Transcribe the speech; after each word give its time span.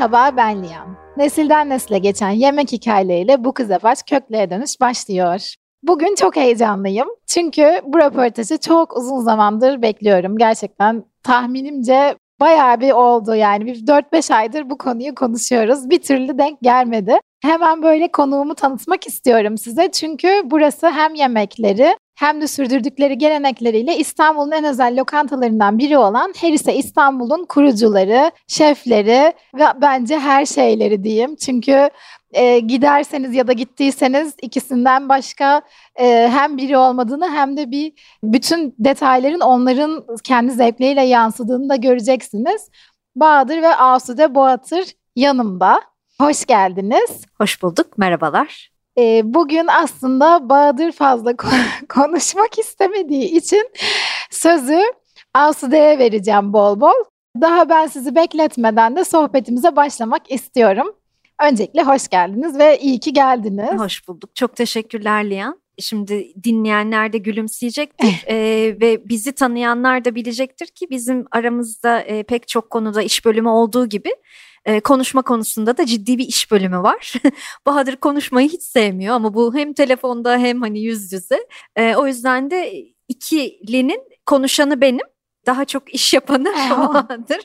Merhaba 0.00 0.36
ben 0.36 0.62
Liyan. 0.64 0.96
Nesilden 1.16 1.68
nesile 1.68 1.98
geçen 1.98 2.30
yemek 2.30 2.72
hikayeleriyle 2.72 3.44
bu 3.44 3.52
kıza 3.52 3.78
baş 3.82 4.02
köklere 4.02 4.50
dönüş 4.50 4.80
başlıyor. 4.80 5.54
Bugün 5.82 6.14
çok 6.14 6.36
heyecanlıyım. 6.36 7.08
Çünkü 7.26 7.80
bu 7.84 7.98
röportajı 7.98 8.58
çok 8.58 8.96
uzun 8.96 9.20
zamandır 9.20 9.82
bekliyorum. 9.82 10.38
Gerçekten 10.38 11.04
tahminimce 11.22 12.14
bayağı 12.40 12.80
bir 12.80 12.92
oldu 12.92 13.34
yani. 13.34 13.66
Bir 13.66 13.86
4-5 13.86 14.34
aydır 14.34 14.70
bu 14.70 14.78
konuyu 14.78 15.14
konuşuyoruz. 15.14 15.90
Bir 15.90 16.02
türlü 16.02 16.38
denk 16.38 16.60
gelmedi. 16.62 17.20
Hemen 17.42 17.82
böyle 17.82 18.12
konuğumu 18.12 18.54
tanıtmak 18.54 19.06
istiyorum 19.06 19.58
size. 19.58 19.90
Çünkü 19.92 20.42
burası 20.44 20.90
hem 20.90 21.14
yemekleri 21.14 21.96
hem 22.14 22.40
de 22.40 22.46
sürdürdükleri 22.46 23.18
gelenekleriyle 23.18 23.96
İstanbul'un 23.96 24.50
en 24.50 24.64
özel 24.64 25.00
lokantalarından 25.00 25.78
biri 25.78 25.98
olan 25.98 26.32
Herise 26.40 26.74
İstanbul'un 26.74 27.44
kurucuları, 27.44 28.30
şefleri 28.48 29.32
ve 29.54 29.64
bence 29.82 30.18
her 30.18 30.46
şeyleri 30.46 31.04
diyeyim. 31.04 31.36
Çünkü 31.36 31.90
e, 32.32 32.58
giderseniz 32.58 33.34
ya 33.34 33.46
da 33.46 33.52
gittiyseniz 33.52 34.34
ikisinden 34.42 35.08
başka 35.08 35.62
e, 36.00 36.28
hem 36.32 36.56
biri 36.56 36.76
olmadığını 36.76 37.30
hem 37.30 37.56
de 37.56 37.70
bir 37.70 37.92
bütün 38.22 38.74
detayların 38.78 39.40
onların 39.40 40.04
kendi 40.24 40.52
zevkleriyle 40.52 41.02
yansıdığını 41.02 41.68
da 41.68 41.76
göreceksiniz. 41.76 42.68
Bahadır 43.16 43.62
ve 43.62 43.76
Asude 43.76 44.34
Boğatır 44.34 44.84
yanımda. 45.16 45.80
Hoş 46.20 46.46
geldiniz. 46.46 47.24
Hoş 47.38 47.62
bulduk, 47.62 47.98
merhabalar. 47.98 48.70
E, 48.98 49.22
bugün 49.24 49.66
aslında 49.66 50.48
Bahadır 50.48 50.92
fazla 50.92 51.30
ko- 51.30 51.86
konuşmak 51.88 52.58
istemediği 52.58 53.24
için 53.24 53.68
sözü 54.30 54.80
Asude'ye 55.34 55.98
vereceğim 55.98 56.52
bol 56.52 56.80
bol. 56.80 57.04
Daha 57.40 57.68
ben 57.68 57.86
sizi 57.86 58.14
bekletmeden 58.14 58.96
de 58.96 59.04
sohbetimize 59.04 59.76
başlamak 59.76 60.30
istiyorum. 60.30 60.94
Öncelikle 61.42 61.82
hoş 61.82 62.08
geldiniz 62.08 62.58
ve 62.58 62.78
iyi 62.78 63.00
ki 63.00 63.12
geldiniz. 63.12 63.80
Hoş 63.80 64.08
bulduk. 64.08 64.36
Çok 64.36 64.56
teşekkürler 64.56 65.30
Liyan. 65.30 65.60
Şimdi 65.78 66.32
dinleyenler 66.44 67.12
de 67.12 67.18
gülümseyecektir 67.18 68.24
e, 68.26 68.36
ve 68.80 69.08
bizi 69.08 69.32
tanıyanlar 69.32 70.04
da 70.04 70.14
bilecektir 70.14 70.66
ki 70.66 70.86
bizim 70.90 71.24
aramızda 71.30 72.00
e, 72.00 72.22
pek 72.22 72.48
çok 72.48 72.70
konuda 72.70 73.02
iş 73.02 73.24
bölümü 73.24 73.48
olduğu 73.48 73.86
gibi 73.86 74.10
e, 74.64 74.80
konuşma 74.80 75.22
konusunda 75.22 75.76
da 75.76 75.86
ciddi 75.86 76.18
bir 76.18 76.26
iş 76.28 76.50
bölümü 76.50 76.78
var. 76.78 77.12
Bahadır 77.66 77.96
konuşmayı 77.96 78.48
hiç 78.48 78.62
sevmiyor 78.62 79.14
ama 79.14 79.34
bu 79.34 79.54
hem 79.54 79.72
telefonda 79.72 80.38
hem 80.38 80.60
hani 80.60 80.80
yüz 80.80 81.12
yüze. 81.12 81.46
E, 81.76 81.94
o 81.94 82.06
yüzden 82.06 82.50
de 82.50 82.72
ikilinin 83.08 84.00
konuşanı 84.26 84.80
benim. 84.80 85.06
Daha 85.46 85.64
çok 85.64 85.94
iş 85.94 86.12
yapanı 86.12 86.44
Bahadır. 86.70 87.40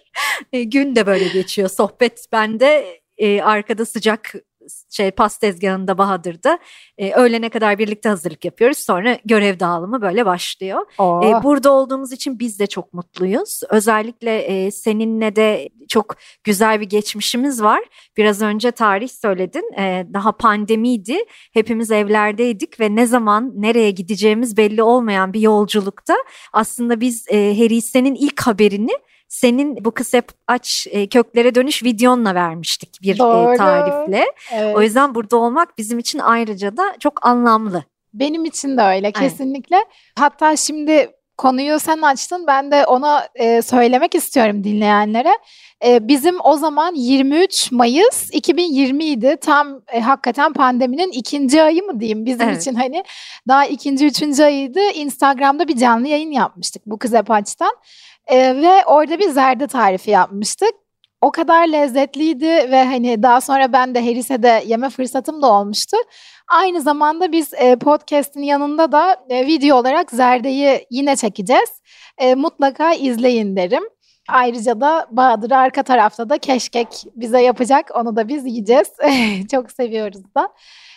E, 0.54 0.64
gün 0.64 0.96
de 0.96 1.08
böyle 1.08 1.28
geçiyor. 1.28 1.70
Sohbet 1.70 2.26
bende 2.32 3.02
e, 3.18 3.42
arkada 3.42 3.86
sıcak 3.86 4.34
şey 4.90 5.12
pas 5.12 5.38
tezgahında 5.38 5.98
Bahadır'da 5.98 6.60
e, 6.98 7.14
öğlene 7.14 7.50
kadar 7.50 7.80
birlikte 7.80 8.10
hazırlık 8.10 8.46
yapıyoruz. 8.46 8.78
Sonra 8.78 9.18
görev 9.26 9.60
dağılımı 9.60 10.02
böyle 10.02 10.26
başlıyor. 10.26 10.86
Oo. 10.98 11.22
E, 11.24 11.44
burada 11.44 11.72
olduğumuz 11.72 12.12
için 12.12 12.40
biz 12.40 12.60
de 12.60 12.68
çok 12.68 12.94
mutluyuz. 12.94 13.62
Özellikle 13.70 14.38
e, 14.38 14.72
seninle 14.72 15.36
de 15.36 15.70
çok 15.90 16.16
güzel 16.44 16.82
bir 16.82 16.86
geçmişimiz 16.86 17.64
var. 17.64 17.80
Biraz 18.18 18.42
önce 18.42 18.72
tarih 18.72 19.10
söyledin. 19.10 19.74
E, 19.78 20.08
daha 20.14 20.32
pandemiydi. 20.32 21.18
Hepimiz 21.54 21.92
evlerdeydik 21.92 22.80
ve 22.80 22.96
ne 22.96 23.06
zaman 23.06 23.52
nereye 23.56 23.92
gideceğimiz 23.92 24.58
belli 24.58 24.84
olmayan 24.84 25.34
bir 25.34 25.42
yolculukta 25.42 26.16
aslında 26.54 27.02
biz 27.02 27.26
e, 27.30 27.58
Herise'nin 27.58 28.16
ilk 28.16 28.42
haberini 28.42 28.92
senin 29.28 29.86
bu 29.86 29.92
kısa 29.92 30.22
aç 30.48 30.88
e, 30.92 31.08
köklere 31.08 31.56
dönüş 31.56 31.84
videonla 31.84 32.36
vermiştik 32.36 33.02
bir 33.02 33.14
e, 33.14 33.58
tarifle. 33.58 34.26
Evet. 34.54 34.76
O 34.76 34.82
yüzden 34.82 35.16
burada 35.16 35.38
olmak 35.38 35.78
bizim 35.78 36.00
için 36.00 36.20
ayrıca 36.20 36.78
da 36.78 36.84
çok 37.00 37.26
anlamlı. 37.26 37.84
Benim 38.14 38.46
için 38.46 38.78
de 38.78 38.82
öyle 38.82 39.12
kesinlikle. 39.12 39.86
Hatta 40.16 40.56
şimdi 40.56 41.12
konuyu 41.38 41.80
sen 41.80 42.02
açtın 42.02 42.48
ben 42.48 42.72
de 42.72 42.86
ona 42.86 43.28
e, 43.36 43.62
söylemek 43.62 44.16
istiyorum 44.16 44.64
dinleyenlere. 44.64 45.34
E, 45.86 46.08
bizim 46.08 46.36
o 46.44 46.58
zaman 46.58 46.96
23 46.96 47.72
Mayıs 47.72 48.30
2020 48.34 49.06
idi. 49.06 49.38
Tam 49.42 49.82
e, 49.94 50.02
hakikaten 50.02 50.54
pandeminin 50.54 51.12
ikinci 51.12 51.62
ayı 51.62 51.84
mı 51.84 52.00
diyeyim 52.00 52.26
bizim 52.26 52.50
Evet. 52.50 52.62
için 52.62 52.74
hani 52.76 53.04
daha 53.48 53.66
ikinci 53.66 54.06
üçüncü 54.06 54.44
ayıydı. 54.44 54.80
Instagram'da 54.80 55.68
bir 55.68 55.78
canlı 55.78 56.08
yayın 56.08 56.32
yapmıştık 56.32 56.82
bu 56.86 56.98
kız 56.98 57.14
açtan 57.14 57.76
E, 58.28 58.56
ve 58.56 58.86
orada 58.86 59.20
bir 59.20 59.30
zerde 59.30 59.68
tarifi 59.68 60.12
yapmıştık. 60.12 60.70
O 61.22 61.32
kadar 61.32 61.68
lezzetliydi 61.68 62.48
ve 62.48 62.84
hani 62.84 63.24
daha 63.24 63.42
sonra 63.42 63.74
ben 63.74 63.96
de 63.96 64.06
Herise'de 64.06 64.64
yeme 64.66 64.90
fırsatım 64.90 65.42
da 65.42 65.52
olmuştu. 65.54 65.98
Aynı 66.48 66.82
zamanda 66.82 67.32
biz 67.32 67.54
e, 67.54 67.76
podcast'in 67.76 68.42
yanında 68.42 68.92
da 68.92 69.18
e, 69.30 69.46
video 69.46 69.78
olarak 69.78 70.12
Zerde'yi 70.12 70.86
yine 70.92 71.16
çekeceğiz. 71.16 71.70
E, 72.18 72.36
mutlaka 72.36 72.94
izleyin 72.94 73.56
derim. 73.56 73.84
Ayrıca 74.30 74.82
da 74.82 75.08
Bahadır 75.12 75.52
arka 75.52 75.84
tarafta 75.84 76.30
da 76.30 76.38
keşkek 76.38 76.88
bize 77.16 77.42
yapacak. 77.42 77.92
Onu 77.96 78.16
da 78.16 78.28
biz 78.28 78.46
yiyeceğiz. 78.46 78.88
Çok 79.52 79.72
seviyoruz 79.72 80.36
da. 80.36 80.50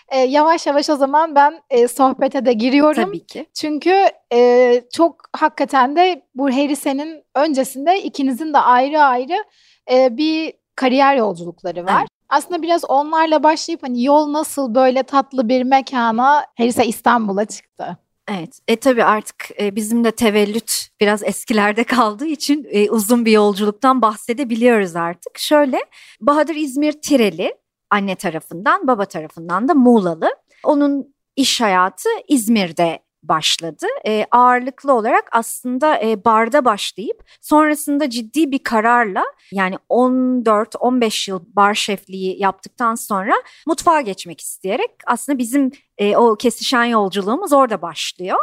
E, 0.09 0.19
yavaş 0.19 0.67
yavaş 0.67 0.91
o 0.91 0.97
zaman 0.97 1.35
ben 1.35 1.63
e, 1.71 1.89
sohbete 1.89 2.47
de 2.47 2.53
giriyorum. 2.53 3.05
Tabii 3.05 3.27
ki. 3.27 3.47
Çünkü 3.55 3.95
e, 4.33 4.83
çok 4.93 5.17
hakikaten 5.37 5.97
de 5.97 6.23
bu 6.35 6.51
Herise'nin 6.51 7.25
öncesinde 7.35 8.03
ikinizin 8.03 8.55
de 8.55 8.59
ayrı 8.59 9.01
ayrı 9.01 9.45
e, 9.91 10.17
bir 10.17 10.53
kariyer 10.77 11.17
yolculukları 11.17 11.85
var. 11.85 11.99
Evet. 12.01 12.09
Aslında 12.29 12.63
biraz 12.63 12.85
onlarla 12.85 13.43
başlayıp 13.43 13.83
hani 13.83 14.05
yol 14.05 14.33
nasıl 14.33 14.75
böyle 14.75 15.03
tatlı 15.03 15.49
bir 15.49 15.63
mekana 15.63 16.45
Herise 16.55 16.87
İstanbul'a 16.87 17.45
çıktı. 17.45 17.99
Evet. 18.29 18.59
E 18.69 18.77
tabii 18.77 19.05
artık 19.05 19.51
e, 19.61 19.77
bizim 19.77 20.05
de 20.05 20.11
tevellüt 20.11 20.89
biraz 21.01 21.23
eskilerde 21.23 21.85
kaldığı 21.85 22.27
için 22.27 22.67
e, 22.71 22.91
uzun 22.91 23.25
bir 23.25 23.33
yolculuktan 23.33 24.03
bahsedebiliyoruz 24.03 24.97
artık. 24.97 25.39
Şöyle 25.39 25.79
Bahadır 26.21 26.55
İzmir 26.55 26.93
Tireli 26.93 27.55
anne 27.91 28.15
tarafından, 28.15 28.87
baba 28.87 29.04
tarafından 29.04 29.69
da 29.69 29.75
Muğlalı. 29.75 30.31
Onun 30.65 31.15
iş 31.37 31.60
hayatı 31.60 32.09
İzmir'de 32.28 32.99
başladı. 33.22 33.87
E, 34.06 34.26
ağırlıklı 34.31 34.93
olarak 34.93 35.28
aslında 35.32 36.03
e, 36.03 36.25
barda 36.25 36.65
başlayıp 36.65 37.25
sonrasında 37.41 38.10
ciddi 38.10 38.50
bir 38.50 38.59
kararla 38.59 39.25
yani 39.53 39.76
14-15 39.91 41.31
yıl 41.31 41.41
bar 41.47 41.75
şefliği 41.75 42.41
yaptıktan 42.41 42.94
sonra 42.94 43.34
mutfağa 43.66 44.00
geçmek 44.00 44.41
isteyerek 44.41 44.91
aslında 45.06 45.38
bizim 45.38 45.70
e, 45.99 46.16
o 46.16 46.37
kesişen 46.37 46.84
yolculuğumuz 46.84 47.53
orada 47.53 47.82
başlıyor. 47.82 48.38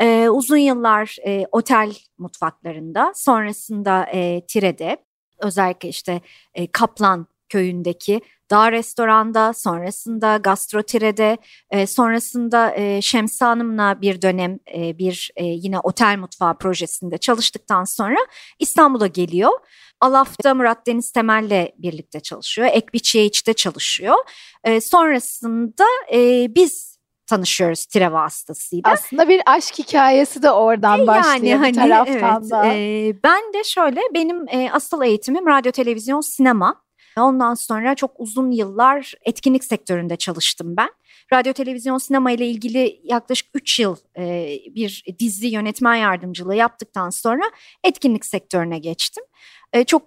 E, 0.00 0.28
uzun 0.28 0.56
yıllar 0.56 1.16
e, 1.26 1.46
otel 1.52 1.92
mutfaklarında 2.18 3.12
sonrasında 3.14 4.06
e, 4.12 4.46
Tire'de 4.46 4.96
özellikle 5.38 5.88
işte 5.88 6.20
e, 6.54 6.66
Kaplan 6.72 7.26
köyündeki 7.48 8.20
Dağ 8.50 8.72
Restoran'da, 8.72 9.52
sonrasında 9.52 10.36
Gastrotire'de, 10.36 11.38
e, 11.70 11.86
sonrasında 11.86 12.74
e, 12.76 13.02
Şemsi 13.02 13.44
Hanım'la 13.44 14.00
bir 14.00 14.22
dönem 14.22 14.58
e, 14.74 14.98
bir 14.98 15.30
e, 15.36 15.44
yine 15.44 15.80
otel 15.80 16.18
mutfağı 16.18 16.58
projesinde 16.58 17.18
çalıştıktan 17.18 17.84
sonra 17.84 18.18
İstanbul'a 18.58 19.06
geliyor. 19.06 19.52
Alaf'ta 20.00 20.54
Murat 20.54 20.86
Deniz 20.86 21.12
Temel'le 21.12 21.72
birlikte 21.78 22.20
çalışıyor. 22.20 22.68
Ekbiçiye 22.72 23.24
içte 23.24 23.52
çalışıyor. 23.52 24.16
E, 24.64 24.80
sonrasında 24.80 25.84
e, 26.12 26.46
biz 26.54 26.98
tanışıyoruz 27.26 27.86
Tire 27.86 28.12
vasıtasıyla. 28.12 28.90
Aslında 28.90 29.28
bir 29.28 29.42
aşk 29.46 29.78
hikayesi 29.78 30.42
de 30.42 30.50
oradan 30.50 31.06
başlıyor 31.06 31.62
bir 31.62 31.74
taraftan 31.74 32.42
evet, 32.42 32.50
da. 32.50 32.66
e, 32.66 33.12
ben 33.24 33.52
de 33.52 33.64
şöyle 33.64 34.00
benim 34.14 34.48
e, 34.48 34.70
asıl 34.72 35.02
eğitimim 35.02 35.46
radyo, 35.46 35.72
televizyon, 35.72 36.20
sinema. 36.20 36.87
Ondan 37.20 37.54
sonra 37.54 37.94
çok 37.94 38.10
uzun 38.18 38.50
yıllar 38.50 39.14
etkinlik 39.22 39.64
sektöründe 39.64 40.16
çalıştım 40.16 40.76
ben. 40.76 40.90
radyo, 41.32 41.52
televizyon, 41.52 41.98
sinema 41.98 42.30
ile 42.30 42.46
ilgili 42.46 43.00
yaklaşık 43.04 43.48
3 43.54 43.80
yıl 43.80 43.96
e, 44.18 44.56
bir 44.74 45.04
dizi 45.18 45.46
yönetmen 45.46 45.94
yardımcılığı 45.94 46.54
yaptıktan 46.54 47.10
sonra 47.10 47.42
etkinlik 47.84 48.26
sektörüne 48.26 48.78
geçtim. 48.78 49.24
E, 49.72 49.84
çok 49.84 50.02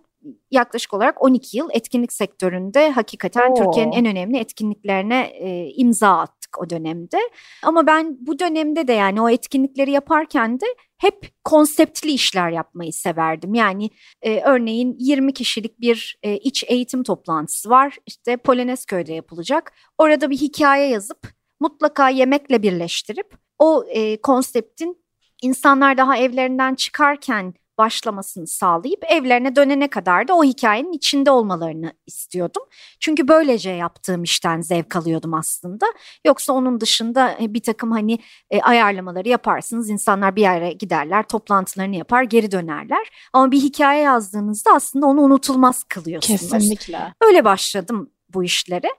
yaklaşık 0.52 0.94
olarak 0.94 1.24
12 1.24 1.58
yıl 1.58 1.70
etkinlik 1.74 2.14
sektöründe 2.14 2.92
hakikaten 2.92 3.52
Oo. 3.52 3.56
Türkiye'nin 3.56 3.92
en 3.92 4.06
önemli 4.06 4.38
etkinliklerine 4.38 5.22
e, 5.22 5.70
imza 5.76 6.28
attık 6.52 6.62
o 6.62 6.70
dönemde. 6.70 7.18
Ama 7.64 7.88
ben 7.88 8.18
bu 8.20 8.40
dönemde 8.40 8.88
de 8.88 8.94
yani 8.94 9.22
o 9.22 9.30
etkinlikleri 9.30 9.92
yaparken 9.92 10.60
de 10.60 10.66
hep 10.98 11.32
konseptli 11.44 12.12
işler 12.12 12.50
yapmayı 12.52 12.94
severdim. 12.94 13.54
Yani 13.54 13.90
e, 14.22 14.42
örneğin 14.42 14.96
20 15.00 15.34
kişilik 15.34 15.82
bir 15.82 16.20
e, 16.24 16.38
iç 16.38 16.64
eğitim 16.68 17.04
toplantısı 17.04 17.70
var. 17.70 17.98
İşte 18.06 18.38
Polonezköy'de 18.38 19.14
yapılacak. 19.14 19.72
Orada 19.98 20.30
bir 20.30 20.38
hikaye 20.38 20.90
yazıp 20.90 21.28
mutlaka 21.60 22.10
yemekle 22.10 22.62
birleştirip 22.62 23.36
o 23.60 23.86
e, 23.90 24.22
konseptin 24.22 24.98
insanlar 25.42 25.98
daha 25.98 26.18
evlerinden 26.18 26.76
çıkarken 26.76 27.54
başlamasını 27.82 28.48
sağlayıp 28.48 29.04
evlerine 29.04 29.56
dönene 29.56 29.88
kadar 29.88 30.28
da 30.28 30.36
o 30.36 30.44
hikayenin 30.44 30.92
içinde 30.92 31.32
olmalarını 31.32 31.94
istiyordum. 32.08 32.64
Çünkü 33.00 33.28
böylece 33.28 33.70
yaptığım 33.72 34.24
işten 34.24 34.62
zevk 34.62 34.96
alıyordum 34.96 35.34
aslında. 35.34 35.86
Yoksa 36.26 36.54
onun 36.54 36.82
dışında 36.82 37.38
e, 37.42 37.54
bir 37.54 37.64
takım 37.64 37.92
hani 37.92 38.20
e, 38.50 38.62
ayarlamaları 38.62 39.30
yaparsınız. 39.30 39.90
insanlar 39.90 40.36
bir 40.36 40.42
yere 40.42 40.72
giderler, 40.72 41.24
toplantılarını 41.24 41.96
yapar, 41.96 42.24
geri 42.24 42.52
dönerler. 42.52 43.08
Ama 43.34 43.52
bir 43.52 43.60
hikaye 43.60 44.02
yazdığınızda 44.02 44.72
aslında 44.72 45.06
onu 45.06 45.22
unutulmaz 45.22 45.84
kılıyorsunuz. 45.84 46.42
Kesinlikle. 46.42 47.14
Öyle 47.22 47.46
başladım 47.46 48.12
bu 48.30 48.44
işlere. 48.44 48.90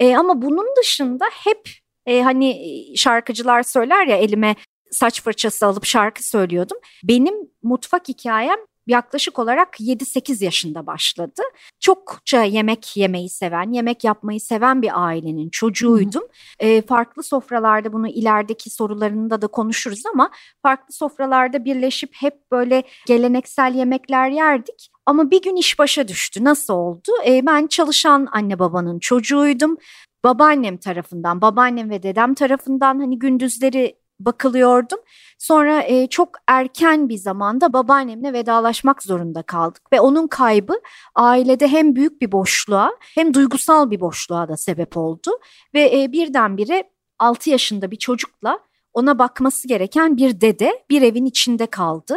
E, 0.00 0.16
ama 0.16 0.42
bunun 0.42 0.66
dışında 0.80 1.24
hep 1.44 1.68
e, 2.06 2.22
hani 2.22 2.56
şarkıcılar 2.96 3.62
söyler 3.62 4.06
ya 4.06 4.16
elime 4.16 4.56
saç 4.90 5.22
fırçası 5.22 5.66
alıp 5.66 5.84
şarkı 5.84 6.28
söylüyordum. 6.28 6.78
Benim 7.04 7.34
mutfak 7.62 8.08
hikayem 8.08 8.58
yaklaşık 8.88 9.38
olarak 9.38 9.80
7-8 9.80 10.44
yaşında 10.44 10.86
başladı. 10.86 11.42
Çokça 11.80 12.42
yemek 12.42 12.96
yemeyi 12.96 13.30
seven, 13.30 13.72
yemek 13.72 14.04
yapmayı 14.04 14.40
seven 14.40 14.82
bir 14.82 15.06
ailenin 15.06 15.50
çocuğuydum. 15.50 16.22
E, 16.58 16.82
farklı 16.82 17.22
sofralarda 17.22 17.92
bunu 17.92 18.08
ilerideki 18.08 18.70
sorularında 18.70 19.42
da 19.42 19.46
konuşuruz 19.46 20.02
ama 20.12 20.30
farklı 20.62 20.94
sofralarda 20.94 21.64
birleşip 21.64 22.10
hep 22.14 22.50
böyle 22.52 22.82
geleneksel 23.06 23.74
yemekler 23.74 24.30
yerdik. 24.30 24.90
Ama 25.06 25.30
bir 25.30 25.42
gün 25.42 25.56
iş 25.56 25.78
başa 25.78 26.08
düştü. 26.08 26.44
Nasıl 26.44 26.74
oldu? 26.74 27.10
E, 27.26 27.46
ben 27.46 27.66
çalışan 27.66 28.28
anne 28.32 28.58
babanın 28.58 28.98
çocuğuydum. 28.98 29.76
Babaannem 30.24 30.76
tarafından, 30.76 31.40
babaannem 31.40 31.90
ve 31.90 32.02
dedem 32.02 32.34
tarafından 32.34 32.98
hani 32.98 33.18
gündüzleri 33.18 33.97
bakılıyordum. 34.20 34.98
Sonra 35.38 35.82
e, 35.82 36.06
çok 36.06 36.28
erken 36.46 37.08
bir 37.08 37.16
zamanda 37.16 37.72
babaannemle 37.72 38.32
vedalaşmak 38.32 39.02
zorunda 39.02 39.42
kaldık 39.42 39.92
ve 39.92 40.00
onun 40.00 40.26
kaybı 40.26 40.74
ailede 41.14 41.68
hem 41.68 41.96
büyük 41.96 42.20
bir 42.22 42.32
boşluğa 42.32 42.90
hem 43.14 43.34
duygusal 43.34 43.90
bir 43.90 44.00
boşluğa 44.00 44.48
da 44.48 44.56
sebep 44.56 44.96
oldu 44.96 45.30
ve 45.74 46.02
e, 46.02 46.12
birdenbire 46.12 46.90
6 47.18 47.50
yaşında 47.50 47.90
bir 47.90 47.96
çocukla 47.96 48.67
ona 48.98 49.18
bakması 49.18 49.68
gereken 49.68 50.16
bir 50.16 50.40
dede 50.40 50.84
bir 50.90 51.02
evin 51.02 51.24
içinde 51.24 51.66
kaldı. 51.66 52.16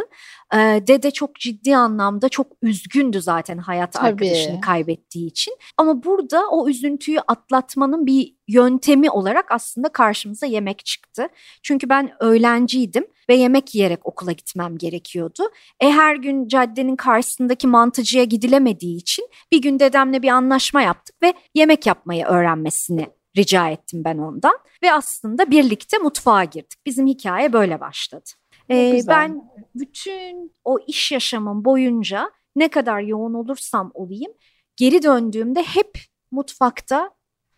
Ee, 0.54 0.82
dede 0.86 1.10
çok 1.10 1.34
ciddi 1.34 1.76
anlamda 1.76 2.28
çok 2.28 2.46
üzgündü 2.62 3.22
zaten 3.22 3.58
hayat 3.58 3.92
Tabii. 3.92 4.06
arkadaşını 4.06 4.60
kaybettiği 4.60 5.26
için. 5.26 5.56
Ama 5.78 6.02
burada 6.02 6.48
o 6.50 6.68
üzüntüyü 6.68 7.20
atlatmanın 7.20 8.06
bir 8.06 8.34
yöntemi 8.48 9.10
olarak 9.10 9.52
aslında 9.52 9.88
karşımıza 9.88 10.46
yemek 10.46 10.84
çıktı. 10.84 11.28
Çünkü 11.62 11.88
ben 11.88 12.10
öğlenciydim 12.20 13.06
ve 13.28 13.34
yemek 13.34 13.74
yiyerek 13.74 14.06
okula 14.06 14.32
gitmem 14.32 14.78
gerekiyordu. 14.78 15.42
E 15.80 15.90
her 15.90 16.16
gün 16.16 16.48
caddenin 16.48 16.96
karşısındaki 16.96 17.66
mantıcıya 17.66 18.24
gidilemediği 18.24 18.96
için 18.96 19.28
bir 19.52 19.62
gün 19.62 19.78
dedemle 19.78 20.22
bir 20.22 20.28
anlaşma 20.28 20.82
yaptık 20.82 21.16
ve 21.22 21.34
yemek 21.54 21.86
yapmayı 21.86 22.24
öğrenmesini 22.24 23.21
rica 23.36 23.68
ettim 23.68 24.02
ben 24.04 24.18
ondan. 24.18 24.58
Ve 24.82 24.92
aslında 24.92 25.50
birlikte 25.50 25.98
mutfağa 25.98 26.44
girdik. 26.44 26.86
Bizim 26.86 27.06
hikaye 27.06 27.52
böyle 27.52 27.80
başladı. 27.80 28.30
Ee, 28.70 29.00
ben 29.08 29.42
bütün 29.74 30.54
o 30.64 30.78
iş 30.86 31.12
yaşamım 31.12 31.64
boyunca 31.64 32.30
ne 32.56 32.68
kadar 32.68 33.00
yoğun 33.00 33.34
olursam 33.34 33.90
olayım 33.94 34.32
geri 34.76 35.02
döndüğümde 35.02 35.62
hep 35.62 35.98
mutfakta 36.30 37.10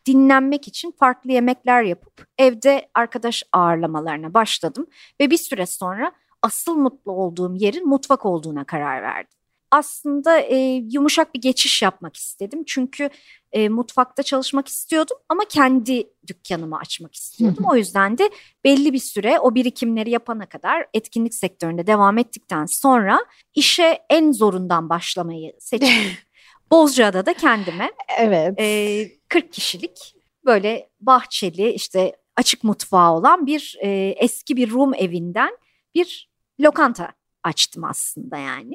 dinlenmek 0.06 0.68
için 0.68 0.92
farklı 0.98 1.32
yemekler 1.32 1.82
yapıp 1.82 2.26
evde 2.38 2.88
arkadaş 2.94 3.42
ağırlamalarına 3.52 4.34
başladım 4.34 4.86
ve 5.20 5.30
bir 5.30 5.36
süre 5.36 5.66
sonra 5.66 6.12
asıl 6.42 6.76
mutlu 6.76 7.12
olduğum 7.12 7.54
yerin 7.56 7.88
mutfak 7.88 8.26
olduğuna 8.26 8.64
karar 8.64 9.02
verdim. 9.02 9.38
Aslında 9.74 10.40
e, 10.40 10.56
yumuşak 10.92 11.34
bir 11.34 11.40
geçiş 11.40 11.82
yapmak 11.82 12.16
istedim 12.16 12.64
çünkü 12.66 13.10
e, 13.52 13.68
mutfakta 13.68 14.22
çalışmak 14.22 14.68
istiyordum 14.68 15.16
ama 15.28 15.42
kendi 15.48 16.06
dükkanımı 16.26 16.78
açmak 16.78 17.14
istiyordum. 17.14 17.64
O 17.70 17.76
yüzden 17.76 18.18
de 18.18 18.30
belli 18.64 18.92
bir 18.92 18.98
süre 18.98 19.38
o 19.38 19.54
birikimleri 19.54 20.10
yapana 20.10 20.46
kadar 20.46 20.86
etkinlik 20.94 21.34
sektöründe 21.34 21.86
devam 21.86 22.18
ettikten 22.18 22.66
sonra 22.66 23.18
işe 23.54 23.98
en 24.10 24.32
zorundan 24.32 24.88
başlamayı 24.88 25.52
seçtim. 25.58 26.12
Bozcaada'da 26.70 27.34
kendime 27.34 27.92
Evet. 28.18 28.54
e, 28.60 29.08
40 29.28 29.52
kişilik 29.52 30.14
böyle 30.44 30.88
bahçeli 31.00 31.70
işte 31.70 32.16
açık 32.36 32.64
mutfağı 32.64 33.12
olan 33.12 33.46
bir 33.46 33.76
e, 33.80 33.88
eski 34.18 34.56
bir 34.56 34.70
Rum 34.70 34.94
evinden 34.94 35.50
bir 35.94 36.30
lokanta 36.60 37.12
açtım 37.44 37.84
aslında 37.84 38.36
yani. 38.36 38.74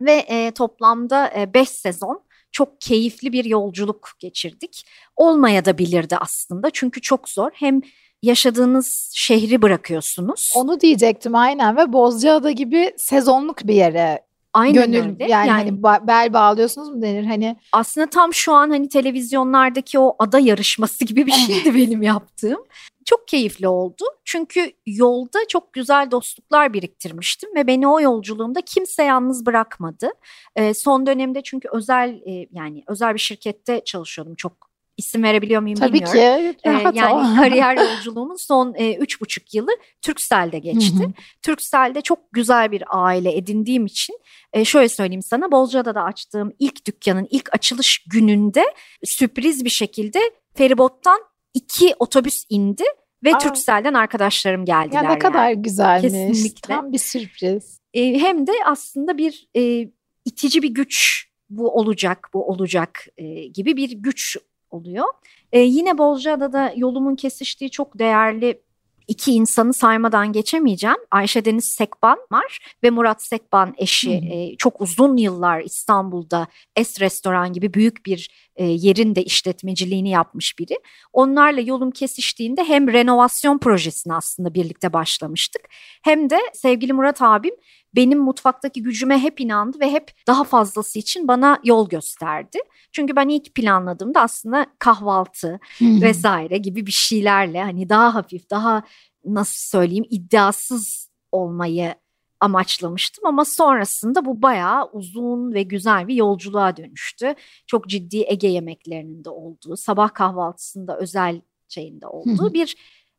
Ve 0.00 0.12
e, 0.12 0.50
toplamda 0.50 1.32
5 1.54 1.68
sezon 1.68 2.22
çok 2.52 2.80
keyifli 2.80 3.32
bir 3.32 3.44
yolculuk 3.44 4.10
geçirdik. 4.18 4.86
Olmaya 5.16 5.64
da 5.64 5.78
bilirdi 5.78 6.16
aslında 6.16 6.70
çünkü 6.70 7.00
çok 7.00 7.28
zor. 7.28 7.50
Hem 7.54 7.80
yaşadığınız 8.22 9.12
şehri 9.14 9.62
bırakıyorsunuz. 9.62 10.52
Onu 10.56 10.80
diyecektim 10.80 11.34
aynen 11.34 11.76
ve 11.76 11.92
Bozcaada 11.92 12.50
gibi 12.50 12.92
sezonluk 12.96 13.66
bir 13.66 13.74
yere 13.74 14.26
Aynen 14.52 14.92
gönül 14.92 15.04
öyle. 15.12 15.26
yani, 15.32 15.50
hani 15.50 15.68
ba- 15.70 16.06
bel 16.06 16.32
bağlıyorsunuz 16.32 16.88
mu 16.88 17.02
denir 17.02 17.24
hani 17.24 17.56
aslında 17.72 18.10
tam 18.10 18.34
şu 18.34 18.52
an 18.52 18.70
hani 18.70 18.88
televizyonlardaki 18.88 19.98
o 19.98 20.16
ada 20.18 20.38
yarışması 20.38 21.04
gibi 21.04 21.26
bir 21.26 21.32
şeydi 21.46 21.74
benim 21.74 22.02
yaptığım. 22.02 22.64
Çok 23.06 23.28
keyifli 23.28 23.68
oldu. 23.68 24.04
Çünkü 24.24 24.72
yolda 24.86 25.38
çok 25.48 25.72
güzel 25.72 26.10
dostluklar 26.10 26.72
biriktirmiştim 26.72 27.54
ve 27.54 27.66
beni 27.66 27.88
o 27.88 28.00
yolculuğumda 28.00 28.60
kimse 28.60 29.02
yalnız 29.02 29.46
bırakmadı. 29.46 30.10
Ee, 30.56 30.74
son 30.74 31.06
dönemde 31.06 31.42
çünkü 31.42 31.68
özel 31.72 32.08
e, 32.26 32.48
yani 32.52 32.82
özel 32.86 33.14
bir 33.14 33.18
şirkette 33.18 33.84
çalışıyordum. 33.84 34.34
Çok 34.34 34.66
isim 34.96 35.22
verebiliyor 35.22 35.62
muyum 35.62 35.78
tabii 35.78 35.92
bilmiyorum. 35.92 36.52
ki 36.52 36.58
Ee, 36.64 36.70
yani 36.94 37.36
kariyer 37.36 37.76
yolculuğumun 37.76 38.36
son 38.36 38.74
e, 38.76 38.94
üç 38.94 39.20
buçuk 39.20 39.54
yılı 39.54 39.70
Turkcell'de 40.02 40.58
geçti. 40.58 40.98
Hı 40.98 41.06
hı. 41.06 41.12
Turkcell'de 41.42 42.00
çok 42.00 42.18
güzel 42.32 42.72
bir 42.72 42.84
aile 42.88 43.36
edindiğim 43.36 43.86
için 43.86 44.18
e, 44.52 44.64
şöyle 44.64 44.88
söyleyeyim 44.88 45.22
sana 45.22 45.52
Bozcaada'da 45.52 46.02
açtığım 46.02 46.52
ilk 46.58 46.86
dükkanın 46.86 47.26
ilk 47.30 47.54
açılış 47.54 48.04
gününde 48.06 48.64
sürpriz 49.04 49.64
bir 49.64 49.70
şekilde 49.70 50.20
feribottan 50.54 51.20
iki 51.56 51.94
otobüs 51.98 52.44
indi 52.48 52.84
ve 53.24 53.34
Aa. 53.34 53.38
Turkcell'den 53.38 53.94
arkadaşlarım 53.94 54.64
geldiler. 54.64 55.02
ya 55.02 55.12
ne 55.12 55.18
kadar 55.18 55.50
yani. 55.50 55.62
güzelmiş. 55.62 56.12
Kesinlikle. 56.12 56.74
Tam 56.74 56.92
bir 56.92 56.98
sürpriz. 56.98 57.78
E, 57.94 58.18
hem 58.18 58.46
de 58.46 58.52
aslında 58.66 59.18
bir 59.18 59.48
e, 59.56 59.90
itici 60.24 60.62
bir 60.62 60.68
güç 60.68 61.26
bu 61.50 61.70
olacak 61.70 62.28
bu 62.34 62.48
olacak 62.48 63.06
e, 63.16 63.46
gibi 63.46 63.76
bir 63.76 63.90
güç 63.90 64.36
oluyor. 64.70 65.06
E, 65.52 65.60
yine 65.60 65.98
Bozcaada'da 65.98 66.72
yolumun 66.76 67.16
kesiştiği 67.16 67.70
çok 67.70 67.98
değerli 67.98 68.62
iki 69.08 69.32
insanı 69.32 69.72
saymadan 69.72 70.32
geçemeyeceğim. 70.32 70.96
Ayşe 71.10 71.44
Deniz 71.44 71.64
Sekban 71.64 72.18
var 72.32 72.58
ve 72.82 72.90
Murat 72.90 73.22
Sekban 73.22 73.74
eşi 73.78 74.20
hı. 74.20 74.34
e, 74.34 74.56
çok 74.56 74.80
uzun 74.80 75.16
yıllar 75.16 75.60
İstanbul'da 75.60 76.46
Es 76.76 77.00
Restoran 77.00 77.52
gibi 77.52 77.74
büyük 77.74 78.06
bir 78.06 78.30
e, 78.56 78.64
yerin 78.64 79.14
de 79.14 79.24
işletmeciliğini 79.24 80.10
yapmış 80.10 80.58
biri. 80.58 80.78
Onlarla 81.12 81.60
yolum 81.60 81.90
kesiştiğinde 81.90 82.64
hem 82.64 82.92
renovasyon 82.92 83.58
projesini 83.58 84.14
aslında 84.14 84.54
birlikte 84.54 84.92
başlamıştık 84.92 85.62
hem 86.02 86.30
de 86.30 86.38
sevgili 86.54 86.92
Murat 86.92 87.22
abim 87.22 87.54
benim 87.96 88.18
mutfaktaki 88.18 88.82
gücüme 88.82 89.18
hep 89.18 89.40
inandı 89.40 89.80
ve 89.80 89.90
hep 89.90 90.12
daha 90.26 90.44
fazlası 90.44 90.98
için 90.98 91.28
bana 91.28 91.58
yol 91.64 91.88
gösterdi. 91.88 92.58
Çünkü 92.92 93.16
ben 93.16 93.28
ilk 93.28 93.54
planladığımda 93.54 94.20
aslında 94.20 94.66
kahvaltı 94.78 95.60
vesaire 95.80 96.58
gibi 96.58 96.86
bir 96.86 96.92
şeylerle 96.92 97.62
hani 97.62 97.88
daha 97.88 98.14
hafif, 98.14 98.50
daha 98.50 98.82
nasıl 99.24 99.78
söyleyeyim 99.78 100.04
iddiasız 100.10 101.10
olmayı 101.32 101.94
amaçlamıştım 102.40 103.26
ama 103.26 103.44
sonrasında 103.44 104.24
bu 104.24 104.42
bayağı 104.42 104.90
uzun 104.92 105.54
ve 105.54 105.62
güzel 105.62 106.08
bir 106.08 106.14
yolculuğa 106.14 106.76
dönüştü. 106.76 107.34
Çok 107.66 107.88
ciddi 107.88 108.24
Ege 108.28 108.48
yemeklerinin 108.48 109.24
de 109.24 109.30
olduğu, 109.30 109.76
sabah 109.76 110.14
kahvaltısında 110.14 110.98
özel 110.98 111.40
şeyinde 111.68 112.06
olduğu 112.06 112.52
bir 112.54 112.76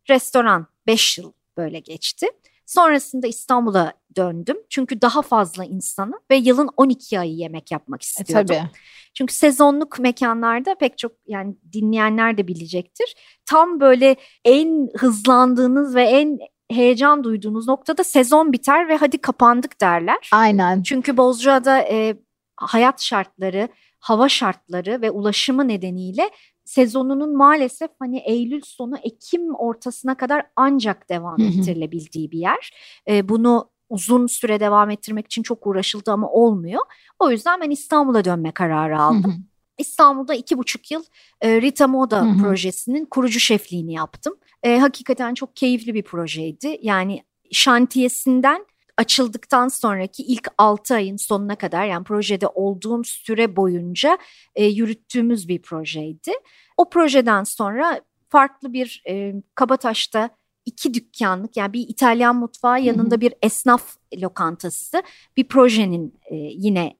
restoran 0.10 0.68
5 0.88 1.18
yıl 1.18 1.34
böyle 1.58 1.80
geçti. 1.80 2.28
Sonrasında 2.68 3.28
İstanbul'a 3.28 3.94
döndüm. 4.18 4.58
Çünkü 4.70 5.02
daha 5.02 5.22
fazla 5.22 5.66
insana 5.66 6.14
ve 6.32 6.36
yılın 6.36 6.70
12 6.78 7.20
ayı 7.20 7.34
yemek 7.34 7.72
yapmak 7.72 8.02
E, 8.02 8.04
istiyordum. 8.04 8.56
tabii. 8.56 8.70
Çünkü 9.14 9.34
sezonluk 9.34 10.00
mekanlarda 10.00 10.76
pek 10.76 10.98
çok 10.98 11.12
yani 11.28 11.56
dinleyenler 11.74 12.38
de 12.38 12.48
bilecektir. 12.48 13.16
Tam 13.46 13.80
böyle 13.80 14.16
en 14.46 14.90
hızlandığınız 14.98 15.96
ve 15.96 16.04
en 16.04 16.38
heyecan 16.72 17.24
duyduğunuz 17.24 17.68
noktada 17.68 18.04
sezon 18.04 18.54
biter 18.54 18.90
ve 18.90 18.96
hadi 18.98 19.18
kapandık 19.18 19.82
derler. 19.82 20.30
Aynen. 20.32 20.84
Çünkü 20.84 21.18
Bozcaada 21.18 21.82
e, 21.82 22.16
hayat 22.56 23.02
şartları, 23.02 23.70
hava 24.00 24.30
şartları 24.30 25.02
ve 25.02 25.12
ulaşımı 25.12 25.68
nedeniyle 25.68 26.30
sezonunun 26.68 27.38
maalesef 27.38 27.92
hani 28.00 28.18
Eylül 28.18 28.62
sonu 28.62 28.98
Ekim 29.04 29.56
ortasına 29.56 30.18
kadar 30.18 30.44
ancak 30.56 31.10
devam 31.10 31.42
ettirilebildiği 31.42 32.32
bir 32.32 32.40
yer. 32.40 32.72
E, 33.08 33.30
bunu 33.30 33.70
uzun 33.90 34.28
süre 34.28 34.60
devam 34.60 34.90
ettirmek 34.90 35.26
için 35.26 35.44
çok 35.44 35.68
uğraşıldı 35.68 36.12
ama 36.12 36.30
olmuyor. 36.30 36.82
O 37.20 37.32
yüzden 37.32 37.62
ben 37.62 37.70
İstanbul'a 37.70 38.26
dönme 38.26 38.52
kararı 38.52 39.02
aldım. 39.02 39.46
İstanbul'da 39.78 40.34
iki 40.34 40.58
buçuk 40.58 40.92
yıl 40.92 41.04
e, 41.42 41.62
Rita 41.62 41.88
Moda 41.88 42.22
Hı 42.22 42.30
hı. 42.30 42.38
projesinin 42.38 43.06
kurucu 43.06 43.40
şefliğini 43.40 43.94
yaptım. 43.94 44.34
E, 44.64 44.78
hakikaten 44.78 45.34
çok 45.34 45.56
keyifli 45.56 45.94
bir 45.94 46.04
projeydi. 46.04 46.80
Yani 46.82 47.24
şantiyesinden 47.52 48.66
açıldıktan 48.98 49.68
sonraki 49.68 50.24
ilk 50.24 50.48
6 50.58 50.96
ayın 50.96 51.18
sonuna 51.18 51.56
kadar 51.56 51.86
yani 51.86 52.04
projede 52.04 52.48
olduğum 52.48 53.04
süre 53.04 53.56
boyunca 53.56 54.18
e, 54.56 54.66
yürüttüğümüz 54.66 55.48
bir 55.48 55.62
projeydi. 55.62 56.32
O 56.78 56.90
projeden 56.90 57.44
sonra 57.44 58.02
farklı 58.30 58.74
bir 58.74 59.04
e, 59.10 59.34
Kabataş'ta 59.56 60.30
iki 60.66 60.94
dükkanlık 60.94 61.58
yani 61.58 61.74
bir 61.74 61.86
İtalyan 61.90 62.36
mutfağı 62.36 62.82
yanında 62.82 63.22
bir 63.22 63.34
esnaf 63.42 63.98
lokantası 64.22 65.04
bir 65.38 65.48
projenin 65.48 66.20
e, 66.26 66.36
yine 66.36 66.98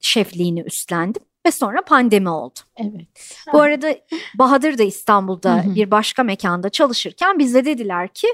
şefliğini 0.00 0.60
üstlendim 0.60 1.22
ve 1.46 1.50
sonra 1.50 1.84
pandemi 1.84 2.28
oldu. 2.28 2.58
Evet. 2.76 3.36
Bu 3.52 3.60
arada 3.60 3.96
Bahadır 4.34 4.78
da 4.78 4.82
İstanbul'da 4.82 5.64
bir 5.74 5.90
başka 5.90 6.22
mekanda 6.22 6.70
çalışırken 6.70 7.38
bize 7.38 7.64
dediler 7.64 8.08
ki 8.08 8.26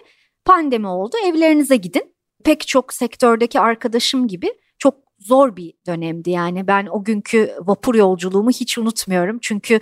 pandemi 0.45 0.87
oldu 0.87 1.17
evlerinize 1.27 1.77
gidin. 1.77 2.12
Pek 2.45 2.67
çok 2.67 2.93
sektördeki 2.93 3.61
arkadaşım 3.61 4.29
gibi 4.29 4.55
çok 4.79 4.95
zor 5.19 5.57
bir 5.57 5.73
dönemdi 5.87 6.31
yani 6.31 6.67
ben 6.67 6.87
o 6.87 7.05
günkü 7.05 7.55
vapur 7.61 7.95
yolculuğumu 7.95 8.51
hiç 8.51 8.79
unutmuyorum. 8.79 9.39
Çünkü 9.43 9.81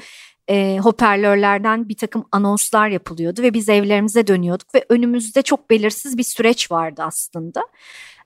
e, 0.50 0.78
hoparlörlerden 0.78 1.88
bir 1.88 1.96
takım 1.96 2.24
anonslar 2.32 2.88
yapılıyordu 2.88 3.42
ve 3.42 3.54
biz 3.54 3.68
evlerimize 3.68 4.26
dönüyorduk 4.26 4.74
ve 4.74 4.86
önümüzde 4.88 5.42
çok 5.42 5.70
belirsiz 5.70 6.18
bir 6.18 6.22
süreç 6.22 6.70
vardı 6.70 7.02
aslında. 7.04 7.62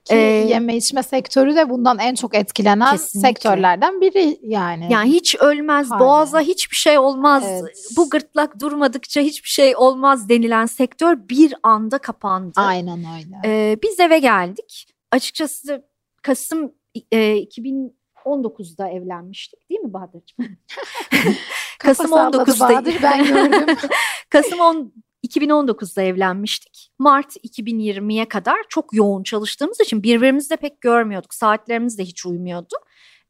Ki 0.05 0.13
Ee, 0.15 0.17
yeme 0.49 0.75
içme 0.77 1.03
sektörü 1.03 1.55
de 1.55 1.69
bundan 1.69 1.99
en 1.99 2.15
çok 2.15 2.35
etkilenen 2.35 2.91
Kesinlikle. 2.91 3.27
sektörlerden 3.29 4.01
biri 4.01 4.39
yani. 4.41 4.87
Yani 4.91 5.09
hiç 5.11 5.35
ölmez, 5.35 5.91
Aynen. 5.91 6.05
boğaza 6.05 6.39
hiçbir 6.39 6.75
şey 6.75 6.97
olmaz, 6.97 7.43
Evet. 7.47 7.77
bu 7.97 8.09
gırtlak 8.09 8.59
durmadıkça 8.59 9.21
hiçbir 9.21 9.49
şey 9.49 9.75
olmaz 9.75 10.29
denilen 10.29 10.65
sektör 10.65 11.29
bir 11.29 11.53
anda 11.63 11.97
kapandı. 11.97 12.53
Aynen 12.55 12.99
öyle. 12.99 13.37
Ee, 13.45 13.77
biz 13.83 13.99
eve 13.99 14.19
geldik. 14.19 14.87
Açıkçası 15.11 15.85
Kasım 16.21 16.71
e, 17.11 17.17
2019'da 18.25 18.87
evlenmiştik 18.89 19.69
değil 19.69 19.81
mi 19.81 19.93
Bahadır'cığım? 19.93 20.45
Kasım 21.79 22.05
Kafa 22.05 22.17
salladı 22.17 22.37
19'da 22.51 22.69
Bahadır, 22.69 22.95
ben 23.03 23.23
gördüm. 23.25 23.77
Kasım 24.29 24.59
10 24.59 24.93
2019'da 25.25 26.01
evlenmiştik. 26.01 26.91
Mart 26.99 27.35
2020'ye 27.35 28.25
kadar 28.25 28.57
çok 28.69 28.93
yoğun 28.93 29.23
çalıştığımız 29.23 29.79
için 29.79 30.03
birbirimizi 30.03 30.49
de 30.49 30.55
pek 30.55 30.81
görmüyorduk. 30.81 31.33
Saatlerimiz 31.33 31.97
de 31.97 32.03
hiç 32.03 32.25
uymuyordu. 32.25 32.75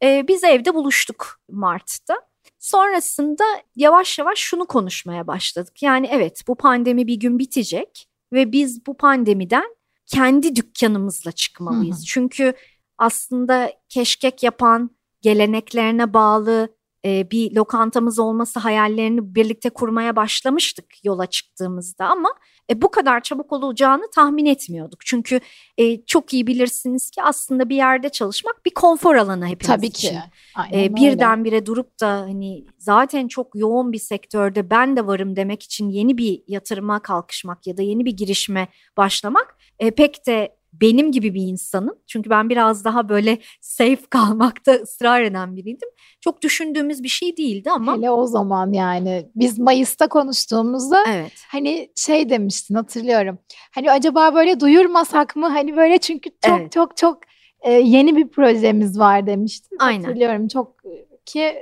Ee, 0.04 0.26
biz 0.28 0.44
evde 0.44 0.74
buluştuk 0.74 1.40
Mart'ta. 1.52 2.16
Sonrasında 2.60 3.44
yavaş 3.76 4.20
yavaş 4.20 4.40
şunu 4.40 4.66
konuşmaya 4.66 5.28
başladık. 5.28 5.84
Yani 5.84 6.08
evet 6.12 6.44
bu 6.48 6.56
pandemi 6.56 7.08
bir 7.08 7.16
gün 7.16 7.40
bitecek 7.40 8.08
ve 8.34 8.52
biz 8.52 8.86
bu 8.86 8.98
pandemiden 8.98 9.76
kendi 10.06 10.56
dükkanımızla 10.56 11.32
çıkmalıyız. 11.32 11.98
Hı 11.98 12.02
hı. 12.02 12.06
Çünkü 12.06 12.54
aslında 12.98 13.72
keşkek 13.90 14.44
yapan, 14.44 14.90
geleneklerine 15.22 16.14
bağlı 16.14 16.76
e, 17.06 17.32
bir 17.32 17.56
lokantamız 17.56 18.20
olması 18.20 18.60
hayallerini 18.60 19.36
birlikte 19.36 19.70
kurmaya 19.70 20.16
başlamıştık 20.16 20.86
yola 21.04 21.26
çıktığımızda 21.26 22.06
ama 22.06 22.30
e, 22.70 22.82
bu 22.82 22.92
kadar 22.92 23.24
çabuk 23.24 23.54
olacağını 23.54 24.04
tahmin 24.16 24.46
etmiyorduk. 24.46 25.06
Çünkü 25.06 25.40
e, 25.78 26.06
çok 26.06 26.34
iyi 26.34 26.48
bilirsiniz 26.48 27.12
ki 27.12 27.24
aslında 27.24 27.70
bir 27.70 27.76
yerde 27.76 28.10
çalışmak 28.10 28.66
bir 28.66 28.72
konfor 28.72 29.16
alanı 29.16 29.48
hepimiz 29.48 29.76
Tabii 29.76 29.88
için. 29.88 30.10
ki. 30.10 30.20
Aynen 30.56 30.84
E, 30.84 30.96
birdenbire 30.96 31.66
durup 31.66 32.00
da 32.02 32.08
hani 32.08 32.66
zaten 32.78 33.28
çok 33.28 33.56
yoğun 33.56 33.92
bir 33.92 34.00
sektörde 34.00 34.70
ben 34.70 34.98
de 34.98 35.08
varım 35.08 35.36
demek 35.36 35.64
için 35.64 35.90
yeni 35.90 36.18
bir 36.18 36.44
yatırıma 36.48 37.00
kalkışmak 37.00 37.68
ya 37.68 37.78
da 37.78 37.82
yeni 37.82 38.06
bir 38.06 38.18
girişime 38.18 38.68
başlamak 38.98 39.58
e, 39.80 39.92
pek 39.92 40.28
de 40.28 40.56
benim 40.82 41.12
gibi 41.12 41.34
bir 41.34 41.42
insanın 41.42 42.00
çünkü 42.08 42.30
ben 42.30 42.50
biraz 42.50 42.86
daha 42.86 43.10
böyle 43.10 43.38
safe 43.62 43.96
kalmakta 44.10 44.72
ısrar 44.72 45.22
eden 45.22 45.56
biriydim. 45.56 45.90
Çok 46.22 46.42
düşündüğümüz 46.42 47.04
bir 47.04 47.08
şey 47.08 47.38
değildi 47.38 47.72
ama 47.72 47.98
Hele 47.98 48.10
o 48.12 48.28
zaman 48.28 48.74
yani 48.74 49.30
biz 49.36 49.60
Mayıs'ta 49.60 50.08
konuştuğumuzda 50.08 51.04
evet. 51.08 51.32
hani 51.48 51.90
şey 51.96 52.30
demiştin 52.30 52.76
hatırlıyorum. 52.76 53.40
Hani 53.76 53.92
acaba 53.92 54.36
böyle 54.36 54.60
duyurmasak 54.60 55.36
mı? 55.36 55.48
Hani 55.48 55.78
böyle 55.78 55.98
çünkü 55.98 56.30
çok 56.30 56.60
Evet. 56.60 56.72
çok 56.72 56.98
çok 56.98 57.20
e, 57.62 57.72
yeni 57.72 58.16
bir 58.16 58.28
projemiz 58.28 59.00
var 59.00 59.28
demiştin. 59.28 59.78
Aynen. 59.80 60.04
Hatırlıyorum 60.04 60.48
çok 60.48 60.76
ki 61.26 61.56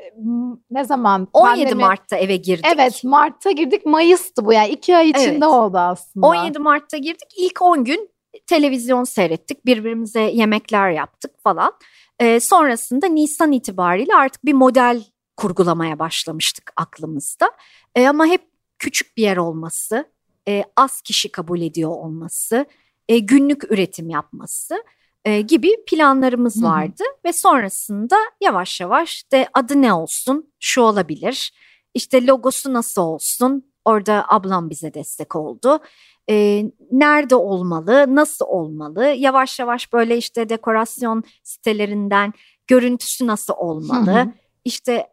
ne 0.71 0.83
zaman 0.85 1.27
17 1.33 1.63
pandemi- 1.63 1.75
Mart'ta 1.81 2.17
eve 2.17 2.35
girdik. 2.35 2.65
Evet 2.75 3.03
Mart'ta 3.03 3.51
girdik 3.51 3.85
Mayıs'tı 3.85 4.45
bu 4.45 4.53
yani 4.53 4.69
iki 4.69 4.97
ay 4.97 5.09
içinde 5.09 5.27
Evet. 5.27 5.43
oldu 5.43 5.77
aslında. 5.77 6.27
17 6.27 6.59
Mart'ta 6.59 6.97
girdik. 6.97 7.27
İlk 7.37 7.61
10 7.61 7.83
gün 7.83 8.09
televizyon 8.47 9.03
seyrettik. 9.03 9.65
Birbirimize 9.65 10.21
yemekler 10.21 10.91
yaptık 10.91 11.31
falan. 11.43 11.73
Ee, 12.19 12.39
sonrasında 12.39 13.07
Nisan 13.07 13.51
itibariyle 13.51 14.15
artık 14.15 14.45
bir 14.45 14.53
model 14.53 15.03
kurgulamaya 15.37 15.99
başlamıştık 15.99 16.73
aklımızda. 16.75 17.51
Ee, 17.95 18.07
ama 18.07 18.25
hep 18.25 18.41
küçük 18.79 19.17
bir 19.17 19.23
yer 19.23 19.37
olması, 19.37 20.11
e, 20.47 20.63
az 20.77 21.01
kişi 21.01 21.31
kabul 21.31 21.61
ediyor 21.61 21.89
olması, 21.89 22.65
e, 23.09 23.19
günlük 23.19 23.71
üretim 23.71 24.09
yapması 24.09 24.83
e, 25.25 25.41
gibi 25.41 25.75
planlarımız 25.87 26.63
vardı. 26.63 27.03
Ve 27.25 27.33
sonrasında 27.33 28.17
yavaş 28.41 28.81
yavaş 28.81 29.31
de 29.31 29.49
adı 29.53 29.81
ne 29.81 29.93
olsun, 29.93 30.53
şu 30.59 30.81
olabilir, 30.81 31.53
işte 31.93 32.25
logosu 32.25 32.73
nasıl 32.73 33.01
olsun, 33.01 33.72
orada 33.85 34.25
ablam 34.27 34.69
bize 34.69 34.93
destek 34.93 35.35
oldu. 35.35 35.79
E, 36.29 36.63
nerede 36.91 37.35
olmalı, 37.35 38.15
nasıl 38.15 38.45
olmalı, 38.45 39.05
yavaş 39.05 39.59
yavaş 39.59 39.93
böyle 39.93 40.17
işte 40.17 40.49
dekorasyon 40.49 41.23
sitelerinden 41.43 42.33
görüntüsü 42.67 43.27
nasıl 43.27 43.53
olmalı, 43.57 44.11
Hı 44.11 44.21
hı. 44.21 44.31
işte 44.65 45.07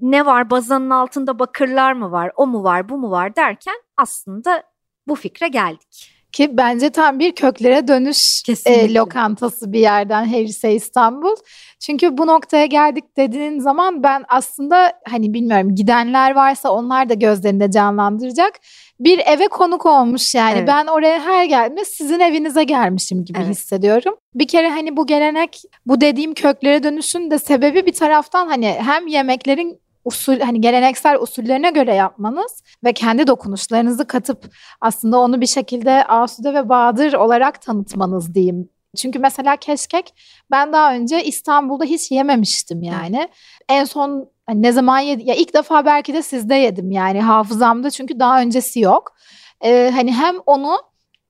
ne 0.00 0.26
var? 0.26 0.50
Bazanın 0.50 0.90
altında 0.90 1.38
bakırlar 1.38 1.92
mı 1.92 2.10
var, 2.12 2.32
o 2.36 2.46
mu 2.46 2.62
var, 2.62 2.88
bu 2.88 2.98
mu 2.98 3.10
var? 3.10 3.36
derken 3.36 3.76
aslında 3.96 4.62
bu 5.08 5.14
fikre 5.14 5.48
geldik. 5.48 6.15
Ki 6.36 6.56
bence 6.56 6.90
tam 6.90 7.18
bir 7.18 7.32
köklere 7.32 7.88
dönüş 7.88 8.42
Kesinlikle. 8.46 8.82
e, 8.82 8.94
lokantası 8.94 9.72
bir 9.72 9.78
yerden 9.80 10.24
Herise 10.24 10.72
İstanbul. 10.74 11.36
Çünkü 11.80 12.18
bu 12.18 12.26
noktaya 12.26 12.66
geldik 12.66 13.04
dediğin 13.16 13.58
zaman 13.60 14.02
ben 14.02 14.24
aslında 14.28 14.92
hani 15.08 15.34
bilmiyorum 15.34 15.74
gidenler 15.74 16.34
varsa 16.34 16.70
onlar 16.70 17.08
da 17.08 17.14
gözlerinde 17.14 17.70
canlandıracak. 17.70 18.52
Bir 19.00 19.18
eve 19.26 19.48
konuk 19.48 19.86
olmuş 19.86 20.34
yani 20.34 20.58
Evet. 20.58 20.68
ben 20.68 20.86
oraya 20.86 21.20
her 21.20 21.44
geldiğimde 21.44 21.84
sizin 21.84 22.20
evinize 22.20 22.64
gelmişim 22.64 23.24
gibi 23.24 23.38
Evet. 23.38 23.50
hissediyorum. 23.50 24.14
Bir 24.34 24.48
kere 24.48 24.70
hani 24.70 24.96
bu 24.96 25.06
gelenek 25.06 25.62
bu 25.86 26.00
dediğim 26.00 26.34
köklere 26.34 26.82
dönüşün 26.82 27.30
de 27.30 27.38
sebebi 27.38 27.86
bir 27.86 27.92
taraftan 27.94 28.46
hani 28.46 28.66
hem 28.66 29.06
yemeklerin 29.06 29.80
usul 30.06 30.40
hani 30.40 30.60
geleneksel 30.60 31.16
usullerine 31.20 31.70
göre 31.70 31.94
yapmanız 31.94 32.62
ve 32.84 32.92
kendi 32.92 33.26
dokunuşlarınızı 33.26 34.06
katıp 34.06 34.54
aslında 34.80 35.18
onu 35.18 35.40
bir 35.40 35.46
şekilde 35.46 36.04
Asude 36.04 36.54
ve 36.54 36.68
Bahadır 36.68 37.12
olarak 37.12 37.62
tanıtmanız 37.62 38.34
diyeyim. 38.34 38.68
Çünkü 38.96 39.18
mesela 39.18 39.56
keşkek 39.56 40.14
ben 40.50 40.72
daha 40.72 40.94
önce 40.94 41.24
İstanbul'da 41.24 41.84
hiç 41.84 42.10
yememiştim 42.10 42.82
yani. 42.82 43.28
En 43.68 43.84
son 43.84 44.28
hani 44.46 44.62
ne 44.62 44.72
zaman 44.72 44.98
yedim? 44.98 45.26
Ya 45.26 45.34
ilk 45.34 45.54
defa 45.54 45.86
belki 45.86 46.14
de 46.14 46.22
sizde 46.22 46.54
yedim 46.54 46.90
yani 46.90 47.20
hafızamda 47.20 47.90
çünkü 47.90 48.20
daha 48.20 48.40
öncesi 48.40 48.80
yok. 48.80 49.16
Ee, 49.64 49.92
hani 49.94 50.12
hem 50.12 50.34
onu 50.46 50.78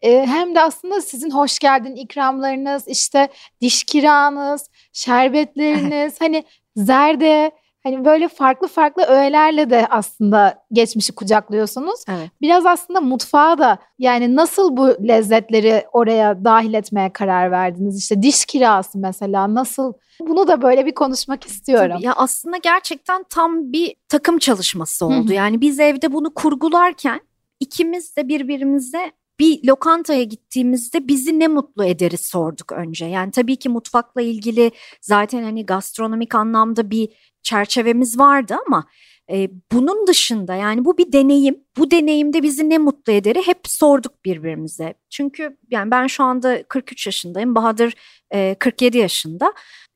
e, 0.02 0.26
hem 0.26 0.54
de 0.54 0.60
aslında 0.60 1.00
sizin 1.00 1.30
hoş 1.30 1.58
geldin 1.58 1.94
ikramlarınız, 1.94 2.88
işte 2.88 3.28
diş 3.60 3.84
kiranız, 3.84 4.70
şerbetleriniz, 4.92 6.14
hani 6.20 6.44
zerde 6.76 7.50
Hani 7.86 8.04
böyle 8.04 8.28
farklı 8.28 8.68
farklı 8.68 9.02
öğelerle 9.02 9.70
de 9.70 9.86
aslında 9.90 10.64
geçmişi 10.72 11.14
kucaklıyorsunuz. 11.14 12.04
Evet. 12.08 12.30
Biraz 12.40 12.66
aslında 12.66 13.00
mutfağa 13.00 13.58
da 13.58 13.78
yani 13.98 14.36
nasıl 14.36 14.76
bu 14.76 14.88
lezzetleri 15.08 15.84
oraya 15.92 16.44
dahil 16.44 16.74
etmeye 16.74 17.12
karar 17.12 17.50
verdiniz? 17.50 17.98
İşte 17.98 18.22
diş 18.22 18.44
kirası 18.44 18.98
mesela 18.98 19.54
nasıl? 19.54 19.92
Bunu 20.20 20.48
da 20.48 20.62
böyle 20.62 20.86
bir 20.86 20.94
konuşmak 20.94 21.46
istiyorum. 21.46 21.92
Tabii. 21.94 22.06
Ya 22.06 22.12
aslında 22.16 22.56
gerçekten 22.56 23.24
tam 23.30 23.72
bir 23.72 23.94
takım 24.08 24.38
çalışması 24.38 25.06
oldu. 25.06 25.28
hı. 25.28 25.32
Yani 25.32 25.60
biz 25.60 25.80
evde 25.80 26.12
bunu 26.12 26.34
kurgularken 26.34 27.20
ikimiz 27.60 28.16
de 28.16 28.28
birbirimize 28.28 29.12
bir 29.40 29.68
lokantaya 29.68 30.22
gittiğimizde 30.22 31.08
bizi 31.08 31.38
ne 31.38 31.48
mutlu 31.48 31.84
ederi 31.84 32.18
sorduk 32.18 32.72
önce. 32.72 33.06
Yani 33.06 33.30
tabii 33.30 33.56
ki 33.56 33.68
mutfakla 33.68 34.22
ilgili 34.22 34.70
zaten 35.00 35.42
hani 35.42 35.66
gastronomik 35.66 36.34
anlamda 36.34 36.90
bir 36.90 37.08
çerçevemiz 37.42 38.18
vardı 38.18 38.56
ama 38.66 38.86
e, 39.30 39.50
bunun 39.72 40.06
dışında 40.06 40.54
yani 40.54 40.84
bu 40.84 40.98
bir 40.98 41.12
deneyim. 41.12 41.60
Bu 41.76 41.90
deneyimde 41.90 42.42
bizi 42.42 42.70
ne 42.70 42.78
mutlu 42.78 43.12
ederi 43.12 43.46
hep 43.46 43.60
sorduk 43.64 44.24
birbirimize. 44.24 44.94
Çünkü 45.10 45.56
yani 45.70 45.90
ben 45.90 46.06
şu 46.06 46.24
anda 46.24 46.62
43 46.68 47.06
yaşındayım. 47.06 47.54
Bahadır 47.54 47.94
e, 48.30 48.56
47 48.58 48.98
yaşında. 48.98 49.52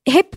Hep 0.08 0.32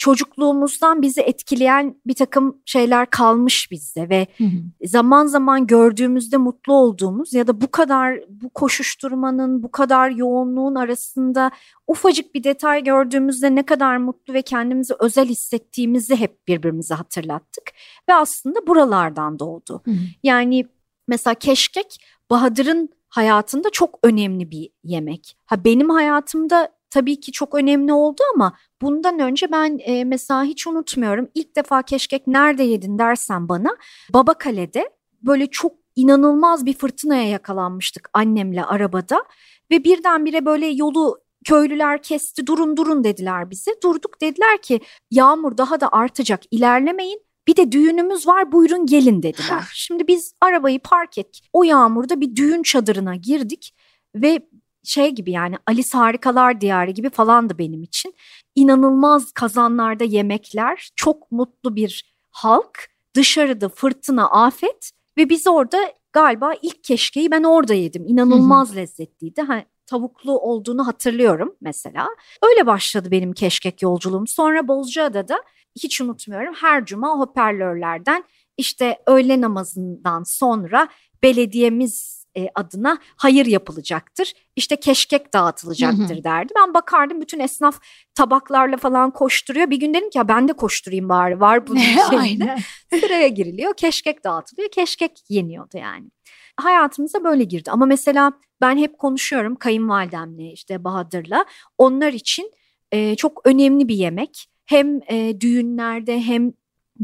çocukluğumuzdan 0.00 1.02
bizi 1.02 1.20
etkileyen 1.20 1.96
bir 2.06 2.14
takım 2.14 2.58
şeyler 2.64 3.10
kalmış 3.10 3.70
bizde 3.70 4.08
ve 4.08 4.26
Hı 4.38 4.44
hı. 4.44 4.88
zaman 4.88 5.26
zaman 5.26 5.66
gördüğümüzde 5.66 6.36
mutlu 6.36 6.72
olduğumuz 6.72 7.34
ya 7.34 7.46
da 7.46 7.60
bu 7.60 7.70
kadar 7.70 8.20
bu 8.28 8.50
koşuşturmanın 8.50 9.62
bu 9.62 9.70
kadar 9.70 10.10
yoğunluğun 10.10 10.74
arasında 10.74 11.50
ufacık 11.86 12.34
bir 12.34 12.44
detay 12.44 12.84
gördüğümüzde 12.84 13.54
ne 13.54 13.62
kadar 13.62 13.96
mutlu 13.96 14.34
ve 14.34 14.42
kendimizi 14.42 14.94
özel 14.98 15.28
hissettiğimizi 15.28 16.16
hep 16.16 16.48
birbirimize 16.48 16.94
hatırlattık 16.94 17.72
ve 18.08 18.14
aslında 18.14 18.66
buralardan 18.66 19.38
doğdu. 19.38 19.82
Hı 19.84 19.90
hı. 19.90 19.96
Yani 20.22 20.66
mesela 21.08 21.34
keşkek 21.34 22.04
Bahadır'ın 22.30 22.88
hayatında 23.08 23.70
çok 23.70 23.98
önemli 24.02 24.50
bir 24.50 24.70
yemek. 24.84 25.36
Ha 25.46 25.64
benim 25.64 25.90
hayatımda 25.90 26.68
tabii 26.90 27.20
ki 27.20 27.32
çok 27.32 27.54
önemli 27.54 27.92
oldu 27.92 28.22
ama 28.34 28.56
bundan 28.82 29.18
önce 29.18 29.52
ben 29.52 29.78
e, 29.82 30.04
mesela 30.04 30.44
hiç 30.44 30.66
unutmuyorum. 30.66 31.28
İlk 31.34 31.56
defa 31.56 31.82
keşkek 31.82 32.26
nerede 32.26 32.62
yedin 32.62 32.98
dersen 32.98 33.48
bana 33.48 33.76
Babakale'de 34.14 34.90
böyle 35.22 35.46
çok 35.46 35.72
inanılmaz 35.96 36.66
bir 36.66 36.74
fırtınaya 36.74 37.28
yakalanmıştık 37.28 38.10
annemle 38.12 38.64
arabada 38.64 39.24
ve 39.70 39.84
birdenbire 39.84 40.46
böyle 40.46 40.66
yolu 40.66 41.18
köylüler 41.44 42.02
kesti 42.02 42.46
durun 42.46 42.76
durun 42.76 43.04
dediler 43.04 43.50
bize. 43.50 43.70
Durduk 43.82 44.20
dediler 44.20 44.62
ki 44.62 44.80
yağmur 45.10 45.58
daha 45.58 45.80
da 45.80 45.88
artacak 45.92 46.40
ilerlemeyin. 46.50 47.22
Bir 47.46 47.56
de 47.56 47.72
düğünümüz 47.72 48.26
var 48.26 48.52
buyurun 48.52 48.86
gelin 48.86 49.22
dediler. 49.22 49.64
Şimdi 49.74 50.08
biz 50.08 50.34
arabayı 50.40 50.80
park 50.80 51.18
ettik. 51.18 51.50
O 51.52 51.64
yağmurda 51.64 52.20
bir 52.20 52.36
düğün 52.36 52.62
çadırına 52.62 53.16
girdik 53.16 53.74
ve 54.14 54.48
şey 54.90 55.10
gibi 55.10 55.30
yani 55.30 55.56
Alice 55.66 55.98
Harikalar 55.98 56.60
Diyarı 56.60 56.90
gibi 56.90 57.10
falandı 57.10 57.58
benim 57.58 57.82
için. 57.82 58.14
İnanılmaz 58.54 59.32
kazanlarda 59.32 60.04
yemekler, 60.04 60.90
çok 60.96 61.32
mutlu 61.32 61.76
bir 61.76 62.14
halk, 62.30 62.88
dışarıda 63.14 63.68
fırtına, 63.68 64.30
afet 64.30 64.90
ve 65.16 65.28
biz 65.28 65.46
orada 65.46 65.78
galiba 66.12 66.54
ilk 66.62 66.84
keşkeyi 66.84 67.30
ben 67.30 67.42
orada 67.42 67.74
yedim. 67.74 68.04
İnanılmaz 68.06 68.76
lezzetliydi. 68.76 69.42
Ha, 69.42 69.64
tavuklu 69.86 70.38
olduğunu 70.38 70.86
hatırlıyorum 70.86 71.56
mesela. 71.60 72.08
Öyle 72.42 72.66
başladı 72.66 73.10
benim 73.10 73.32
keşkek 73.32 73.82
yolculuğum. 73.82 74.26
Sonra 74.26 74.68
Bozcaada'da 74.68 75.42
hiç 75.82 76.00
unutmuyorum 76.00 76.54
her 76.54 76.84
cuma 76.84 77.18
hoparlörlerden 77.18 78.24
işte 78.56 78.98
öğle 79.06 79.40
namazından 79.40 80.22
sonra 80.22 80.88
belediyemiz 81.22 82.19
e, 82.36 82.48
adına 82.54 82.98
hayır 83.16 83.46
yapılacaktır. 83.46 84.32
İşte 84.56 84.76
keşkek 84.76 85.34
dağıtılacaktır 85.34 86.24
derdi. 86.24 86.52
Ben 86.56 86.74
bakardım 86.74 87.20
bütün 87.20 87.40
esnaf 87.40 87.80
tabaklarla 88.14 88.76
falan 88.76 89.10
koşturuyor. 89.10 89.70
Bir 89.70 89.76
gün 89.76 89.94
dedim 89.94 90.10
ki 90.10 90.18
ya 90.18 90.28
ben 90.28 90.48
de 90.48 90.52
koşturayım 90.52 91.08
bari 91.08 91.40
var 91.40 91.66
bunun 91.66 91.80
şeyinde. 92.10 92.56
Sıraya 93.00 93.28
giriliyor, 93.28 93.74
keşkek 93.74 94.24
dağıtılıyor, 94.24 94.70
keşkek 94.70 95.12
yeniyordu 95.28 95.78
yani. 95.78 96.10
Hayatımıza 96.56 97.24
böyle 97.24 97.44
girdi 97.44 97.70
ama 97.70 97.86
mesela 97.86 98.32
ben 98.60 98.78
hep 98.78 98.98
konuşuyorum 98.98 99.56
kayınvalidemle 99.56 100.52
işte 100.52 100.84
Bahadır'la. 100.84 101.44
Onlar 101.78 102.12
için 102.12 102.52
e, 102.92 103.16
çok 103.16 103.40
önemli 103.44 103.88
bir 103.88 103.94
yemek. 103.94 104.46
Hem 104.66 105.00
e, 105.08 105.40
düğünlerde 105.40 106.20
hem 106.20 106.52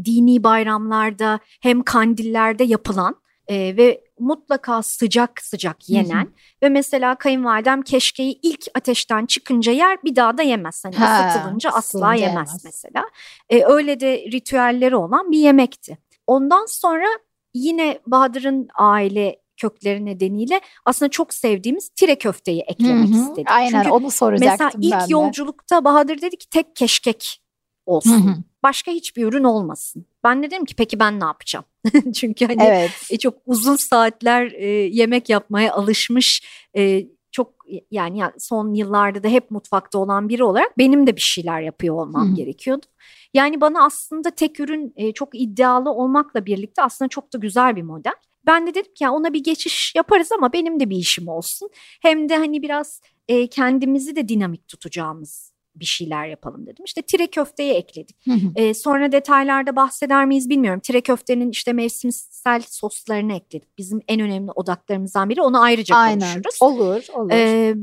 dini 0.04 0.44
bayramlarda 0.44 1.40
hem 1.60 1.82
kandillerde 1.82 2.64
yapılan 2.64 3.16
e, 3.48 3.76
ve 3.76 4.04
mutlaka 4.18 4.82
sıcak 4.82 5.40
sıcak 5.42 5.88
yenen 5.90 6.28
ve 6.62 6.68
mesela 6.68 7.14
kayınvalidem 7.14 7.82
keşkeyi 7.82 8.38
ilk 8.42 8.66
ateşten 8.74 9.26
çıkınca 9.26 9.72
yer 9.72 9.98
bir 10.04 10.16
daha 10.16 10.38
da 10.38 10.42
yemez. 10.42 10.85
Hani 10.85 10.94
Ha, 10.96 11.28
ısıtılınca 11.28 11.70
asla 11.70 12.14
yemez, 12.14 12.35
yemez. 12.35 12.64
mesela. 12.64 13.04
E, 13.50 13.64
öyle 13.64 14.00
de 14.00 14.24
ritüelleri 14.32 14.96
olan 14.96 15.30
bir 15.30 15.38
yemekti. 15.38 15.98
Ondan 16.26 16.66
sonra 16.66 17.06
yine 17.54 17.98
Bahadır'ın 18.06 18.68
aile 18.74 19.37
kökleri 19.56 20.04
nedeniyle 20.04 20.61
aslında 20.85 21.11
çok 21.11 21.35
sevdiğimiz 21.35 21.88
tire 21.88 22.16
köfteyi 22.18 22.61
eklemek 22.61 23.09
Hı 23.09 23.14
hı. 23.14 23.20
istedik. 23.20 23.50
Aynen 23.50 23.70
Çünkü 23.82 23.88
onu 23.90 24.11
soracaktım 24.11 24.66
mesela 24.66 24.70
ilk 24.80 24.92
ben 24.92 25.00
de. 25.00 25.04
yolculukta 25.09 25.85
Bahadır 25.85 26.20
dedi 26.20 26.37
ki 26.37 26.48
tek 26.50 26.76
keşkek 26.76 27.42
olsun. 27.87 28.27
Hı 28.27 28.31
hı. 28.31 28.35
Başka 28.62 28.90
hiçbir 28.92 29.25
ürün 29.25 29.44
olmasın. 29.44 30.07
Ben 30.25 30.42
de 30.42 30.46
dedim 30.51 30.64
ki 30.64 30.75
peki 30.77 30.99
ben 30.99 31.20
ne 31.20 31.25
yapacağım? 31.25 31.64
Çünkü 32.14 32.46
hani 32.46 32.62
Evet. 32.62 32.90
e, 33.11 33.18
çok 33.18 33.35
uzun 33.46 33.77
saatler 33.77 34.53
e, 34.53 34.66
yemek 34.68 35.29
yapmaya 35.29 35.72
alışmış 35.75 36.42
e, 36.77 37.07
çok 37.33 37.53
yani 37.90 38.18
ya- 38.18 38.33
son 38.38 38.75
yıllarda 38.75 39.22
da 39.22 39.29
hep 39.29 39.51
mutfakta 39.51 39.99
olan 39.99 40.29
biri 40.29 40.44
olarak 40.44 40.79
benim 40.79 41.07
de 41.07 41.16
bir 41.16 41.20
şeyler 41.20 41.61
yapıyor 41.61 41.94
olmam 41.94 42.31
hı. 42.31 42.35
gerekiyordu. 42.35 42.87
Yani 43.35 43.61
bana 43.61 43.85
aslında 43.85 44.31
tek 44.31 44.61
ürün 44.61 44.92
e, 44.96 45.12
çok 45.12 45.29
iddialı 45.40 45.90
olmakla 45.90 46.46
birlikte 46.46 46.83
aslında 46.83 47.09
çok 47.09 47.33
da 47.33 47.38
güzel 47.38 47.77
bir 47.77 47.83
model. 47.83 48.14
Ben 48.46 48.66
de 48.66 48.70
dedim 48.75 48.94
ki 48.94 49.05
ya 49.05 49.12
ona 49.12 49.33
bir 49.33 49.44
geçiş 49.44 49.92
yaparız 49.96 50.33
ama 50.33 50.53
benim 50.53 50.81
de 50.81 50.90
bir 50.90 50.96
işim 50.96 51.29
olsun. 51.29 51.70
Hem 52.03 52.29
de 52.29 52.37
hani 52.37 52.62
biraz 52.62 53.01
e, 53.29 53.46
kendimizi 53.46 54.16
de 54.16 54.29
dinamik 54.29 54.68
tutacağımız 54.68 55.53
bir 55.80 55.84
şeyler 55.84 56.26
yapalım 56.26 56.66
dedim. 56.66 56.84
İşte 56.84 57.02
tire 57.02 57.26
köfteye 57.26 57.74
ekledik. 57.74 58.16
Hı 58.24 58.32
hı. 58.32 58.52
Ee, 58.56 58.74
sonra 58.74 59.12
detaylarda 59.12 59.76
bahseder 59.76 60.26
miyiz 60.26 60.50
bilmiyorum. 60.50 60.80
Tire 60.80 61.00
köftenin 61.00 61.50
işte 61.50 61.72
mevsimsel 61.72 62.62
soslarını 62.68 63.34
ekledik. 63.34 63.78
Bizim 63.78 64.00
en 64.08 64.20
önemli 64.20 64.50
odaklarımızdan 64.50 65.28
biri. 65.28 65.42
Onu 65.42 65.62
ayrıca 65.62 65.96
Aynen. 65.96 66.20
konuşuruz. 66.20 66.62
Olur, 66.62 67.04
olur. 67.14 67.30
Ee, 67.32 67.74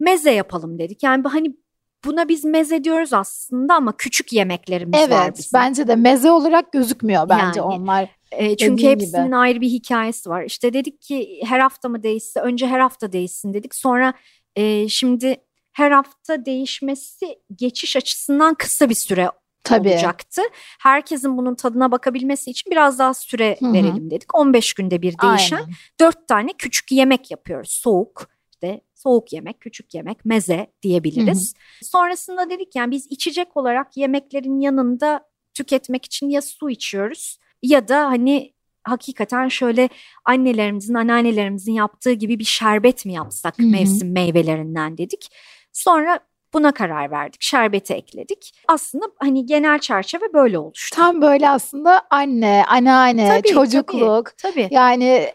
meze 0.00 0.30
yapalım 0.30 0.78
dedik. 0.78 1.02
Yani 1.02 1.28
hani 1.28 1.54
buna 2.04 2.28
biz 2.28 2.44
meze 2.44 2.84
diyoruz 2.84 3.12
aslında 3.12 3.74
ama 3.74 3.96
küçük 3.96 4.32
yemeklerimiz 4.32 5.10
var 5.10 5.24
evet, 5.24 5.38
bizim. 5.38 5.60
bence 5.60 5.88
de 5.88 5.96
meze 5.96 6.30
olarak 6.30 6.72
gözükmüyor 6.72 7.28
bence 7.28 7.60
Yani, 7.60 7.62
onlar. 7.62 8.10
Ee, 8.32 8.56
çünkü 8.56 8.86
hepsinin 8.86 9.26
gibi. 9.26 9.36
ayrı 9.36 9.60
bir 9.60 9.68
hikayesi 9.68 10.30
var. 10.30 10.44
İşte 10.44 10.72
dedik 10.72 11.02
ki 11.02 11.40
her 11.44 11.60
hafta 11.60 11.88
mı 11.88 12.02
değişse 12.02 12.40
önce 12.40 12.66
her 12.66 12.80
hafta 12.80 13.12
değişsin 13.12 13.54
dedik. 13.54 13.74
Sonra 13.74 14.14
e, 14.56 14.88
şimdi 14.88 15.36
her 15.74 15.90
hafta 15.90 16.44
değişmesi 16.44 17.38
geçiş 17.56 17.96
açısından 17.96 18.54
kısa 18.54 18.88
bir 18.88 18.94
süre 18.94 19.30
Tabii. 19.64 19.88
olacaktı. 19.88 20.42
Herkesin 20.80 21.36
bunun 21.36 21.54
tadına 21.54 21.92
bakabilmesi 21.92 22.50
için 22.50 22.70
biraz 22.70 22.98
daha 22.98 23.14
süre 23.14 23.56
Hı 23.60 23.66
hı. 23.66 23.72
verelim 23.72 24.10
dedik. 24.10 24.34
15 24.34 24.74
günde 24.74 25.02
bir 25.02 25.14
değişen 25.22 25.56
Aynen. 25.56 25.70
4 26.00 26.28
tane 26.28 26.52
küçük 26.58 26.92
yemek 26.92 27.30
yapıyoruz. 27.30 27.70
Soğuk, 27.70 28.28
işte 28.50 28.80
soğuk 28.94 29.32
yemek, 29.32 29.60
küçük 29.60 29.94
yemek, 29.94 30.24
meze 30.24 30.66
diyebiliriz. 30.82 31.54
Sonrasında 31.82 32.50
dedik 32.50 32.76
yani 32.76 32.90
biz 32.90 33.06
içecek 33.10 33.56
olarak 33.56 33.96
yemeklerin 33.96 34.60
yanında 34.60 35.28
tüketmek 35.54 36.04
için 36.04 36.28
ya 36.28 36.42
su 36.42 36.70
içiyoruz 36.70 37.38
ya 37.62 37.88
da 37.88 38.06
hani 38.06 38.54
hakikaten 38.84 39.48
şöyle 39.48 39.88
annelerimizin, 40.24 40.94
anneannelerimizin 40.94 41.72
yaptığı 41.72 42.12
gibi 42.12 42.38
bir 42.38 42.44
şerbet 42.44 43.06
mi 43.06 43.12
yapsak 43.12 43.58
Hı 43.58 43.62
hı. 43.62 43.66
mevsim 43.66 44.12
meyvelerinden 44.12 44.98
dedik. 44.98 45.28
Sonra 45.78 46.18
buna 46.54 46.72
karar 46.72 47.10
verdik. 47.10 47.42
Şerbeti 47.42 47.94
ekledik. 47.94 48.52
Aslında 48.68 49.04
hani 49.18 49.46
genel 49.46 49.78
çerçeve 49.78 50.32
böyle 50.34 50.58
oluştu. 50.58 50.96
Tam 50.96 51.22
böyle 51.22 51.48
aslında 51.50 52.02
anne, 52.10 52.64
anneanne, 52.68 53.28
Tabii, 53.28 53.54
çocukluk. 53.54 54.38
Tabii. 54.38 54.68
Yani 54.70 55.04
e, 55.04 55.34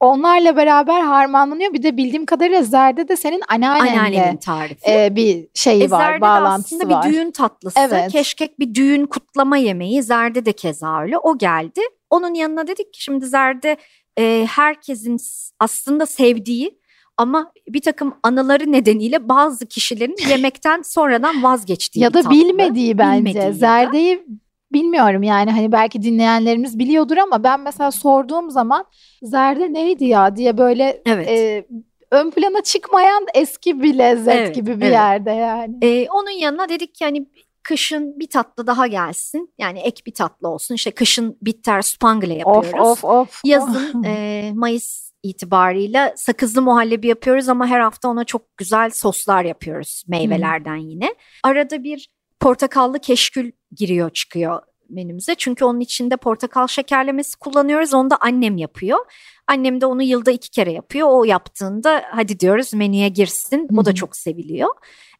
onlarla 0.00 0.56
beraber 0.56 1.00
harmanlanıyor. 1.00 1.72
Bir 1.72 1.82
de 1.82 1.96
bildiğim 1.96 2.26
kadarıyla 2.26 2.62
Zerde 2.62 3.08
de 3.08 3.16
senin 3.16 3.42
Anneannemin 3.48 3.98
anneannenle 3.98 4.38
tarifi. 4.38 4.90
e, 4.90 5.16
bir 5.16 5.48
şeyi 5.54 5.82
E, 5.84 5.90
var, 5.90 6.00
zerde 6.04 6.16
de 6.16 6.20
bağlantısı 6.20 6.76
aslında 6.76 6.94
var. 6.94 7.04
bir 7.06 7.12
düğün 7.12 7.30
tatlısı. 7.30 7.80
Evet. 7.80 8.12
Keşkek 8.12 8.58
bir 8.58 8.74
düğün 8.74 9.06
kutlama 9.06 9.56
yemeği. 9.56 10.02
Zerde 10.02 10.44
de 10.46 10.52
keza 10.52 11.00
öyle. 11.02 11.18
O 11.18 11.38
geldi. 11.38 11.80
Onun 12.10 12.34
yanına 12.34 12.66
dedik 12.66 12.92
ki 12.94 13.02
şimdi 13.02 13.26
zerde 13.26 13.76
e, 14.18 14.46
herkesin 14.50 15.16
aslında 15.60 16.06
sevdiği 16.06 16.79
ama 17.20 17.52
bir 17.68 17.80
takım 17.80 18.14
anıları 18.22 18.72
nedeniyle 18.72 19.28
bazı 19.28 19.66
kişilerin 19.66 20.16
yemekten 20.28 20.82
sonradan 20.82 21.42
vazgeçtiği 21.42 22.02
ya 22.02 22.14
da 22.14 22.22
tatlı. 22.22 22.30
bilmediği 22.36 22.98
bence. 22.98 23.18
Bilmediği 23.18 23.48
da. 23.48 23.52
Zerdeyi 23.52 24.26
bilmiyorum 24.72 25.22
yani 25.22 25.50
hani 25.50 25.72
belki 25.72 26.02
dinleyenlerimiz 26.02 26.78
biliyordur 26.78 27.16
ama 27.16 27.44
ben 27.44 27.60
mesela 27.60 27.90
sorduğum 27.90 28.50
zaman 28.50 28.84
zerde 29.22 29.72
neydi 29.72 30.04
ya 30.04 30.36
diye 30.36 30.58
böyle 30.58 31.02
Evet. 31.06 31.28
e, 31.28 31.66
ön 32.10 32.30
plana 32.30 32.62
çıkmayan 32.62 33.26
eski 33.34 33.82
bir 33.82 33.98
lezzet 33.98 34.34
Evet, 34.34 34.54
gibi 34.54 34.76
bir 34.76 34.84
evet. 34.86 34.92
yerde 34.92 35.30
yani. 35.30 35.76
Ee, 35.82 36.06
onun 36.10 36.30
yanına 36.30 36.68
dedik 36.68 36.94
ki 36.94 37.04
hani 37.04 37.26
kışın 37.62 38.20
bir 38.20 38.28
tatlı 38.28 38.66
daha 38.66 38.86
gelsin. 38.86 39.52
Yani 39.58 39.78
ek 39.78 40.02
bir 40.06 40.14
tatlı 40.14 40.48
olsun. 40.48 40.74
İşte 40.74 40.90
kışın 40.90 41.36
bitter 41.42 41.82
spangle 41.82 42.34
yapıyoruz. 42.34 42.74
Of 42.74 43.04
of 43.04 43.04
of. 43.04 43.40
Yazın 43.44 44.02
e, 44.06 44.50
Mayıs 44.54 45.09
itibarıyla 45.22 46.12
sakızlı 46.16 46.62
muhallebi 46.62 47.06
yapıyoruz 47.06 47.48
ama 47.48 47.66
her 47.66 47.80
hafta 47.80 48.08
ona 48.08 48.24
çok 48.24 48.56
güzel 48.56 48.90
soslar 48.90 49.44
yapıyoruz 49.44 50.04
meyvelerden 50.08 50.76
yine. 50.76 51.14
Arada 51.44 51.84
bir 51.84 52.08
portakallı 52.40 52.98
keşkül 52.98 53.52
giriyor 53.76 54.10
çıkıyor 54.10 54.62
menümüze. 54.90 55.34
Çünkü 55.34 55.64
onun 55.64 55.80
içinde 55.80 56.16
portakal 56.16 56.66
şekerlemesi 56.66 57.38
kullanıyoruz. 57.38 57.94
Onu 57.94 58.10
da 58.10 58.16
annem 58.20 58.56
yapıyor. 58.56 58.98
Annem 59.46 59.80
de 59.80 59.86
onu 59.86 60.02
yılda 60.02 60.30
iki 60.30 60.50
kere 60.50 60.72
yapıyor. 60.72 61.08
O 61.10 61.24
yaptığında 61.24 62.02
hadi 62.10 62.40
diyoruz 62.40 62.74
menüye 62.74 63.08
girsin. 63.08 63.68
O 63.76 63.84
da 63.84 63.94
çok 63.94 64.16
seviliyor. 64.16 64.70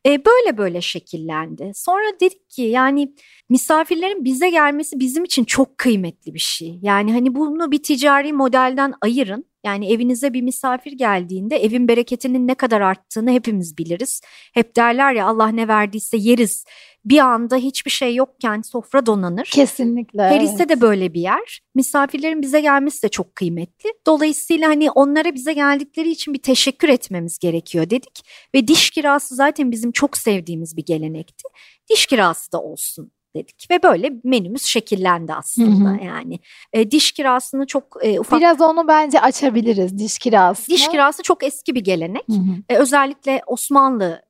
E, 0.07 0.25
böyle 0.25 0.59
böyle 0.59 0.81
şekillendi. 0.81 1.73
Sonra 1.75 2.21
dedik 2.21 2.51
ki 2.51 2.63
yani 2.63 3.15
misafirlerin 3.49 4.25
bize 4.25 4.51
gelmesi 4.51 5.01
bizim 5.01 5.25
için 5.25 5.45
çok 5.45 5.79
kıymetli 5.79 6.35
bir 6.35 6.39
şey. 6.39 6.79
Yani 6.83 7.13
hani 7.13 7.35
bunu 7.35 7.73
bir 7.73 7.83
ticari 7.83 8.33
modelden 8.33 8.95
ayırın. 9.03 9.45
Yani 9.65 9.93
evinize 9.93 10.33
bir 10.33 10.43
misafir 10.43 10.93
geldiğinde 10.93 11.57
evin 11.57 11.89
bereketinin 11.89 12.49
ne 12.49 12.55
kadar 12.55 12.81
arttığını 12.81 13.31
hepimiz 13.31 13.79
biliriz. 13.79 14.21
Hep 14.55 14.77
derler 14.77 15.13
ya 15.13 15.27
Allah 15.27 15.49
ne 15.49 15.69
verdiyse 15.69 16.17
yeriz. 16.17 16.65
Bir 17.05 17.19
anda 17.19 17.57
hiçbir 17.57 17.91
şey 17.91 18.15
yokken 18.15 18.63
sofra 18.63 19.07
donanır. 19.07 19.51
Kesinlikle. 19.53 20.19
Paris'te 20.19 20.57
evet. 20.57 20.69
de 20.69 20.81
böyle 20.81 21.15
bir 21.15 21.21
yer. 21.21 21.61
Misafirlerin 21.75 22.43
bize 22.43 22.61
gelmesi 22.61 23.03
de 23.03 23.09
çok 23.09 23.35
kıymetli. 23.37 23.91
Dolayısıyla 24.07 24.69
hani 24.69 24.91
onlara 24.91 25.35
bize 25.35 25.53
geldikleri 25.53 26.11
için 26.11 26.35
bir 26.35 26.43
teşekkür 26.43 26.89
etmemiz 26.89 27.39
gerekiyor 27.39 27.91
dedik. 27.91 28.27
Ve 28.55 28.69
diş 28.69 28.91
kirası 28.91 29.35
zaten 29.35 29.71
bizim 29.71 29.93
çok 29.93 30.17
sevdiğimiz 30.17 30.77
bir 30.77 30.85
gelenekti. 30.85 31.49
Diş 31.91 32.07
kirası 32.07 32.53
da 32.53 32.63
olsun 32.63 33.11
dedik 33.37 33.67
ve 33.71 33.83
böyle 33.83 34.13
menümüz 34.25 34.63
şekillendi 34.63 35.35
aslında 35.35 35.91
Hı 35.91 35.95
hı. 35.95 36.05
yani. 36.05 36.39
E, 36.73 36.91
diş 36.91 37.13
kirasını 37.13 37.67
çok 37.67 37.97
e, 38.03 38.21
ufak 38.21 38.41
Biraz 38.41 38.61
onu 38.61 38.89
bence 38.89 39.21
açabiliriz 39.21 39.99
diş 39.99 40.19
kirasını. 40.19 40.75
diş 40.75 40.89
kirası 40.89 41.23
çok 41.23 41.45
eski 41.45 41.75
bir 41.75 41.81
gelenek. 41.81 42.29
Hı 42.29 42.33
hı. 42.33 42.55
E, 42.69 42.77
özellikle 42.77 43.43
Osmanlı 43.47 44.23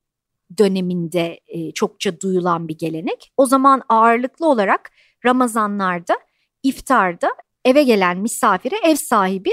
döneminde 0.58 1.40
e, 1.48 1.72
çokça 1.72 2.20
duyulan 2.20 2.68
bir 2.68 2.78
gelenek. 2.78 3.32
O 3.36 3.46
zaman 3.46 3.82
ağırlıklı 3.88 4.48
olarak 4.48 4.90
Ramazanlarda, 5.26 6.14
iftarda 6.62 7.30
eve 7.64 7.82
gelen 7.82 8.18
misafire 8.18 8.76
ev 8.84 8.94
sahibi 8.94 9.50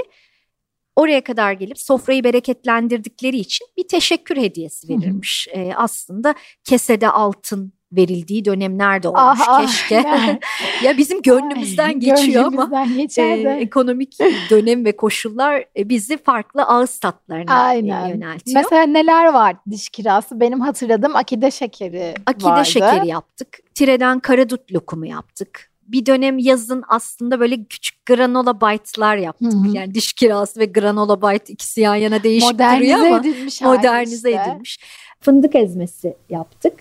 oraya 0.96 1.24
kadar 1.24 1.52
gelip 1.52 1.78
sofrayı 1.78 2.24
bereketlendirdikleri 2.24 3.36
için 3.36 3.66
bir 3.76 3.88
teşekkür 3.88 4.36
hediyesi 4.36 4.88
Hı 4.88 4.92
hı. 4.92 4.98
verirmiş. 4.98 5.48
E, 5.52 5.72
aslında 5.74 6.34
kesede 6.64 7.08
altın 7.08 7.72
verildiği 7.92 8.44
dönemler 8.44 9.02
de 9.02 9.08
olmuş 9.08 9.20
Ah, 9.22 9.44
ah, 9.48 9.60
keşke. 9.66 9.94
yani. 10.06 10.40
ya 10.84 10.98
bizim 10.98 11.22
gönlümüzden 11.22 12.00
geçiyor 12.00 12.44
ama 12.44 12.64
Gönlümüzden 12.64 12.96
geçer 12.96 13.44
e, 13.44 13.60
ekonomik 13.60 14.18
dönem 14.50 14.84
ve 14.84 14.96
koşullar 14.96 15.64
e, 15.76 15.88
bizi 15.88 16.16
farklı 16.16 16.62
ağız 16.62 16.98
tatlarına 16.98 17.52
e, 17.52 17.54
Aynen. 17.54 18.06
yöneltiyor. 18.08 18.62
Mesela 18.62 18.82
neler 18.82 19.32
var 19.32 19.56
diş 19.70 19.88
kirası? 19.88 20.40
Benim 20.40 20.60
hatırladığım 20.60 21.16
akide 21.16 21.50
şekeri 21.50 22.14
Akide 22.26 22.44
vardı. 22.44 22.64
şekeri 22.64 23.08
yaptık. 23.08 23.58
Tireden 23.74 24.20
karadut 24.20 24.72
lokumu 24.72 25.06
yaptık. 25.06 25.70
Bir 25.82 26.06
dönem 26.06 26.38
yazın 26.38 26.84
aslında 26.88 27.40
böyle 27.40 27.64
küçük 27.64 28.06
granola 28.06 28.60
bite'lar 28.60 29.16
yaptık. 29.16 29.52
Hı 29.52 29.56
hı. 29.68 29.76
Yani 29.76 29.94
diş 29.94 30.12
kirası 30.12 30.60
ve 30.60 30.64
granola 30.64 31.22
bite 31.22 31.52
ikisi 31.52 31.80
yan 31.80 31.94
yana 31.94 32.22
değişik 32.22 32.54
duruyor 32.58 32.70
Modernize 32.70 33.08
ama 33.08 33.18
edilmiş 33.18 33.60
modernize 33.60 34.30
işte. 34.30 34.42
edilmiş. 34.50 34.78
Fındık 35.20 35.54
ezmesi 35.54 36.16
yaptık. 36.30 36.72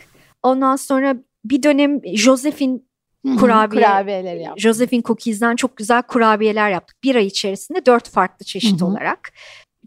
Ondan 0.47 0.75
sonra 0.75 1.15
bir 1.45 1.63
dönem 1.63 2.01
Josephine 2.15 2.79
Kurabiye- 3.25 3.69
Kurabiyeleri 3.69 4.41
yaptık. 4.43 4.61
Josephine 4.61 5.01
Cookies'den 5.03 5.55
çok 5.55 5.77
güzel 5.77 6.01
kurabiyeler 6.01 6.69
yaptık. 6.69 7.03
Bir 7.03 7.15
ay 7.15 7.25
içerisinde 7.27 7.85
dört 7.85 8.09
farklı 8.09 8.45
çeşit 8.45 8.81
olarak. 8.81 9.31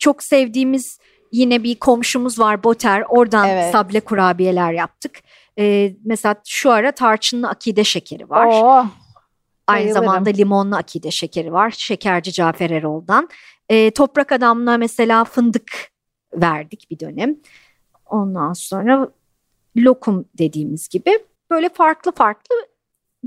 Çok 0.00 0.22
sevdiğimiz 0.22 0.98
yine 1.32 1.62
bir 1.62 1.74
komşumuz 1.78 2.38
var 2.38 2.64
Boter. 2.64 3.04
Oradan 3.08 3.48
Evet. 3.48 3.72
sable 3.72 4.00
kurabiyeler 4.00 4.72
yaptık. 4.72 5.18
Ee, 5.58 5.92
mesela 6.04 6.34
şu 6.46 6.70
ara 6.70 6.92
tarçınlı 6.92 7.48
akide 7.48 7.84
şekeri 7.84 8.30
var. 8.30 8.46
Oh, 8.50 8.86
Aynı 9.66 9.84
bayılırım. 9.84 10.04
zamanda 10.04 10.30
limonlu 10.30 10.76
akide 10.76 11.10
şekeri 11.10 11.52
var. 11.52 11.70
Şekerci 11.78 12.32
Cafer 12.32 12.70
Erol'dan. 12.70 13.28
Ee, 13.68 13.90
Toprak 13.90 14.32
Adam'la 14.32 14.76
mesela 14.78 15.24
fındık 15.24 15.72
verdik 16.34 16.86
bir 16.90 16.98
dönem. 17.00 17.36
Ondan 18.06 18.52
sonra 18.52 19.08
lokum 19.76 20.24
dediğimiz 20.38 20.88
gibi 20.88 21.18
böyle 21.50 21.68
farklı 21.68 22.12
farklı 22.12 22.54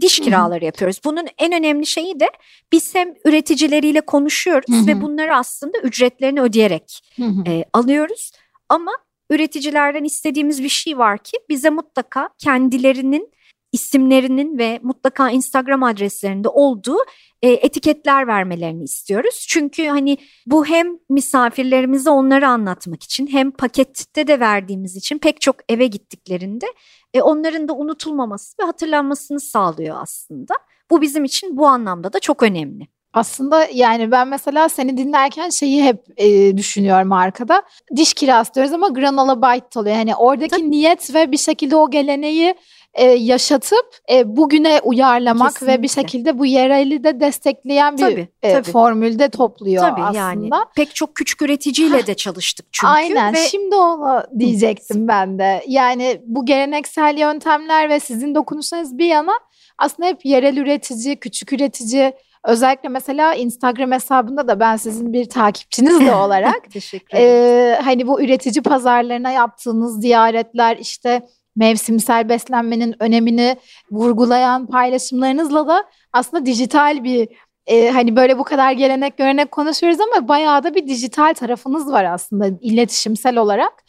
diş 0.01 0.19
kiraları 0.19 0.65
yapıyoruz. 0.65 1.01
Bunun 1.06 1.27
en 1.38 1.53
önemli 1.53 1.86
şeyi 1.86 2.19
de 2.19 2.29
biz 2.71 2.95
hem 2.95 3.13
üreticileriyle 3.25 4.01
konuşuyoruz 4.01 4.88
ve 4.88 5.01
bunları 5.01 5.36
aslında 5.36 5.77
ücretlerini 5.77 6.41
ödeyerek 6.41 7.13
e, 7.47 7.65
alıyoruz. 7.73 8.32
Ama 8.69 8.91
üreticilerden 9.29 10.03
istediğimiz 10.03 10.63
bir 10.63 10.69
şey 10.69 10.97
var 10.97 11.17
ki 11.17 11.38
bize 11.49 11.69
mutlaka 11.69 12.29
kendilerinin 12.38 13.32
isimlerinin 13.73 14.57
ve 14.57 14.79
mutlaka 14.83 15.29
Instagram 15.29 15.83
adreslerinde 15.83 16.47
olduğu 16.47 16.97
e, 17.41 17.49
etiketler 17.49 18.27
vermelerini 18.27 18.83
istiyoruz. 18.83 19.45
Çünkü 19.49 19.88
hani 19.88 20.17
bu 20.45 20.65
hem 20.65 20.88
misafirlerimize 21.09 22.09
onları 22.09 22.47
anlatmak 22.47 23.03
için 23.03 23.27
hem 23.27 23.51
pakette 23.51 24.27
de 24.27 24.39
verdiğimiz 24.39 24.95
için 24.95 25.17
pek 25.17 25.41
çok 25.41 25.55
eve 25.69 25.88
gittiklerinde 25.88 26.65
e, 27.13 27.21
onların 27.21 27.67
da 27.67 27.73
unutulmaması 27.73 28.55
ve 28.62 28.65
hatırlanmasını 28.65 29.39
sağlıyor 29.39 29.97
aslında. 30.01 30.53
Bu 30.91 31.01
bizim 31.01 31.23
için 31.23 31.57
bu 31.57 31.67
anlamda 31.67 32.13
da 32.13 32.19
çok 32.19 32.43
önemli. 32.43 32.88
Aslında 33.13 33.67
yani 33.73 34.12
ben 34.12 34.27
mesela 34.27 34.69
seni 34.69 34.97
dinlerken 34.97 35.49
şeyi 35.49 35.83
hep 35.83 36.03
e, 36.17 36.57
düşünüyorum 36.57 37.12
arkada. 37.12 37.63
Diş 37.95 38.13
kirası 38.13 38.53
diyoruz 38.53 38.73
ama 38.73 38.88
granola 38.88 39.41
bite 39.41 39.79
oluyor. 39.79 39.95
Yani 39.95 40.15
oradaki 40.15 40.71
niyet 40.71 41.13
ve 41.13 41.31
bir 41.31 41.38
şekilde 41.38 41.75
o 41.75 41.89
geleneği 41.91 42.55
e, 42.93 43.06
yaşatıp 43.06 43.86
e, 44.12 44.38
bugüne 44.38 44.79
uyarlamak 44.84 45.63
ve 45.63 45.67
bir 45.82 45.88
Kesinlikle. 45.88 46.12
şekilde 46.12 46.39
bu 46.39 46.45
yereli 46.45 47.03
de 47.03 47.19
destekleyen 47.19 47.97
bir 47.97 48.01
Tabii, 48.01 48.27
e, 48.43 48.51
tabii. 48.53 48.71
formülde 48.71 49.29
topluyor 49.29 49.84
Tabii 49.84 50.01
aslında. 50.01 50.19
yani 50.19 50.49
pek 50.75 50.95
çok 50.95 51.15
küçük 51.15 51.41
üreticiyle 51.41 52.08
de 52.08 52.13
çalıştık 52.13 52.65
çünkü. 52.71 52.93
Aynen 52.93 53.34
ve 53.34 53.38
şimdi 53.38 53.75
onu 53.75 54.23
diyecektim 54.39 55.08
ben 55.08 55.39
de. 55.39 55.63
Yani 55.67 56.21
bu 56.25 56.45
geleneksel 56.45 57.17
yöntemler 57.17 57.89
ve 57.89 57.99
sizin 57.99 58.36
dokunuşlarınız 58.36 58.97
bir 58.97 59.06
yana 59.06 59.34
aslında 59.77 60.10
hep 60.10 60.25
yerel 60.25 60.58
üretici, 60.58 61.15
küçük 61.15 61.53
üretici 61.53 62.13
özellikle 62.43 62.89
mesela 62.89 63.34
Instagram 63.34 63.91
hesabında 63.91 64.47
da 64.47 64.60
ben 64.60 64.75
sizin 64.75 65.13
bir 65.13 65.25
takipçiniz 65.29 65.99
de 65.99 66.15
olarak 66.15 66.71
Teşekkür 66.71 67.17
ederim. 67.17 67.71
ee, 67.73 67.79
hani 67.84 68.08
bu 68.08 68.21
üretici 68.21 68.63
pazarlarına 68.63 69.32
yaptığınız 69.32 70.01
ziyaretler 70.01 70.77
işte 70.77 71.21
mevsimsel 71.56 72.30
beslenmenin 72.30 72.96
önemini 73.00 73.58
vurgulayan 73.92 74.68
paylaşımlarınızla 74.68 75.68
da 75.68 75.84
aslında 76.13 76.46
dijital 76.46 77.04
bir 77.04 77.28
e, 77.68 77.89
hani 77.89 78.16
böyle 78.16 78.38
bu 78.38 78.44
kadar 78.44 78.72
gelenek 78.72 79.18
görenek 79.18 79.52
konuşuyoruz 79.52 80.00
ama 80.00 80.28
bayağı 80.28 80.63
da 80.63 80.76
bir 80.76 80.88
dijital 80.88 81.34
tarafınız 81.34 81.92
var 81.92 82.04
aslında 82.04 82.50
iletişimsel 82.62 83.38
olarak. 83.38 83.84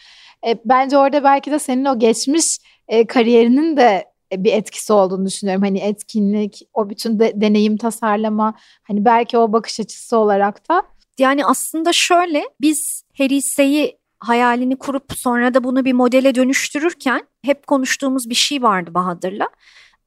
E, 0.46 0.58
bence 0.64 0.98
orada 0.98 1.24
belki 1.24 1.50
de 1.50 1.58
senin 1.58 1.84
o 1.84 1.98
geçmiş 1.98 2.58
e, 2.88 3.06
kariyerinin 3.06 3.76
de 3.76 4.04
e, 4.32 4.44
bir 4.44 4.52
etkisi 4.52 4.92
olduğunu 4.92 5.26
düşünüyorum. 5.26 5.62
Hani 5.62 5.78
etkinlik, 5.78 6.60
o 6.74 6.90
bütün 6.90 7.18
de, 7.18 7.32
deneyim 7.40 7.76
tasarlama, 7.76 8.54
hani 8.82 9.04
belki 9.04 9.38
o 9.38 9.52
bakış 9.52 9.80
açısı 9.80 10.16
olarak 10.16 10.68
da. 10.68 10.82
Yani 11.18 11.46
aslında 11.46 11.92
şöyle 11.92 12.44
biz 12.60 13.02
Herise'yi 13.12 13.98
hayalini 14.24 14.76
kurup 14.76 15.12
sonra 15.16 15.54
da 15.54 15.64
bunu 15.64 15.84
bir 15.84 15.92
modele 15.92 16.34
dönüştürürken 16.34 17.26
hep 17.42 17.66
konuştuğumuz 17.66 18.30
bir 18.30 18.34
şey 18.34 18.62
vardı 18.62 18.94
Bahadır'la. 18.94 19.48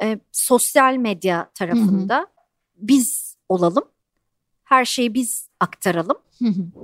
Ee, 0.01 0.19
sosyal 0.31 0.95
medya 0.95 1.49
tarafında 1.53 2.27
biz 2.75 3.37
olalım. 3.49 3.83
Her 4.63 4.85
şeyi 4.85 5.13
biz 5.13 5.49
aktaralım. 5.59 6.17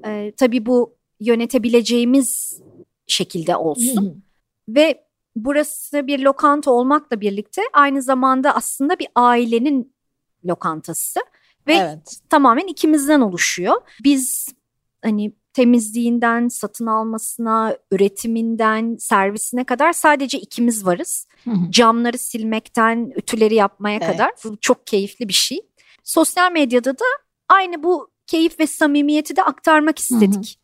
Ee, 0.05 0.33
tabii 0.37 0.65
bu 0.65 0.95
yönetebileceğimiz 1.19 2.61
şekilde 3.07 3.55
olsun. 3.55 4.23
Ve 4.69 5.05
burası 5.35 6.07
bir 6.07 6.19
lokanta 6.19 6.71
olmakla 6.71 7.21
birlikte 7.21 7.61
aynı 7.73 8.01
zamanda 8.01 8.55
aslında 8.55 8.99
bir 8.99 9.07
ailenin 9.15 9.93
lokantası. 10.45 11.19
Ve 11.67 11.73
evet. 11.73 12.19
tamamen 12.29 12.67
ikimizden 12.67 13.21
oluşuyor. 13.21 13.75
Biz 14.03 14.55
hani 15.01 15.33
temizliğinden, 15.53 16.47
satın 16.47 16.85
almasına, 16.85 17.77
üretiminden, 17.91 18.95
servisine 18.99 19.63
kadar 19.63 19.93
sadece 19.93 20.39
ikimiz 20.39 20.85
varız. 20.85 21.27
Hı 21.43 21.51
hı. 21.51 21.71
Camları 21.71 22.17
silmekten, 22.17 23.13
ütüleri 23.15 23.55
yapmaya 23.55 23.97
Evet. 23.97 24.11
kadar. 24.11 24.31
Bu 24.43 24.57
çok 24.61 24.87
keyifli 24.87 25.27
bir 25.27 25.33
şey. 25.33 25.59
Sosyal 26.03 26.51
medyada 26.51 26.93
da 26.93 27.05
aynı 27.49 27.83
bu 27.83 28.09
keyif 28.27 28.59
ve 28.59 28.67
samimiyeti 28.67 29.35
de 29.35 29.43
aktarmak 29.43 29.99
istedik. 29.99 30.59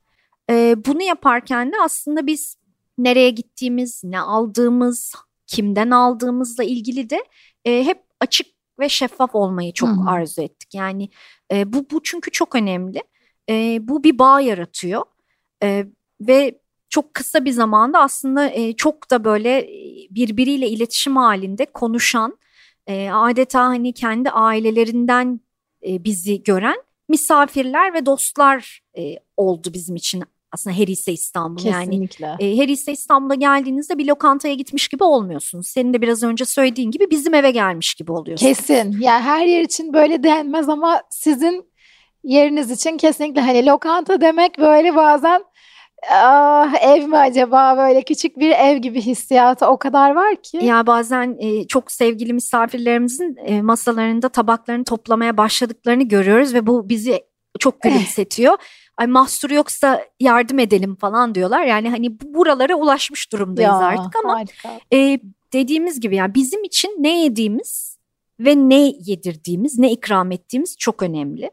Ee, 0.50 0.76
bunu 0.86 1.04
yaparken 1.04 1.72
de 1.72 1.76
aslında 1.84 2.28
biz 2.28 2.56
nereye 2.98 3.30
gittiğimiz, 3.30 4.02
ne 4.04 4.20
aldığımız, 4.20 5.16
kimden 5.48 5.90
aldığımızla 5.92 6.64
ilgili 6.64 7.10
de 7.10 7.24
e, 7.66 7.86
hep 7.86 8.04
açık 8.20 8.48
ve 8.80 8.90
şeffaf 8.90 9.36
olmayı 9.36 9.74
çok 9.74 9.90
Hı 9.90 9.94
hı. 9.94 10.10
arzu 10.10 10.42
ettik. 10.42 10.74
Yani 10.74 11.10
e, 11.52 11.74
bu 11.74 11.86
bu 11.92 12.04
çünkü 12.04 12.32
çok 12.32 12.56
önemli. 12.56 13.02
E, 13.50 13.78
bu 13.82 14.04
bir 14.04 14.20
bağ 14.20 14.42
yaratıyor 14.42 15.04
E, 15.64 15.86
ve 16.22 16.60
çok 16.90 17.14
kısa 17.14 17.46
bir 17.46 17.52
zamanda 17.52 18.00
aslında 18.00 18.50
e, 18.50 18.74
çok 18.74 19.12
da 19.12 19.24
böyle 19.24 19.60
e, 19.60 20.08
birbiriyle 20.10 20.70
iletişim 20.70 21.16
halinde 21.16 21.66
konuşan, 21.66 22.38
e, 22.88 23.10
adeta 23.10 23.66
hani 23.66 23.94
kendi 23.94 24.30
ailelerinden 24.30 25.40
e, 25.88 26.04
bizi 26.04 26.44
gören 26.44 26.78
misafirler 27.10 27.94
ve 27.94 28.06
dostlar 28.06 28.82
e, 28.98 29.16
oldu 29.38 29.70
bizim 29.74 29.96
için 29.96 30.24
aslında 30.52 30.78
Herise 30.78 31.12
İstanbul 31.12 31.66
yani. 31.66 31.86
Kesinlikle. 31.86 32.36
E, 32.40 32.58
her 32.58 32.68
ise 32.68 32.92
İstanbul'a 32.92 33.36
geldiğinizde 33.36 33.98
bir 33.98 34.08
lokantaya 34.08 34.54
gitmiş 34.54 34.88
gibi 34.88 35.04
olmuyorsunuz. 35.04 35.68
Senin 35.68 35.94
de 35.94 36.02
biraz 36.02 36.24
önce 36.24 36.46
söylediğin 36.46 36.92
gibi 36.92 37.12
bizim 37.12 37.34
eve 37.34 37.52
gelmiş 37.52 37.94
gibi 37.94 38.12
oluyorsunuz. 38.12 38.58
Kesin. 38.58 38.98
Yani 39.00 39.24
her 39.24 39.46
yer 39.46 39.62
için 39.62 39.94
böyle 39.94 40.24
denmez 40.24 40.70
ama 40.70 41.02
sizin 41.10 41.69
yeriniz 42.24 42.72
için 42.72 42.98
kesinlikle 42.98 43.42
hani 43.42 43.66
lokanta 43.66 44.22
demek 44.22 44.58
böyle 44.60 44.96
bazen 44.96 45.44
ah, 46.12 46.74
ev 46.84 47.08
mi 47.08 47.18
acaba 47.18 47.78
böyle 47.78 48.02
küçük 48.02 48.40
bir 48.40 48.52
ev 48.52 48.78
gibi 48.78 49.02
hissiyatı 49.02 49.66
o 49.68 49.78
kadar 49.78 50.16
var 50.16 50.36
ki. 50.36 50.58
Ya 50.58 50.88
bazen 50.88 51.38
e, 51.40 51.68
çok 51.68 51.92
sevgili 51.92 52.34
misafirlerimizin 52.34 53.36
e, 53.46 53.62
masalarında 53.62 54.30
tabaklarını 54.30 54.84
toplamaya 54.84 55.38
başladıklarını 55.38 56.04
görüyoruz 56.04 56.54
ve 56.54 56.68
bu 56.68 56.90
bizi 56.90 57.24
çok 57.60 57.82
gülümsetiyor. 57.82 58.58
Ay 58.98 59.08
mahsur 59.08 59.50
yoksa 59.50 60.02
yardım 60.20 60.60
edelim 60.60 60.96
falan 60.96 61.36
diyorlar. 61.36 61.64
Yani 61.64 61.90
hani 61.90 62.20
bu- 62.22 62.34
buralara 62.34 62.76
ulaşmış 62.76 63.32
durumdayız 63.32 63.70
Ya, 63.70 63.76
artık 63.78 64.16
ama 64.24 64.34
harika. 64.34 64.70
e, 64.94 65.20
dediğimiz 65.54 66.00
gibi 66.00 66.16
yani 66.16 66.36
bizim 66.36 66.64
için 66.64 66.96
ne 67.00 67.22
yediğimiz 67.22 67.98
ve 68.40 68.56
ne 68.56 68.94
yedirdiğimiz, 69.00 69.80
ne 69.80 69.92
ikram 69.92 70.32
ettiğimiz 70.32 70.78
çok 70.78 71.04
önemli. 71.04 71.52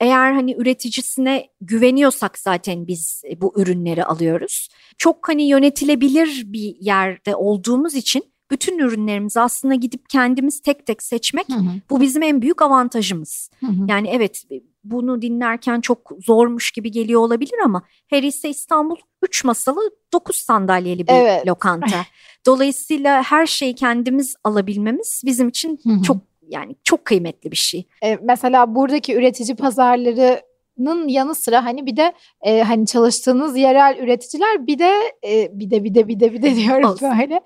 Eğer 0.00 0.32
hani 0.32 0.54
üreticisine 0.58 1.48
güveniyorsak 1.60 2.38
zaten 2.38 2.86
biz 2.86 3.22
e, 3.30 3.40
bu 3.40 3.52
ürünleri 3.56 4.04
alıyoruz. 4.04 4.68
Çok 4.98 5.28
hani 5.28 5.48
yönetilebilir 5.48 6.42
bir 6.46 6.76
yerde 6.80 7.36
olduğumuz 7.36 7.94
için 7.94 8.24
bütün 8.50 8.78
ürünlerimizi 8.78 9.40
aslında 9.40 9.74
gidip 9.74 10.08
kendimiz 10.10 10.60
tek 10.60 10.86
tek 10.86 11.02
seçmek 11.02 11.48
Hı 11.48 11.54
hı, 11.54 11.70
bu 11.90 12.00
bizim 12.00 12.22
en 12.22 12.42
büyük 12.42 12.62
avantajımız. 12.62 13.50
hı 13.60 13.66
hı. 13.66 13.86
Yani 13.88 14.08
evet 14.08 14.42
bunu 14.84 15.22
dinlerken 15.22 15.80
çok 15.80 16.12
zormuş 16.26 16.70
gibi 16.70 16.90
geliyor 16.90 17.20
olabilir 17.20 17.58
ama 17.64 17.82
her 18.10 18.22
ise 18.22 18.48
İstanbul 18.48 18.96
3 19.22 19.44
masalı 19.44 19.80
9 20.12 20.36
sandalyeli 20.36 21.06
bir 21.08 21.12
Evet. 21.12 21.46
lokanta. 21.46 22.06
Dolayısıyla 22.46 23.22
her 23.22 23.46
şeyi 23.46 23.74
kendimiz 23.74 24.34
alabilmemiz 24.44 25.22
bizim 25.24 25.48
için 25.48 25.80
Hı 25.82 25.90
hı. 25.90 26.02
çok 26.02 26.16
yani 26.48 26.76
çok 26.84 27.04
kıymetli 27.04 27.50
bir 27.50 27.56
şey. 27.56 27.86
E, 28.04 28.18
mesela 28.22 28.74
buradaki 28.74 29.14
üretici 29.14 29.56
pazarlarının 29.56 31.08
yanı 31.08 31.34
sıra 31.34 31.64
hani 31.64 31.86
bir 31.86 31.96
de 31.96 32.12
e, 32.42 32.62
hani 32.62 32.86
çalıştığınız 32.86 33.56
yerel 33.56 33.98
üreticiler 33.98 34.66
bir 34.66 34.78
de 34.78 34.92
e, 35.26 35.58
bir 35.58 35.70
de 35.70 35.84
bir 35.84 35.94
de 35.94 36.08
bir 36.08 36.20
de 36.20 36.32
bir 36.32 36.42
de 36.42 36.56
diyorum 36.56 36.90
Olsun. 36.90 37.10
böyle. 37.18 37.40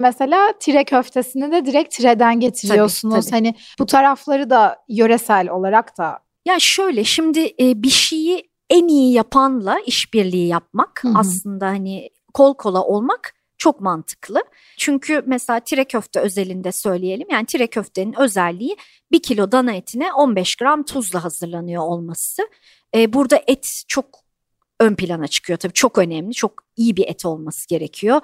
mesela 0.00 0.52
tire 0.60 0.84
köftesini 0.84 1.52
de 1.52 1.66
direkt 1.66 1.94
tireden 1.96 2.40
getiriyorsunuz. 2.40 3.24
tabii. 3.26 3.30
Hani 3.30 3.54
bu 3.78 3.86
tarafları 3.86 4.50
da 4.50 4.76
yöresel 4.88 5.50
olarak 5.50 5.98
da 5.98 6.18
Ya 6.46 6.58
şöyle 6.58 7.04
şimdi 7.04 7.40
e, 7.60 7.82
bir 7.82 7.88
şeyi 7.90 8.50
en 8.70 8.88
iyi 8.88 9.12
yapanla 9.12 9.78
işbirliği 9.86 10.48
yapmak 10.48 11.00
Hı 11.04 11.08
hı. 11.08 11.12
aslında 11.18 11.66
hani 11.66 12.10
kol 12.34 12.54
kola 12.54 12.82
olmak 12.84 13.34
çok 13.62 13.80
mantıklı. 13.80 14.42
Çünkü 14.78 15.22
mesela 15.26 15.60
tire 15.60 15.84
köfte 15.84 16.20
özelinde 16.20 16.72
söyleyelim. 16.72 17.28
Yani 17.30 17.46
tire 17.46 17.66
köftenin 17.66 18.20
özelliği 18.20 18.76
bir 19.12 19.22
kilo 19.22 19.52
dana 19.52 19.72
etine 19.72 20.12
15 20.12 20.56
gram 20.56 20.84
tuzla 20.84 21.24
hazırlanıyor 21.24 21.82
olması. 21.82 22.42
E, 22.94 23.12
burada 23.12 23.42
et 23.46 23.84
çok 23.88 24.06
ön 24.80 24.94
plana 24.94 25.28
çıkıyor 25.28 25.58
tabii 25.58 25.72
çok 25.72 25.98
önemli. 25.98 26.34
Çok 26.34 26.64
iyi 26.76 26.96
bir 26.96 27.06
et 27.08 27.26
olması 27.26 27.68
gerekiyor. 27.68 28.20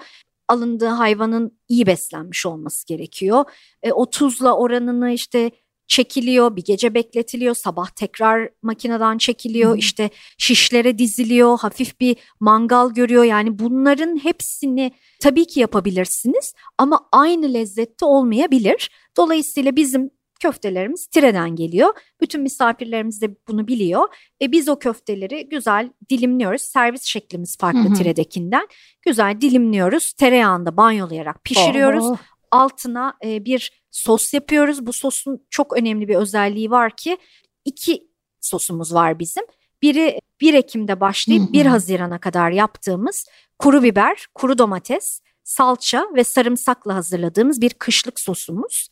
Alındığı 0.49 0.89
hayvanın 0.89 1.59
iyi 1.69 1.87
beslenmiş 1.87 2.47
olması 2.47 2.87
gerekiyor. 2.87 3.45
E, 3.83 3.93
o 3.93 4.11
tuzla 4.11 4.57
oranını 4.57 5.11
işte 5.11 5.51
çekiliyor, 5.89 6.57
bir 6.57 6.65
gece 6.65 6.95
bekletiliyor, 6.95 7.55
sabah 7.55 7.91
tekrar 7.91 8.49
makineden 8.63 9.19
çekiliyor, 9.19 9.73
Hı. 9.73 9.77
işte 9.77 10.11
şişlere 10.39 10.99
diziliyor, 10.99 11.59
hafif 11.59 12.01
bir 12.01 12.17
mangal 12.41 12.91
görüyor. 12.91 13.25
Yani 13.25 13.59
bunların 13.59 14.25
hepsini 14.25 14.93
tabii 15.21 15.47
ki 15.47 15.61
yapabilirsiniz 15.61 16.55
ama 16.79 17.09
aynı 17.13 17.55
lezzette 17.55 18.05
olmayabilir. 18.05 18.91
Dolayısıyla 19.17 19.77
bizim 19.77 20.11
köftelerimiz 20.41 21.07
Tire'den 21.07 21.57
geliyor. 21.57 21.89
Bütün 22.21 22.43
misafirlerimiz 22.43 23.23
de 23.23 23.37
bunu 23.49 23.69
biliyor. 23.69 24.09
E 24.43 24.53
biz 24.53 24.69
o 24.69 24.79
köfteleri 24.79 25.49
güzel 25.49 25.91
dilimliyoruz. 26.11 26.63
Servis 26.63 27.03
şeklimiz 27.05 27.57
farklı 27.59 27.85
Hı 27.85 27.89
hı. 27.89 27.95
Tire'dekinden. 27.95 28.69
Güzel 29.03 29.41
dilimliyoruz. 29.41 30.13
Tereyağında 30.13 30.77
banyolayarak 30.77 31.45
pişiriyoruz 31.45 32.05
Oh, 32.05 32.17
altına 32.51 33.15
e, 33.25 33.45
bir 33.45 33.83
sos 33.91 34.35
yapıyoruz. 34.35 34.87
Bu 34.87 34.93
sosun 34.93 35.47
çok 35.51 35.77
önemli 35.77 36.09
bir 36.09 36.17
özelliği 36.17 36.71
var 36.71 36.97
ki 36.97 37.19
iki 37.65 38.09
sosumuz 38.41 38.95
var 38.95 39.19
bizim. 39.19 39.45
Biri 39.83 40.21
1 40.41 40.55
Ekim'de 40.55 41.01
başlayıp 41.01 41.43
Hı 41.43 41.49
hı. 41.49 41.53
1 41.53 41.67
Haziran'a 41.67 42.21
kadar 42.21 42.51
yaptığımız 42.51 43.27
kuru 43.59 43.83
biber, 43.83 44.27
kuru 44.35 44.59
domates, 44.59 45.21
salça 45.45 46.07
ve 46.15 46.25
sarımsakla 46.25 46.95
hazırladığımız 46.95 47.61
bir 47.61 47.71
kışlık 47.71 48.21
sosumuz. 48.21 48.89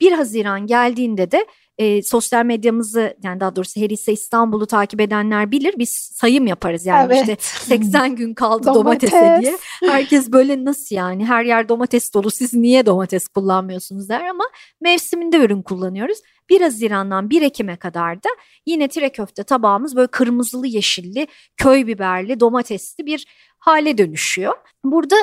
1 0.00 0.12
Haziran 0.12 0.66
geldiğinde 0.66 1.30
de 1.30 1.46
e, 1.78 2.02
sosyal 2.02 2.44
medyamızı 2.44 3.16
yani 3.22 3.40
daha 3.40 3.56
doğrusu 3.56 3.80
Herise 3.80 4.12
İstanbul'u 4.12 4.66
takip 4.66 5.00
edenler 5.00 5.50
bilir. 5.50 5.74
Biz 5.78 5.90
sayım 6.14 6.46
yaparız 6.46 6.86
yani 6.86 7.06
Evet. 7.06 7.20
işte 7.20 7.36
80 7.40 8.16
gün 8.16 8.34
kaldı 8.34 8.66
Domates. 8.74 9.12
domatese 9.12 9.40
diye. 9.42 9.58
Herkes 9.92 10.32
böyle 10.32 10.64
nasıl 10.64 10.96
yani 10.96 11.26
her 11.26 11.44
yer 11.44 11.68
domates 11.68 12.14
dolu 12.14 12.30
siz 12.30 12.54
niye 12.54 12.86
domates 12.86 13.28
kullanmıyorsunuz 13.28 14.08
der 14.08 14.24
ama 14.26 14.44
mevsiminde 14.80 15.36
ürün 15.36 15.62
kullanıyoruz. 15.62 16.18
1 16.50 16.60
Haziran'dan 16.60 17.30
1 17.30 17.42
Ekim'e 17.42 17.76
kadar 17.76 18.16
da 18.16 18.28
yine 18.66 18.88
tire 18.88 19.08
köfte 19.08 19.42
tabağımız 19.42 19.96
böyle 19.96 20.06
kırmızılı 20.06 20.66
yeşilli 20.66 21.26
köy 21.56 21.86
biberli 21.86 22.40
domatesli 22.40 23.06
bir 23.06 23.26
hale 23.58 23.98
dönüşüyor. 23.98 24.54
Burada 24.84 25.16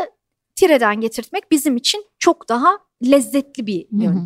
tireden 0.55 1.01
getirtmek 1.01 1.51
bizim 1.51 1.77
için 1.77 2.05
çok 2.19 2.49
daha 2.49 2.79
lezzetli 3.11 3.67
bir 3.67 3.85
Hı 3.99 4.05
hı. 4.09 4.25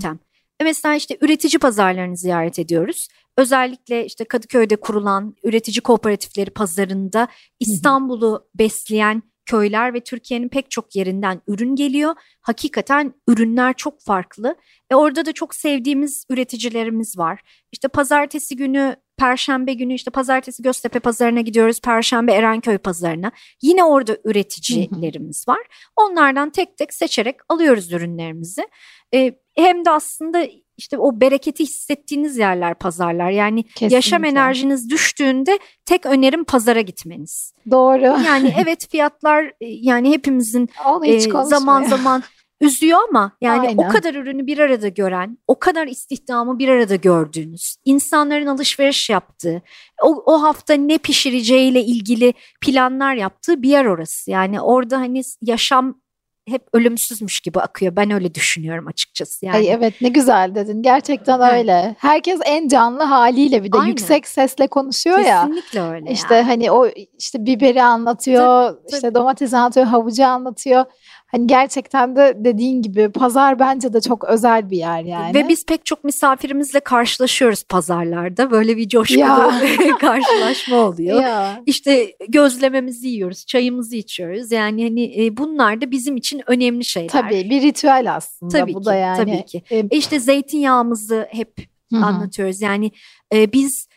Mesela 0.64 0.96
işte 0.96 1.18
üretici 1.22 1.60
pazarlarını 1.60 2.18
ziyaret 2.18 2.60
ediyoruz. 2.60 3.08
Özellikle 3.38 4.06
işte 4.06 4.24
Kadıköy'de 4.24 4.76
kurulan 4.76 5.36
üretici 5.44 5.82
kooperatifleri 5.82 6.50
pazarında 6.50 7.28
İstanbul'u 7.60 8.50
besleyen 8.56 9.24
köyler 9.46 9.94
ve 9.94 10.00
Türkiye'nin 10.00 10.50
pek 10.50 10.72
çok 10.72 10.96
yerinden 10.96 11.42
ürün 11.48 11.76
geliyor. 11.76 12.16
Hakikaten 12.42 13.14
ürünler 13.28 13.74
çok 13.74 14.02
farklı. 14.02 14.56
E 14.92 14.96
orada 14.96 15.26
da 15.26 15.32
çok 15.32 15.56
sevdiğimiz 15.56 16.26
üreticilerimiz 16.30 17.18
var. 17.18 17.42
İşte 17.72 17.88
pazartesi 17.88 18.56
günü, 18.56 18.96
perşembe 19.18 19.74
günü 19.74 19.94
işte 19.94 20.12
pazartesi 20.12 20.64
Göztepe 20.64 21.00
pazarına 21.00 21.42
gidiyoruz. 21.42 21.82
Perşembe 21.82 22.34
Erenköy 22.34 22.78
pazarına. 22.78 23.32
Yine 23.62 23.84
orada 23.84 24.18
üreticilerimiz 24.26 25.48
var. 25.48 25.60
Onlardan 25.96 26.50
tek 26.50 26.78
tek 26.78 26.94
seçerek 26.94 27.36
alıyoruz 27.50 27.92
ürünlerimizi. 27.92 28.68
E, 29.14 29.34
hem 29.56 29.86
de 29.86 29.92
aslında 29.92 30.48
işte 30.78 30.98
o 30.98 31.22
bereketi 31.22 31.64
hissettiğiniz 31.64 32.38
yerler 32.38 32.76
pazarlar. 32.76 33.30
Yani 33.30 33.66
yaşam 33.80 33.92
Kesinlikle. 33.92 34.28
enerjiniz 34.28 34.90
düştüğünde 34.90 35.60
tek 35.86 36.06
önerim 36.06 36.44
pazara 36.44 36.82
gitmeniz. 36.82 37.54
Doğru. 37.72 38.04
Yani 38.04 38.54
evet 38.62 38.88
fiyatlar 38.92 39.52
yani 39.62 40.12
hepimizin 40.12 40.70
Onu 40.86 41.06
e, 41.06 41.20
zaman 41.44 41.84
zaman 41.84 42.24
üzüyor 42.62 43.00
ama 43.10 43.32
yani 43.42 43.68
o 43.68 43.82
Aynen. 43.82 43.90
kadar 43.90 44.16
ürünü 44.16 44.48
bir 44.48 44.60
arada 44.60 44.88
gören, 44.88 45.38
o 45.48 45.60
kadar 45.60 45.88
istihdamı 45.88 46.60
bir 46.60 46.70
arada 46.70 46.96
gördüğünüz, 46.96 47.76
insanların 47.86 48.48
alışveriş 48.48 49.10
yaptığı, 49.10 49.62
o, 50.04 50.24
o 50.26 50.42
hafta 50.44 50.74
ne 50.74 50.98
pişireceğiyle 50.98 51.84
ilgili 51.84 52.34
planlar 52.62 53.16
yaptığı 53.16 53.62
bir 53.62 53.70
yer 53.70 53.86
orası. 53.86 54.32
Yani 54.32 54.62
orada 54.62 54.98
hani 54.98 55.22
yaşam 55.42 56.02
hep 56.48 56.68
ölümsüzmüş 56.74 57.40
gibi 57.40 57.60
akıyor. 57.60 57.96
Ben 57.96 58.12
öyle 58.12 58.36
düşünüyorum 58.36 58.88
açıkçası. 58.88 59.46
Yani 59.46 59.56
Ay 59.56 59.72
evet 59.72 59.94
ne 60.02 60.10
güzel 60.10 60.56
dedin. 60.56 60.82
Gerçekten 60.82 61.40
Evet. 61.40 61.54
öyle. 61.54 61.96
Herkes 62.00 62.40
en 62.46 62.68
canlı 62.68 63.04
haliyle 63.04 63.64
bir 63.64 63.72
de 63.72 63.78
Aynen. 63.78 63.88
yüksek 63.90 64.28
sesle 64.28 64.68
konuşuyor 64.68 65.20
ya. 65.20 65.42
kesinlikle 65.42 65.82
öyle. 65.82 66.12
İşte 66.12 66.36
yani. 66.36 66.46
hani 66.46 66.72
o 66.72 66.88
işte 67.20 67.46
biberi 67.46 67.84
anlatıyor, 67.84 68.68
Tabii, 68.70 68.80
işte 68.88 69.02
tabii. 69.02 69.16
domatesi 69.16 69.58
anlatıyor, 69.58 69.86
havucu 69.86 70.26
anlatıyor. 70.26 70.86
Hani 71.28 71.48
gerçekten 71.48 72.16
de 72.16 72.34
dediğin 72.40 72.82
gibi 72.82 73.10
pazar 73.12 73.60
bence 73.60 73.94
de 73.94 74.02
çok 74.02 74.24
özel 74.24 74.70
bir 74.70 74.78
yer 74.78 75.04
yani. 75.04 75.34
Ve 75.34 75.48
biz 75.48 75.66
pek 75.66 75.86
çok 75.86 76.04
misafirimizle 76.04 76.80
karşılaşıyoruz 76.80 77.64
pazarlarda. 77.64 78.52
Böyle 78.52 78.78
bir 78.78 78.90
coşkulu 78.90 79.52
karşılaşma 80.00 80.78
oluyor. 80.78 81.22
ya. 81.22 81.62
İşte 81.66 82.16
gözlememizi 82.30 83.08
yiyoruz, 83.08 83.46
çayımızı 83.46 83.96
içiyoruz. 83.96 84.52
Yani 84.52 84.84
hani 84.84 85.26
e, 85.26 85.38
bunlar 85.38 85.82
da 85.82 85.92
bizim 85.92 86.18
için 86.18 86.42
önemli 86.48 86.86
şeyler. 86.86 87.10
Tabii 87.10 87.50
bir 87.50 87.62
ritüel 87.62 88.16
aslında 88.16 88.52
Tabii 88.60 88.74
bu 88.74 88.80
ki, 88.80 88.86
da 88.86 88.96
yani. 88.96 89.18
tabii 89.18 89.46
ki. 89.46 89.64
E, 89.70 89.78
E 89.78 89.88
işte 89.98 90.20
zeytinyağımızı 90.20 91.28
hep 91.32 91.54
hı 91.94 91.98
hı. 92.00 92.06
anlatıyoruz. 92.06 92.62
Yani 92.62 92.92
e, 93.34 93.52
biz 93.54 93.88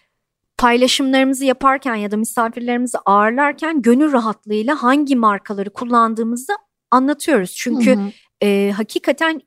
paylaşımlarımızı 0.58 1.44
yaparken 1.44 1.94
ya 1.94 2.10
da 2.10 2.16
misafirlerimizi 2.16 2.98
ağırlarken 2.98 3.82
gönül 3.82 4.12
rahatlığıyla 4.12 4.82
hangi 4.82 5.16
markaları 5.16 5.70
kullandığımızı 5.70 6.52
anlatıyoruz. 6.90 7.54
Çünkü 7.56 7.96
Hı 7.96 8.00
hı. 8.00 8.10
e, 8.42 8.72
hakikaten 8.76 9.40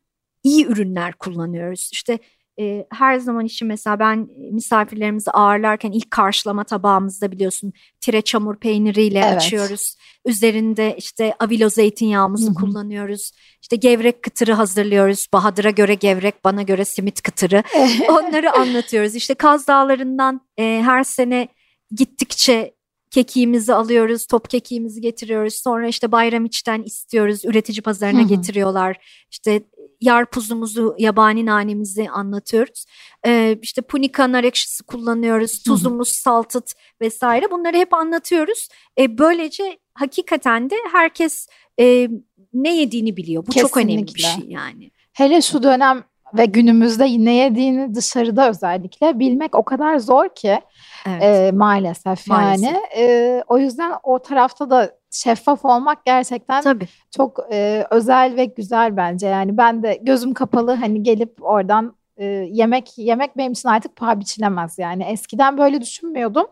iyi 0.44 0.66
ürünler 0.66 1.14
kullanıyoruz. 1.14 1.90
İşte 1.94 2.20
e, 2.60 2.86
her 2.92 3.18
zaman 3.18 3.46
için 3.46 3.68
mesela 3.68 4.00
ben 4.00 4.28
misafirlerimizi 4.52 5.32
ağırlarken 5.32 5.92
ilk 5.92 6.12
karşılama 6.12 6.64
tabağımızda 6.64 7.32
biliyorsun 7.32 7.74
tire 8.02 8.22
çamur 8.22 8.56
peyniriyle 8.56 9.20
Evet. 9.20 9.38
açıyoruz. 9.38 9.96
Üzerinde 10.26 10.96
işte 10.98 11.36
avilo 11.40 11.70
zeytinyağımızı 11.70 12.48
Hı 12.48 12.52
hı. 12.52 12.56
kullanıyoruz. 12.56 13.32
İşte 13.62 13.76
gevrek 13.76 14.24
kıtırı 14.24 14.54
hazırlıyoruz. 14.54 15.28
Bahadır'a 15.34 15.70
göre 15.70 15.94
gevrek, 15.94 16.44
bana 16.44 16.62
göre 16.62 16.86
simit 16.86 17.22
kıtırı. 17.22 17.64
Onları 18.10 18.52
anlatıyoruz. 18.54 19.16
İşte 19.16 19.34
Kaz 19.34 19.68
Dağları'ndan 19.68 20.42
e, 20.58 20.82
her 20.86 21.04
sene 21.04 21.48
gittikçe 21.92 22.74
kekiğimizi 23.14 23.74
alıyoruz, 23.74 24.28
top 24.28 24.50
kekiğimizi 24.50 25.02
getiriyoruz. 25.02 25.54
Sonra 25.54 25.88
işte 25.88 26.12
bayram 26.12 26.46
içten 26.46 26.84
istiyoruz, 26.84 27.46
üretici 27.46 27.82
pazarına 27.82 28.22
getiriyorlar. 28.22 28.98
İşte 29.32 29.64
yarpuzumuzu, 30.02 30.96
yabani 30.98 31.46
nanemizi 31.46 32.10
anlatıyoruz. 32.10 32.86
Ee, 33.26 33.58
işte 33.62 33.82
punika 33.82 34.32
nar 34.32 34.44
ekşisi 34.44 34.84
kullanıyoruz, 34.84 35.64
tuzumuz, 35.64 36.10
saltıt 36.10 36.74
vesaire. 37.02 37.52
Bunları 37.52 37.78
hep 37.78 37.94
anlatıyoruz. 37.94 38.68
E, 39.00 39.18
böylece 39.18 39.78
hakikaten 39.94 40.70
de 40.70 40.76
herkes 40.92 41.48
e, 41.80 42.10
ne 42.54 42.76
yediğini 42.76 43.18
biliyor. 43.18 43.48
Bu 43.48 43.52
çok 43.52 43.78
önemli 43.78 44.02
bir 44.02 44.14
Kesinlikle. 44.14 44.42
şey 44.42 44.52
yani. 44.52 44.92
Hele 45.14 45.42
şu 45.42 45.64
dönem 45.64 46.04
ve 46.38 46.46
günümüzde 46.46 47.04
ne 47.26 47.34
yediğini 47.34 47.96
dışarıda 47.96 48.50
özellikle 48.50 49.20
bilmek 49.20 49.56
o 49.56 49.64
kadar 49.64 49.98
zor 49.98 50.30
ki 50.30 50.60
Evet. 51.08 51.24
e, 51.24 51.52
maalesef, 51.52 52.28
Maalesef. 52.28 52.64
yani. 52.74 52.82
E, 52.98 53.44
o 53.48 53.58
yüzden 53.58 53.92
o 54.04 54.20
tarafta 54.20 54.70
da 54.70 54.92
şeffaf 55.12 55.66
olmak 55.66 56.06
gerçekten 56.06 56.62
Tabii. 56.62 56.88
çok 57.18 57.40
e, 57.52 57.86
özel 57.92 58.36
ve 58.36 58.46
güzel 58.46 58.98
bence. 58.98 59.28
Yani 59.28 59.58
ben 59.58 59.84
de 59.84 60.00
gözüm 60.02 60.34
kapalı 60.34 60.72
hani 60.76 61.04
gelip 61.04 61.34
oradan 61.44 61.96
e, 62.18 62.26
yemek 62.26 62.98
yemek 62.98 63.38
benim 63.38 63.52
için 63.52 63.70
artık 63.70 63.96
paha 63.96 64.20
biçilemez 64.20 64.80
yani. 64.80 65.04
Eskiden 65.04 65.58
böyle 65.58 65.82
düşünmüyordum. 65.82 66.48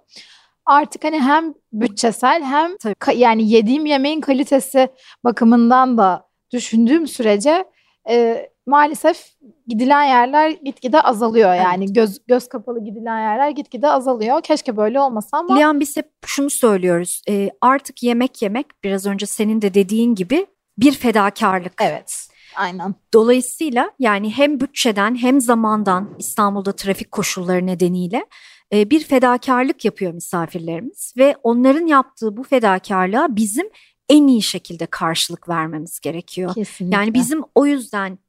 Artık 0.66 1.04
hani 1.04 1.20
hem 1.22 1.54
bütçesel 1.74 2.44
hem 2.44 2.78
Tabii. 2.78 2.94
ka- 2.94 3.16
yani 3.18 3.50
yediğim 3.50 3.86
yemeğin 3.86 4.22
kalitesi 4.22 4.90
bakımından 5.24 5.98
da 5.98 6.26
düşündüğüm 6.54 7.08
sürece 7.08 7.66
e, 8.10 8.50
maalesef 8.66 9.26
gidilen 9.68 10.04
yerler 10.04 10.50
gitgide 10.50 11.02
azalıyor 11.02 11.56
yani 11.56 11.94
göz 11.94 12.26
göz 12.28 12.50
kapalı 12.50 12.84
gidilen 12.84 13.20
yerler 13.20 13.50
gitgide 13.50 13.88
azalıyor. 13.88 14.42
Keşke 14.42 14.78
böyle 14.78 15.00
olmasa 15.00 15.38
ama 15.38 15.56
Liyan 15.56 15.80
biz 15.80 15.98
hep 15.98 16.10
şunu 16.26 16.50
söylüyoruz. 16.50 17.22
e, 17.30 17.50
artık 17.62 18.04
yemek 18.04 18.42
yemek 18.42 18.66
biraz 18.84 19.06
önce 19.06 19.26
senin 19.26 19.62
de 19.62 19.74
dediğin 19.74 20.16
gibi 20.16 20.46
bir 20.78 20.92
fedakarlık. 20.92 21.74
evet. 21.82 22.28
Aynen. 22.56 22.96
Dolayısıyla 23.14 23.92
yani 24.00 24.38
hem 24.38 24.60
bütçeden 24.60 25.16
hem 25.16 25.42
zamandan 25.42 26.16
İstanbul'da 26.20 26.72
trafik 26.72 27.12
koşulları 27.12 27.66
nedeniyle 27.66 28.26
bir 28.74 29.04
fedakarlık 29.04 29.86
yapıyor 29.86 30.14
misafirlerimiz 30.14 31.14
ve 31.18 31.36
onların 31.44 31.88
yaptığı 31.88 32.38
bu 32.38 32.44
fedakarlığa 32.44 33.36
bizim 33.36 33.70
en 34.12 34.28
iyi 34.28 34.42
şekilde 34.42 34.86
karşılık 34.86 35.50
vermemiz 35.50 36.00
gerekiyor. 36.00 36.54
Kesinlikle. 36.54 36.96
Yani 36.96 37.14
bizim 37.14 37.42
o 37.56 37.66
yüzden 37.66 38.20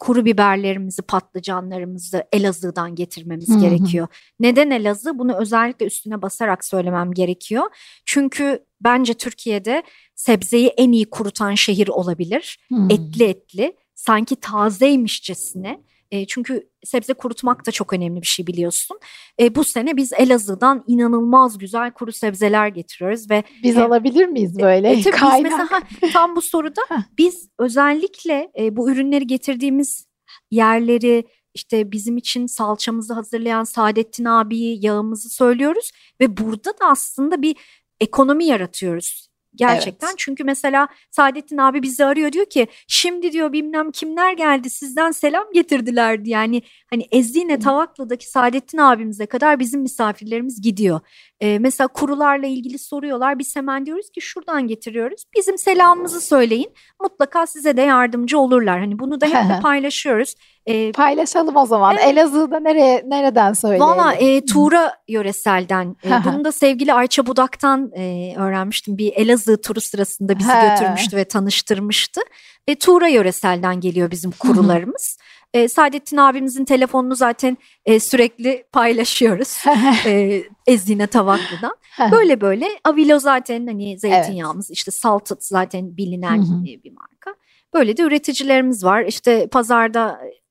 kuru 0.00 0.24
biberlerimizi, 0.24 1.02
patlıcanlarımızı 1.02 2.24
Elazığ'dan 2.32 2.94
getirmemiz 2.94 3.48
Hı 3.48 3.54
hı. 3.54 3.60
gerekiyor. 3.60 4.08
Neden 4.40 4.70
Elazığ? 4.70 5.18
Bunu 5.18 5.36
özellikle 5.36 5.86
üstüne 5.86 6.22
basarak 6.22 6.64
söylemem 6.64 7.12
gerekiyor. 7.12 7.64
Çünkü 8.04 8.64
bence 8.80 9.14
Türkiye'de 9.14 9.82
sebzeyi 10.14 10.68
en 10.68 10.92
iyi 10.92 11.10
kurutan 11.10 11.54
şehir 11.54 11.88
olabilir. 11.88 12.58
Hmm. 12.68 12.90
Etli 12.90 13.24
etli, 13.24 13.76
sanki 13.94 14.36
tazeymişçesine. 14.36 15.80
E, 16.14 16.26
çünkü 16.26 16.68
sebze 16.84 17.12
kurutmak 17.14 17.66
da 17.66 17.70
çok 17.70 17.92
önemli 17.92 18.22
bir 18.22 18.26
şey 18.26 18.46
biliyorsun. 18.46 18.98
E, 19.40 19.54
bu 19.54 19.64
sene 19.64 19.96
biz 19.96 20.12
Elazığ'dan 20.12 20.84
inanılmaz 20.86 21.58
güzel 21.58 21.90
kuru 21.90 22.12
sebzeler 22.12 22.68
getiriyoruz 22.68 23.30
ve 23.30 23.44
Biz 23.62 23.76
E, 23.76 23.82
alabilir 23.82 24.26
miyiz 24.26 24.58
böyle 24.58 24.90
e, 24.90 25.02
tabii 25.02 25.14
biz 25.14 25.20
kaynak? 25.20 25.42
mesela 25.42 25.70
ha, 25.70 25.80
tam 26.12 26.36
bu 26.36 26.42
soruda 26.42 26.82
biz 27.18 27.48
özellikle 27.58 28.50
e, 28.58 28.76
bu 28.76 28.90
ürünleri 28.90 29.26
getirdiğimiz 29.26 30.06
yerleri 30.50 31.24
işte 31.54 31.92
bizim 31.92 32.16
için 32.16 32.46
salçamızı 32.46 33.14
hazırlayan 33.14 33.64
Saadettin 33.64 34.24
abiyi 34.24 34.86
yağımızı 34.86 35.28
söylüyoruz 35.28 35.90
ve 36.20 36.36
burada 36.36 36.70
da 36.70 36.86
aslında 36.90 37.42
bir 37.42 37.56
ekonomi 38.00 38.44
yaratıyoruz. 38.44 39.28
Gerçekten 39.56 40.06
Evet. 40.06 40.18
çünkü 40.18 40.44
mesela 40.44 40.88
Saadettin 41.10 41.58
abi 41.58 41.82
bizi 41.82 42.04
arıyor 42.04 42.32
diyor 42.32 42.46
ki 42.46 42.66
şimdi 42.88 43.32
diyor 43.32 43.52
bilmem 43.52 43.90
kimler 43.90 44.32
geldi 44.32 44.70
sizden 44.70 45.10
selam 45.10 45.44
getirdilerdi 45.54 46.30
yani 46.30 46.62
hani 46.90 47.06
Ezine 47.12 47.58
Tavaklı'daki 47.58 48.30
Saadettin 48.30 48.78
abimize 48.78 49.26
kadar 49.26 49.58
bizim 49.58 49.80
misafirlerimiz 49.80 50.60
gidiyor. 50.60 51.00
Ee, 51.40 51.58
mesela 51.58 51.88
kurularla 51.88 52.46
ilgili 52.46 52.78
soruyorlar 52.78 53.38
biz 53.38 53.56
hemen 53.56 53.86
diyoruz 53.86 54.10
ki 54.10 54.20
şuradan 54.20 54.66
getiriyoruz 54.66 55.24
bizim 55.36 55.58
selamımızı 55.58 56.20
söyleyin 56.20 56.72
mutlaka 57.02 57.46
size 57.46 57.76
de 57.76 57.82
yardımcı 57.82 58.38
olurlar 58.38 58.80
hani 58.80 58.98
bunu 58.98 59.20
da 59.20 59.26
hep 59.26 59.50
de 59.50 59.58
paylaşıyoruz. 59.62 60.34
Ee, 60.66 60.92
Paylaşalım 60.92 61.56
o 61.56 61.66
zaman. 61.66 61.96
Evet. 61.96 62.06
Elazığ'da 62.08 62.60
nereye 62.60 63.04
nereden 63.06 63.52
söyleyelim? 63.52 63.86
Valla 63.86 64.12
e, 64.14 64.44
Tuğra 64.44 64.94
yöreselden 65.08 65.96
e, 66.04 66.10
bunu 66.24 66.44
da 66.44 66.52
sevgili 66.52 66.92
Ayça 66.92 67.26
Budak'tan 67.26 67.92
e, 67.96 68.34
öğrenmiştim. 68.36 68.98
Bir 68.98 69.12
Elazığ 69.12 69.60
turu 69.60 69.80
sırasında 69.80 70.38
bizi 70.38 70.50
He. 70.52 70.68
götürmüştü 70.68 71.16
ve 71.16 71.24
tanıştırmıştı. 71.24 72.20
E, 72.68 72.74
Tuğra 72.74 73.08
yöreselden 73.08 73.80
geliyor 73.80 74.10
bizim 74.10 74.30
kurularımız. 74.30 75.18
E, 75.54 75.68
Saadettin 75.68 76.16
abimizin 76.16 76.64
telefonunu 76.64 77.14
zaten 77.14 77.58
e, 77.86 78.00
sürekli 78.00 78.64
paylaşıyoruz. 78.72 79.64
e, 80.06 80.42
Ezine 80.66 81.06
Tavaklı'dan. 81.06 81.76
Böyle 82.10 82.40
böyle 82.40 82.68
Avilo 82.84 83.18
zaten 83.18 83.66
hani 83.66 83.98
zeytinyağımız 83.98 84.70
işte 84.70 84.90
Salted 84.90 85.36
zaten 85.40 85.96
bilinen 85.96 86.42
e, 86.42 86.82
bir 86.84 86.92
marka. 86.92 87.34
Böyle 87.74 87.96
de 87.96 88.02
üreticilerimiz 88.02 88.84
var. 88.84 89.02
İşte 89.04 89.46
pazarda 89.46 90.20
e, 90.24 90.43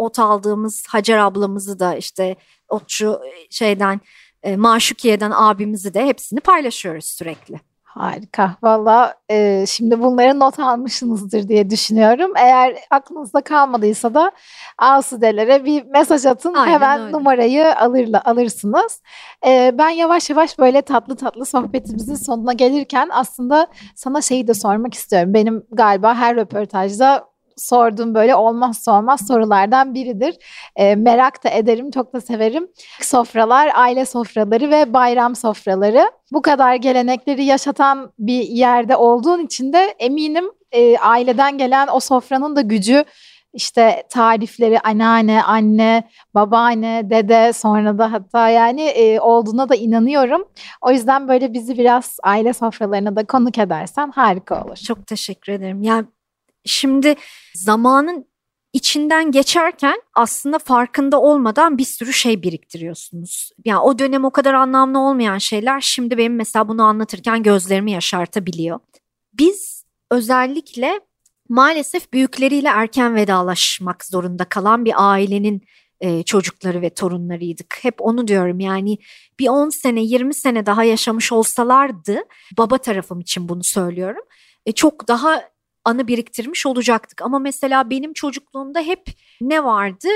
ot 0.00 0.18
aldığımız 0.18 0.86
Hacer 0.88 1.18
ablamızı 1.18 1.78
da 1.78 1.94
işte 1.94 2.36
otçu 2.68 3.20
e, 3.26 3.50
şeyden 3.50 4.00
e, 4.42 4.56
Maşukiye'den 4.56 5.32
abimizi 5.34 5.94
de 5.94 6.06
hepsini 6.06 6.40
paylaşıyoruz 6.40 7.04
sürekli. 7.04 7.60
Harika. 7.94 8.56
Valla 8.62 9.14
e, 9.30 9.64
şimdi 9.68 10.00
bunları 10.02 10.40
not 10.40 10.58
almışsınızdır 10.58 11.48
diye 11.48 11.70
düşünüyorum. 11.70 12.32
Eğer 12.36 12.76
aklınızda 12.90 13.40
kalmadıysa 13.40 14.14
da 14.14 14.32
Asude'lere 14.78 15.64
bir 15.64 15.84
mesaj 15.84 16.26
atın. 16.26 16.54
Aynen 16.54 16.72
Hemen 16.72 17.00
öyle. 17.00 17.12
numarayı 17.12 17.78
alırla 17.78 18.22
alırsınız. 18.24 19.02
E, 19.46 19.74
ben 19.78 19.88
yavaş 19.88 20.30
yavaş 20.30 20.58
böyle 20.58 20.82
tatlı 20.82 21.16
tatlı 21.16 21.46
sohbetimizin 21.46 22.14
sonuna 22.14 22.52
gelirken 22.52 23.08
aslında 23.12 23.66
sana 23.94 24.22
şeyi 24.22 24.48
de 24.48 24.54
sormak 24.54 24.94
istiyorum. 24.94 25.34
Benim 25.34 25.66
galiba 25.72 26.14
her 26.14 26.36
röportajda 26.36 27.29
sorduğum 27.60 28.14
böyle 28.14 28.34
olmazsa 28.34 28.98
olmaz 28.98 29.26
sorulardan 29.26 29.94
biridir. 29.94 30.34
E, 30.76 30.94
merak 30.96 31.44
da 31.44 31.48
ederim, 31.50 31.90
çok 31.90 32.12
da 32.12 32.20
severim. 32.20 32.68
Sofralar, 33.00 33.70
aile 33.74 34.06
sofraları 34.06 34.70
ve 34.70 34.92
bayram 34.92 35.36
sofraları. 35.36 36.10
Bu 36.32 36.42
kadar 36.42 36.74
gelenekleri 36.74 37.44
yaşatan 37.44 38.12
bir 38.18 38.42
yerde 38.42 38.96
olduğun 38.96 39.44
için 39.44 39.72
de 39.72 39.94
eminim 39.98 40.44
e, 40.72 40.98
aileden 40.98 41.58
gelen 41.58 41.88
o 41.92 42.00
sofranın 42.00 42.56
da 42.56 42.60
gücü 42.60 43.04
işte 43.52 44.02
tarifleri 44.08 44.80
anneanne, 44.80 45.42
anne, 45.42 46.08
babaanne, 46.34 47.10
dede 47.10 47.52
sonra 47.52 47.98
da 47.98 48.12
hatta 48.12 48.48
yani 48.48 48.82
e, 48.82 49.20
olduğuna 49.20 49.68
da 49.68 49.74
inanıyorum. 49.74 50.44
O 50.80 50.90
yüzden 50.90 51.28
böyle 51.28 51.52
bizi 51.52 51.78
biraz 51.78 52.16
aile 52.22 52.52
sofralarına 52.52 53.16
da 53.16 53.26
konuk 53.26 53.58
edersen 53.58 54.10
harika 54.10 54.64
olur. 54.64 54.76
Çok 54.76 55.06
teşekkür 55.06 55.52
ederim. 55.52 55.82
Yani 55.82 56.04
Şimdi 56.64 57.14
zamanın 57.54 58.30
içinden 58.72 59.30
geçerken 59.32 60.02
aslında 60.14 60.58
farkında 60.58 61.20
olmadan 61.20 61.78
bir 61.78 61.84
sürü 61.84 62.12
şey 62.12 62.42
biriktiriyorsunuz. 62.42 63.50
Yani 63.64 63.80
o 63.80 63.98
dönem 63.98 64.24
o 64.24 64.30
kadar 64.30 64.54
anlamlı 64.54 64.98
olmayan 64.98 65.38
şeyler 65.38 65.80
şimdi 65.80 66.18
benim 66.18 66.36
mesela 66.36 66.68
bunu 66.68 66.82
anlatırken 66.82 67.42
gözlerimi 67.42 67.90
yaşartabiliyor. 67.90 68.80
Biz 69.32 69.84
özellikle 70.10 71.00
maalesef 71.48 72.12
büyükleriyle 72.12 72.68
erken 72.68 73.14
vedalaşmak 73.14 74.04
zorunda 74.04 74.44
kalan 74.44 74.84
bir 74.84 74.94
ailenin 74.96 75.62
e, 76.00 76.22
çocukları 76.22 76.82
ve 76.82 76.90
torunlarıydık. 76.90 77.78
Hep 77.82 77.94
onu 77.98 78.28
diyorum 78.28 78.60
yani 78.60 78.98
bir 79.38 79.48
10 79.48 79.68
sene 79.68 80.00
20 80.00 80.34
sene 80.34 80.66
daha 80.66 80.84
yaşamış 80.84 81.32
olsalardı 81.32 82.20
baba 82.58 82.78
tarafım 82.78 83.20
için 83.20 83.48
bunu 83.48 83.64
söylüyorum. 83.64 84.22
E, 84.66 84.72
çok 84.72 85.08
daha 85.08 85.49
anı 85.84 86.08
biriktirmiş 86.08 86.66
olacaktık. 86.66 87.22
Ama 87.22 87.38
mesela 87.38 87.90
benim 87.90 88.12
çocukluğumda 88.12 88.80
hep 88.80 89.06
ne 89.40 89.64
vardı? 89.64 90.08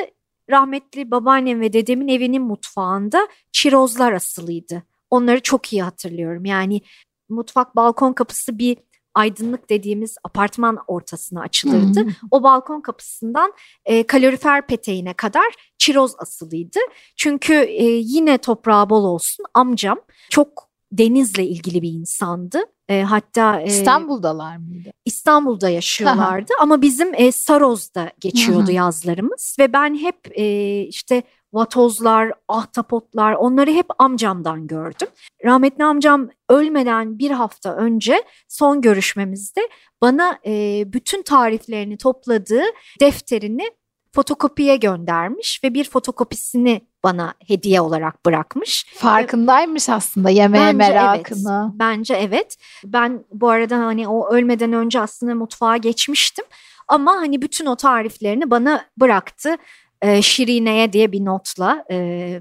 Rahmetli 0.50 1.10
babaannem 1.10 1.60
ve 1.60 1.72
dedemin 1.72 2.08
evinin 2.08 2.42
mutfağında 2.42 3.28
çirozlar 3.52 4.12
asılıydı. 4.12 4.82
Onları 5.10 5.42
çok 5.42 5.72
iyi 5.72 5.82
hatırlıyorum. 5.82 6.44
Yani 6.44 6.80
mutfak 7.28 7.76
balkon 7.76 8.12
kapısı 8.12 8.58
bir 8.58 8.76
aydınlık 9.14 9.70
dediğimiz 9.70 10.16
apartman 10.24 10.78
ortasına 10.86 11.40
açılırdı. 11.40 12.00
Hı. 12.00 12.10
O 12.30 12.42
balkon 12.42 12.80
kapısından 12.80 13.52
e, 13.84 14.06
kalorifer 14.06 14.66
peteğine 14.66 15.14
kadar 15.14 15.54
çiroz 15.78 16.14
asılıydı. 16.18 16.78
Çünkü 17.16 17.54
e, 17.54 17.84
yine 17.84 18.38
toprağı 18.38 18.90
bol 18.90 19.04
olsun 19.04 19.46
amcam 19.54 20.00
çok 20.30 20.68
denizle 20.92 21.46
ilgili 21.46 21.82
bir 21.82 21.90
insandı. 21.90 22.58
E, 22.88 23.02
hatta 23.02 23.60
e, 23.60 23.64
İstanbul'dalar 23.64 24.56
mıydı? 24.56 24.90
İstanbul'da 25.04 25.68
yaşıyorlardı 25.68 26.52
ama 26.60 26.82
bizim 26.82 27.14
e, 27.14 27.32
Saroz'da 27.32 28.10
geçiyordu 28.20 28.70
yazlarımız 28.70 29.56
ve 29.58 29.72
ben 29.72 29.94
hep 29.94 30.16
e, 30.38 30.80
işte 30.80 31.22
vatozlar, 31.52 32.32
ahtapotlar 32.48 33.32
onları 33.32 33.70
hep 33.70 33.86
amcamdan 33.98 34.66
gördüm. 34.66 35.08
Rahmetli 35.44 35.84
amcam 35.84 36.28
ölmeden 36.48 37.18
bir 37.18 37.30
hafta 37.30 37.76
önce 37.76 38.22
son 38.48 38.80
görüşmemizde 38.80 39.60
bana 40.02 40.38
e, 40.46 40.84
bütün 40.92 41.22
tariflerini 41.22 41.96
topladığı 41.96 42.64
defterini 43.00 43.70
fotokopiye 44.14 44.76
göndermiş 44.76 45.60
ve 45.64 45.74
bir 45.74 45.84
fotokopisini 45.84 46.80
bana 47.04 47.34
hediye 47.46 47.80
olarak 47.80 48.26
bırakmış. 48.26 48.86
Farkındaymış 48.94 49.88
aslında 49.88 50.30
yemeğe 50.30 50.64
Bence 50.64 50.76
merakını. 50.76 51.72
Bence 51.74 52.14
evet. 52.14 52.56
Ben 52.84 53.24
bu 53.32 53.48
arada 53.48 53.78
hani 53.78 54.08
o 54.08 54.34
ölmeden 54.34 54.72
önce 54.72 55.00
aslında 55.00 55.34
mutfağa 55.34 55.76
geçmiştim. 55.76 56.44
Ama 56.88 57.12
hani 57.12 57.42
bütün 57.42 57.66
o 57.66 57.76
tariflerini 57.76 58.50
bana 58.50 58.84
bıraktı. 58.96 59.56
Ee, 60.02 60.22
Şirine'ye 60.22 60.92
diye 60.92 61.12
bir 61.12 61.24
notla. 61.24 61.84
Ee, 61.90 62.40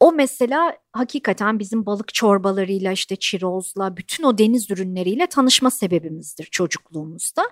o 0.00 0.12
mesela 0.12 0.76
hakikaten 0.92 1.58
bizim 1.58 1.86
balık 1.86 2.14
çorbalarıyla 2.14 2.92
işte 2.92 3.16
çirozla 3.16 3.96
bütün 3.96 4.24
o 4.24 4.38
deniz 4.38 4.70
ürünleriyle 4.70 5.26
tanışma 5.26 5.70
sebebimizdir 5.70 6.44
çocukluğumuzda. 6.44 7.42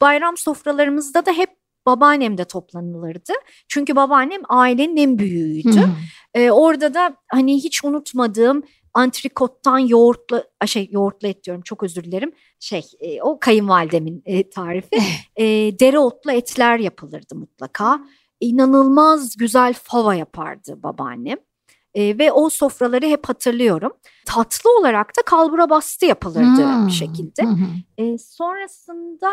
Bayram 0.00 0.36
sofralarımızda 0.36 1.26
da 1.26 1.32
hep 1.32 1.63
babaannem 1.86 2.38
de 2.38 2.44
toplanılırdı. 2.44 3.32
Çünkü 3.68 3.96
babaannem 3.96 4.42
ailenin 4.48 4.96
en 4.96 5.18
büyüğüydü. 5.18 5.80
Hı. 5.80 5.88
Ee, 6.34 6.50
orada 6.50 6.94
da 6.94 7.16
hani 7.32 7.54
hiç 7.64 7.84
unutmadığım 7.84 8.62
antrikottan 8.94 9.78
yoğurtlu 9.78 10.42
şey 10.66 10.88
yoğurtlu 10.92 11.28
et 11.28 11.44
diyorum 11.44 11.62
çok 11.62 11.82
özür 11.82 12.04
dilerim. 12.04 12.32
Şey 12.60 12.82
e, 13.00 13.22
o 13.22 13.38
kayınvalidemin 13.40 14.22
e, 14.26 14.50
tarifi. 14.50 14.96
e, 15.36 15.44
dereotlu 15.78 16.32
etler 16.32 16.78
yapılırdı 16.78 17.34
mutlaka. 17.34 18.00
İnanılmaz 18.40 19.36
güzel 19.36 19.74
fava 19.82 20.14
yapardı 20.14 20.82
babaannem. 20.82 21.38
E, 21.94 22.18
ve 22.18 22.32
o 22.32 22.50
sofraları 22.50 23.06
hep 23.06 23.28
hatırlıyorum. 23.28 23.92
Tatlı 24.26 24.78
olarak 24.78 25.08
da 25.18 25.22
kalbura 25.26 25.70
bastı 25.70 26.06
yapılırdı 26.06 26.64
Hmm. 26.64 26.86
bir 26.86 26.92
şekilde. 26.92 27.42
Hı. 27.42 27.56
E, 27.98 28.18
sonrasında 28.18 29.30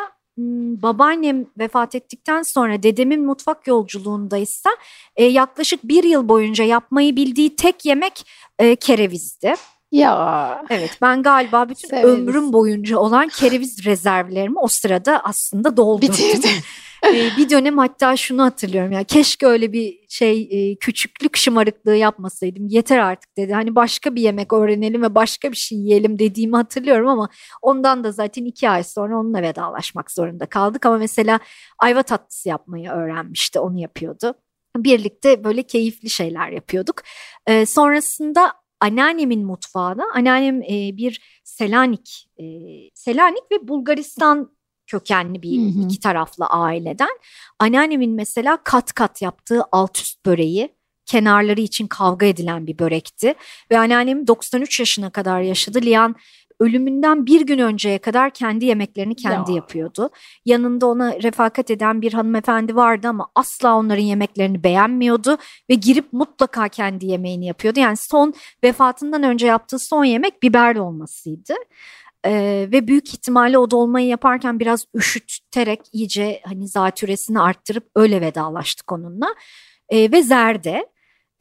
babaannem 0.81 1.45
vefat 1.57 1.95
ettikten 1.95 2.41
sonra 2.41 2.83
dedemin 2.83 3.25
mutfak 3.25 3.67
yolculuğundaysa 3.67 4.69
e, 5.15 5.25
yaklaşık 5.25 5.83
bir 5.83 6.03
yıl 6.03 6.29
boyunca 6.29 6.63
yapmayı 6.63 7.15
bildiği 7.15 7.55
tek 7.55 7.85
yemek 7.85 8.25
e, 8.59 8.75
kerevizdi. 8.75 9.53
Ya 9.91 10.63
Evet 10.69 10.97
ben 11.01 11.23
galiba 11.23 11.69
bütün 11.69 11.87
Severiz. 11.87 12.09
ömrüm 12.09 12.53
boyunca 12.53 12.97
olan 12.97 13.27
kereviz 13.27 13.85
rezervlerimi 13.85 14.59
o 14.59 14.67
sırada 14.67 15.21
aslında 15.23 15.77
doldurdum. 15.77 16.13
bitirdi. 16.13 16.47
Ee, 17.05 17.29
bir 17.37 17.49
dönem 17.49 17.77
hatta 17.77 18.17
şunu 18.17 18.43
hatırlıyorum 18.43 18.91
ya 18.91 19.03
keşke 19.03 19.47
öyle 19.47 19.73
bir 19.73 19.99
şey 20.09 20.49
e, 20.51 20.75
küçüklük 20.75 21.37
şımarıklığı 21.37 21.95
yapmasaydım 21.95 22.67
yeter 22.67 22.97
artık 22.99 23.37
dedi. 23.37 23.53
Hani 23.53 23.75
başka 23.75 24.15
bir 24.15 24.21
yemek 24.21 24.53
öğrenelim 24.53 25.01
ve 25.01 25.15
başka 25.15 25.51
bir 25.51 25.57
şey 25.57 25.77
yiyelim 25.77 26.19
dediğimi 26.19 26.55
hatırlıyorum 26.55 27.07
ama 27.07 27.29
ondan 27.61 28.03
da 28.03 28.11
zaten 28.11 28.45
iki 28.45 28.69
ay 28.69 28.83
sonra 28.83 29.19
onunla 29.19 29.41
vedalaşmak 29.41 30.11
zorunda 30.11 30.45
kaldık. 30.45 30.85
Ama 30.85 30.97
mesela 30.97 31.39
ayva 31.79 32.03
tatlısı 32.03 32.49
yapmayı 32.49 32.89
öğrenmişti 32.89 33.59
onu 33.59 33.79
yapıyordu. 33.79 34.33
Birlikte 34.77 35.43
böyle 35.43 35.63
keyifli 35.63 36.09
şeyler 36.09 36.49
yapıyorduk. 36.49 37.01
Ee, 37.47 37.65
sonrasında 37.65 38.53
anneannemin 38.79 39.45
mutfağına 39.45 40.03
anneannem 40.15 40.61
e, 40.61 40.97
bir 40.97 41.41
Selanik 41.43 42.27
e, 42.37 42.43
Selanik 42.93 43.43
ve 43.51 43.67
Bulgaristan 43.67 44.51
kökenli 44.91 45.41
bir 45.41 45.57
Hı 45.57 45.79
hı. 45.79 45.85
iki 45.85 45.99
taraflı 45.99 46.45
aileden. 46.45 47.17
Anneannemin 47.59 48.11
mesela 48.11 48.57
kat 48.63 48.93
kat 48.93 49.21
yaptığı 49.21 49.63
alt 49.71 49.97
üst 49.97 50.25
böreği 50.25 50.69
kenarları 51.05 51.61
için 51.61 51.87
kavga 51.87 52.25
edilen 52.25 52.67
bir 52.67 52.79
börekti. 52.79 53.33
Ve 53.71 53.79
anneannem 53.79 54.27
93 54.27 54.79
yaşına 54.79 55.09
kadar 55.09 55.41
yaşadı. 55.41 55.81
Lian 55.81 56.15
ölümünden 56.59 57.25
bir 57.25 57.41
gün 57.41 57.59
önceye 57.59 57.97
kadar 57.97 58.29
kendi 58.33 58.65
yemeklerini 58.65 59.15
kendi 59.15 59.51
Ya. 59.51 59.55
yapıyordu. 59.55 60.09
Yanında 60.45 60.85
ona 60.87 61.13
refakat 61.23 61.71
eden 61.71 62.01
bir 62.01 62.13
hanımefendi 62.13 62.75
vardı 62.75 63.07
ama 63.07 63.27
asla 63.35 63.75
onların 63.75 64.03
yemeklerini 64.03 64.63
beğenmiyordu 64.63 65.37
ve 65.69 65.73
girip 65.73 66.13
mutlaka 66.13 66.67
kendi 66.67 67.05
yemeğini 67.05 67.45
yapıyordu. 67.45 67.79
Yani 67.79 67.97
son 67.97 68.33
vefatından 68.63 69.23
önce 69.23 69.47
yaptığı 69.47 69.79
son 69.79 70.03
yemek 70.03 70.43
biber 70.43 70.75
dolmasıydı. 70.75 71.53
Ee, 72.25 72.67
ve 72.71 72.87
büyük 72.87 73.13
ihtimalle 73.13 73.57
o 73.57 73.71
dolmayı 73.71 74.07
yaparken 74.07 74.59
biraz 74.59 74.85
üşüterek 74.95 75.81
iyice 75.93 76.41
hani 76.45 76.67
zatüresini 76.67 77.41
arttırıp 77.41 77.89
öyle 77.95 78.21
vedalaştık 78.21 78.91
onunla. 78.91 79.35
Ee, 79.89 80.11
ve 80.11 80.23
zerde 80.23 80.85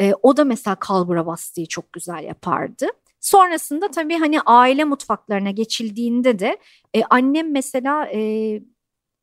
e, 0.01 0.15
o 0.23 0.37
da 0.37 0.45
mesela 0.45 0.75
kalbura 0.77 1.27
bastığı 1.27 1.67
çok 1.67 1.93
güzel 1.93 2.25
yapardı. 2.25 2.87
Sonrasında 3.21 3.91
tabii 3.91 4.19
hani 4.19 4.41
aile 4.41 4.85
mutfaklarına 4.85 5.51
geçildiğinde 5.51 6.39
de 6.39 6.59
e, 6.95 7.03
annem 7.11 7.53
mesela 7.53 8.07
e, 8.15 8.61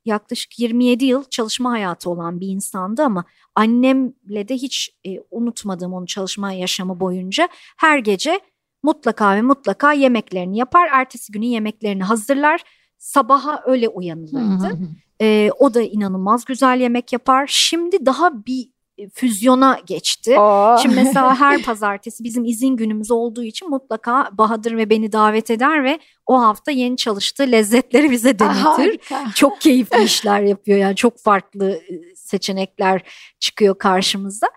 yaklaşık 0.05 0.59
27 0.59 1.05
yıl 1.05 1.23
çalışma 1.23 1.71
hayatı 1.71 2.09
olan 2.09 2.39
bir 2.39 2.47
insandı 2.47 3.03
ama 3.03 3.25
annemle 3.55 4.47
de 4.47 4.55
hiç 4.55 4.95
e, 5.07 5.09
unutmadığım 5.31 5.93
onun 5.93 6.05
çalışma 6.05 6.51
yaşamı 6.51 6.99
boyunca 6.99 7.49
her 7.77 7.99
gece 7.99 8.39
mutlaka 8.83 9.35
ve 9.35 9.41
mutlaka 9.41 9.93
yemeklerini 9.93 10.57
yapar. 10.57 10.89
Ertesi 10.91 11.31
günün 11.31 11.47
yemeklerini 11.47 12.03
hazırlar. 12.03 12.61
Sabaha 12.97 13.63
öyle 13.65 13.87
uyanılırdı. 13.87 14.67
hı. 14.67 14.77
E, 15.21 15.51
o 15.59 15.73
da 15.73 15.81
inanılmaz 15.81 16.45
güzel 16.45 16.79
yemek 16.79 17.13
yapar. 17.13 17.47
Şimdi 17.47 18.05
daha 18.05 18.45
bir 18.45 18.69
e, 18.97 19.09
füzyona 19.09 19.79
geçti. 19.85 20.39
Oo. 20.39 20.77
Şimdi 20.81 20.95
mesela 20.95 21.35
her 21.39 21.61
pazartesi 21.61 22.23
bizim 22.23 22.45
izin 22.45 22.75
günümüz 22.75 23.11
olduğu 23.11 23.43
için 23.43 23.69
mutlaka 23.69 24.29
Bahadır 24.31 24.77
ve 24.77 24.89
beni 24.89 25.11
davet 25.11 25.51
eder 25.51 25.83
ve 25.83 25.99
o 26.25 26.41
hafta 26.41 26.71
yeni 26.71 26.97
çalıştığı 26.97 27.51
lezzetleri 27.51 28.11
bize 28.11 28.39
denetir. 28.39 28.99
Çok 29.35 29.61
keyifli 29.61 30.03
işler 30.03 30.41
yapıyor 30.41 30.77
yani 30.77 30.95
çok 30.95 31.19
farklı 31.19 31.71
e, 31.71 32.15
seçenekler 32.15 33.01
çıkıyor 33.39 33.77
karşımıza. 33.77 34.47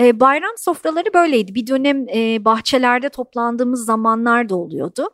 E, 0.00 0.20
bayram 0.20 0.54
sofraları 0.56 1.14
böyleydi. 1.14 1.54
Bir 1.54 1.66
dönem 1.66 2.08
e, 2.08 2.44
bahçelerde 2.44 3.08
toplandığımız 3.08 3.84
zamanlar 3.84 4.48
da 4.48 4.56
oluyordu. 4.56 5.08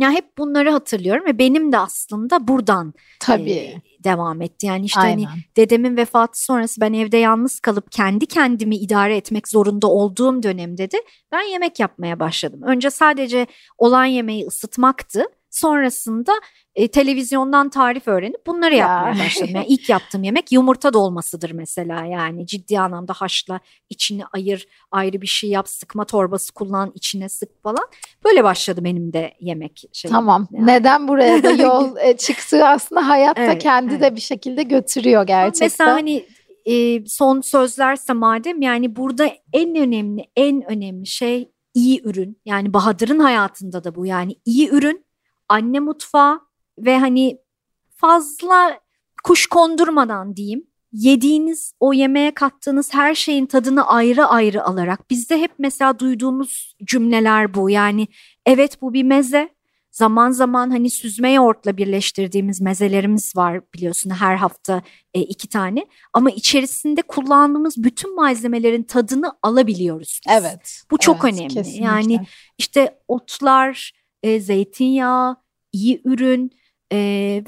Ya 0.00 0.10
hep 0.10 0.38
bunları 0.38 0.70
hatırlıyorum 0.70 1.26
ve 1.26 1.38
benim 1.38 1.72
de 1.72 1.78
aslında 1.78 2.48
buradan 2.48 2.94
Tabii. 3.20 3.50
e, 3.50 3.82
devam 4.04 4.42
etti. 4.42 4.66
Yani 4.66 4.84
işte 4.84 5.00
hani 5.00 5.28
Aynen. 5.28 5.28
dedemin 5.56 5.96
vefatı 5.96 6.44
sonrası 6.44 6.80
ben 6.80 6.92
evde 6.92 7.16
yalnız 7.16 7.60
kalıp 7.60 7.92
kendi 7.92 8.26
kendimi 8.26 8.76
idare 8.76 9.16
etmek 9.16 9.48
zorunda 9.48 9.86
olduğum 9.86 10.42
dönemde 10.42 10.90
de 10.90 11.02
ben 11.32 11.42
yemek 11.42 11.80
yapmaya 11.80 12.20
başladım. 12.20 12.60
Önce 12.62 12.90
sadece 12.90 13.46
olan 13.78 14.04
yemeği 14.04 14.46
ısıtmaktı. 14.46 15.24
Sonrasında 15.50 16.32
e, 16.74 16.88
televizyondan 16.88 17.70
tarif 17.70 18.08
öğrenip 18.08 18.46
bunları 18.46 18.74
Ya. 18.74 18.78
yapmaya 18.78 19.24
başladım. 19.24 19.50
Yani 19.54 19.66
ilk 19.68 19.88
yaptığım 19.88 20.22
yemek 20.22 20.52
yumurta 20.52 20.92
dolmasıdır 20.92 21.50
mesela 21.50 22.04
yani 22.04 22.46
ciddi 22.46 22.80
anlamda 22.80 23.12
haşla 23.12 23.60
içini 23.90 24.22
ayır 24.32 24.68
ayrı 24.90 25.20
bir 25.22 25.26
şey 25.26 25.50
yap 25.50 25.68
sıkma 25.68 26.04
torbası 26.04 26.52
kullan 26.54 26.92
içine 26.94 27.28
sık 27.28 27.62
falan. 27.62 27.84
Böyle 28.24 28.44
başladı 28.44 28.84
benim 28.84 29.12
de 29.12 29.34
yemek 29.40 29.84
şeyim. 29.92 30.12
Tamam. 30.12 30.48
Yani. 30.52 30.66
Neden 30.66 31.08
buraya 31.08 31.42
da 31.42 31.50
yol 31.50 31.96
e, 32.02 32.16
çıktığı 32.16 32.66
aslında 32.66 33.08
hayatta 33.08 33.42
Evet, 33.42 33.62
kendi 33.62 33.92
evet. 33.94 34.02
de 34.02 34.16
bir 34.16 34.20
şekilde 34.20 34.62
götürüyor 34.62 35.26
gerçekten. 35.26 35.66
Mesela 35.66 35.92
hani 35.92 36.26
e, 36.64 37.06
son 37.06 37.40
sözlerse 37.40 38.12
madem 38.12 38.62
yani 38.62 38.96
burada 38.96 39.30
en 39.52 39.74
önemli 39.76 40.24
en 40.36 40.70
önemli 40.70 41.06
şey 41.06 41.48
iyi 41.74 42.02
ürün. 42.04 42.40
Yani 42.44 42.72
Bahadır'ın 42.74 43.18
hayatında 43.18 43.84
da 43.84 43.94
bu 43.94 44.06
yani 44.06 44.36
iyi 44.44 44.68
ürün, 44.70 45.05
anne 45.48 45.80
mutfağı 45.80 46.40
ve 46.78 46.98
hani 46.98 47.38
fazla 47.96 48.80
kuş 49.24 49.46
kondurmadan 49.46 50.36
diyeyim. 50.36 50.66
Yediğiniz 50.92 51.72
o 51.80 51.92
yemeğe 51.92 52.34
kattığınız 52.34 52.94
her 52.94 53.14
şeyin 53.14 53.46
tadını 53.46 53.88
ayrı 53.88 54.26
ayrı 54.26 54.64
alarak 54.64 55.10
bizde 55.10 55.40
hep 55.40 55.52
mesela 55.58 55.98
duyduğumuz 55.98 56.76
cümleler 56.84 57.54
bu. 57.54 57.70
Yani 57.70 58.08
evet 58.46 58.82
bu 58.82 58.92
bir 58.92 59.02
meze. 59.02 59.56
Zaman 59.90 60.30
zaman 60.30 60.70
hani 60.70 60.90
süzme 60.90 61.32
yoğurtla 61.32 61.76
birleştirdiğimiz 61.76 62.60
mezelerimiz 62.60 63.36
var 63.36 63.60
biliyorsun 63.74 64.10
her 64.10 64.36
hafta 64.36 64.82
e, 65.14 65.20
iki 65.20 65.48
tane. 65.48 65.86
Ama 66.12 66.30
içerisinde 66.30 67.02
kullandığımız 67.02 67.74
bütün 67.76 68.14
malzemelerin 68.14 68.82
tadını 68.82 69.32
alabiliyoruz. 69.42 70.20
biz. 70.26 70.32
Evet. 70.40 70.82
Bu 70.90 70.98
çok 70.98 71.24
evet, 71.24 71.34
önemli. 71.34 71.54
kesinlikle. 71.54 71.84
Yani 71.84 72.26
işte 72.58 72.98
otlar, 73.08 73.92
e, 74.22 74.40
zeytinyağı, 74.40 75.36
iyi 75.72 76.00
ürün 76.04 76.50
e, 76.92 76.98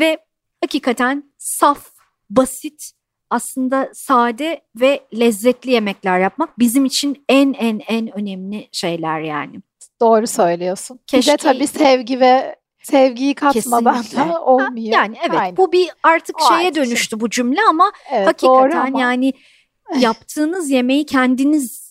ve 0.01 0.19
hakikaten 0.65 1.33
saf, 1.39 1.91
basit, 2.31 2.91
aslında 3.31 3.91
sade 3.95 4.61
ve 4.77 5.01
lezzetli 5.19 5.71
yemekler 5.71 6.21
yapmak 6.21 6.59
bizim 6.59 6.85
için 6.85 7.25
en 7.29 7.53
en 7.53 7.81
en 7.89 8.19
önemli 8.19 8.69
şeyler 8.73 9.21
yani. 9.21 9.61
Doğru 10.01 10.27
söylüyorsun. 10.27 11.01
Bir 11.13 11.13
de 11.13 11.21
Keşke- 11.21 11.37
tabii 11.37 11.67
sevgi 11.67 12.21
ve 12.21 12.57
sevgiyi 12.83 13.35
katmadan 13.35 14.05
da 14.17 14.43
olmuyor. 14.45 14.93
Yani 14.93 15.17
evet 15.29 15.39
Aynen. 15.41 15.57
bu 15.57 15.73
bir 15.73 15.91
artık 16.03 16.37
O 16.43 16.49
şeye 16.49 16.55
artık 16.69 16.75
şey. 16.77 16.85
dönüştü 16.85 17.21
bu 17.21 17.31
cümle 17.31 17.61
ama 17.69 17.93
evet, 18.13 18.27
hakikaten 18.27 18.87
ama. 18.87 19.01
yani 19.01 19.33
yaptığınız 20.01 20.71
yemeği 20.71 21.07
kendiniz 21.07 21.88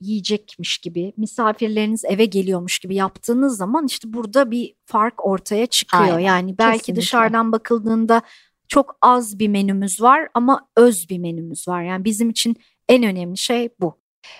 yiyecekmiş 0.00 0.78
gibi, 0.78 1.12
misafirleriniz 1.16 2.04
eve 2.04 2.24
geliyormuş 2.24 2.78
gibi 2.78 2.94
yaptığınız 2.94 3.56
zaman 3.56 3.86
işte 3.86 4.12
burada 4.12 4.50
bir 4.50 4.74
fark 4.86 5.26
ortaya 5.26 5.66
çıkıyor. 5.66 6.02
Aynen, 6.02 6.18
yani 6.18 6.58
belki 6.58 6.78
kesinlikle. 6.78 7.00
dışarıdan 7.00 7.52
bakıldığında 7.52 8.22
çok 8.68 8.96
az 9.02 9.38
bir 9.38 9.48
menümüz 9.48 10.02
var 10.02 10.28
ama 10.34 10.68
öz 10.76 11.08
bir 11.10 11.18
menümüz 11.18 11.68
var. 11.68 11.82
Yani 11.82 12.04
bizim 12.04 12.30
için 12.30 12.56
en 12.88 13.02
önemli 13.02 13.36
şey 13.36 13.68
bu. 13.80 13.98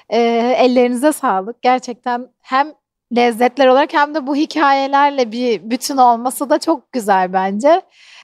Ee, 0.09 0.19
ellerinize 0.59 1.13
sağlık. 1.13 1.63
Gerçekten 1.63 2.29
hem 2.43 2.73
lezzetler 3.17 3.67
olarak 3.67 3.93
hem 3.93 4.15
de 4.15 4.27
bu 4.27 4.37
hikayelerle 4.37 5.33
bir 5.33 5.71
bütün 5.71 5.97
olması 5.97 6.51
da 6.51 6.59
çok 6.59 6.93
güzel 6.93 7.33
bence. 7.33 7.83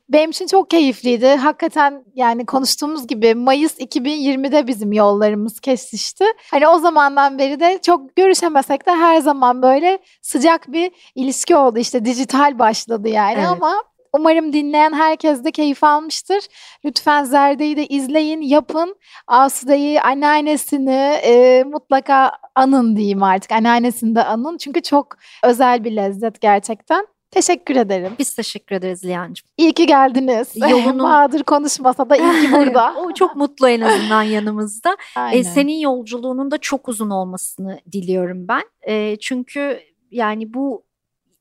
Benim 0.09 0.30
için 0.30 0.46
çok 0.46 0.70
keyifliydi. 0.70 1.26
Hakikaten 1.28 2.05
yani 2.14 2.46
konuştuğumuz 2.46 3.07
gibi 3.07 3.34
Mayıs 3.34 3.78
2020'de 3.80 4.66
bizim 4.66 4.92
yollarımız 4.92 5.61
kesişti. 5.61 6.24
Hani 6.50 6.68
o 6.68 6.78
zamandan 6.78 7.38
beri 7.38 7.61
de 7.61 7.78
çok 7.82 8.16
görüşemesek 8.16 8.86
de 8.86 8.90
her 8.90 9.20
zaman 9.20 9.62
böyle 9.62 9.98
sıcak 10.22 10.72
bir 10.72 10.92
ilişki 11.14 11.57
oldu. 11.57 11.78
İşte 11.78 12.05
dijital 12.05 12.59
başladı 12.59 13.09
yani 13.09 13.34
Evet. 13.38 13.46
ama 13.48 13.82
umarım 14.12 14.52
dinleyen 14.52 14.92
herkes 14.92 15.44
de 15.44 15.50
keyif 15.50 15.84
almıştır. 15.84 16.44
Lütfen 16.84 17.24
Zerde'yi 17.24 17.76
de 17.76 17.86
izleyin, 17.86 18.40
yapın. 18.40 18.96
Asude'yi, 19.26 20.00
anneannesini 20.00 21.18
e, 21.24 21.64
mutlaka 21.64 22.32
anın 22.55 22.96
diyeyim 22.96 23.22
artık. 23.22 23.52
Anneannesini 23.52 24.14
de 24.14 24.24
anın. 24.24 24.57
Çünkü 24.59 24.82
çok 24.82 25.16
özel 25.44 25.84
bir 25.84 25.96
lezzet 25.96 26.40
gerçekten. 26.40 27.07
Teşekkür 27.35 27.76
ederim. 27.76 28.12
Biz 28.18 28.35
teşekkür 28.35 28.76
ederiz 28.76 29.05
Liyancığım. 29.05 29.47
İyi 29.57 29.72
ki 29.72 29.87
geldiniz. 29.87 30.53
Yolunun- 30.57 31.03
Bahadır 31.05 31.43
konuşmasa 31.43 32.11
da 32.11 32.16
iyi 32.16 32.47
ki 32.47 32.53
burada. 32.53 32.95
o 32.99 33.14
çok 33.14 33.37
mutlu 33.37 33.68
en 33.68 33.80
azından 33.80 34.22
yanımızda. 34.22 34.97
Aynen. 35.16 35.39
E, 35.41 35.45
senin 35.45 35.78
yolculuğunun 35.78 36.51
da 36.51 36.59
çok 36.59 36.89
uzun 36.89 37.11
olmasını 37.11 37.80
diliyorum 37.93 38.49
ben. 38.49 38.62
E, 38.89 39.16
çünkü 39.20 39.80
yani 40.11 40.55
bu 40.55 40.85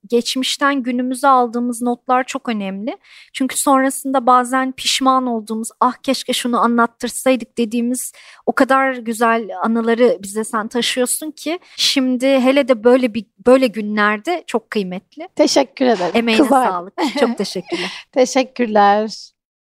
geçmişten 0.08 0.84
günümüze 0.84 1.28
aldığımız 1.28 1.82
notlar 1.82 2.24
çok 2.24 2.49
önemli. 2.49 2.97
Çünkü 3.34 3.58
sonrasında 3.58 4.26
bazen 4.26 4.72
pişman 4.72 5.28
olduğumuz, 5.28 5.70
ah 5.80 5.93
keşke 6.04 6.34
şunu 6.34 6.60
anlattırsaydık 6.60 7.58
dediğimiz 7.58 8.12
o 8.45 8.51
kadar 8.54 8.93
güzel 8.93 9.49
anıları 9.64 10.18
bize 10.22 10.43
sen 10.43 10.68
taşıyorsun 10.68 11.32
ki 11.32 11.60
şimdi 11.78 12.28
hele 12.28 12.68
de 12.68 12.84
böyle 12.84 13.14
bir 13.14 13.26
böyle 13.47 13.68
günlerde 13.68 14.43
çok 14.47 14.70
kıymetli. 14.70 15.28
Teşekkür 15.36 15.86
ederim. 15.86 16.12
Emeğine 16.14 16.43
Kızar. 16.43 16.68
sağlık. 16.68 16.93
Çok 17.20 17.38
teşekkürler. 17.38 17.91
Teşekkürler. 18.12 19.33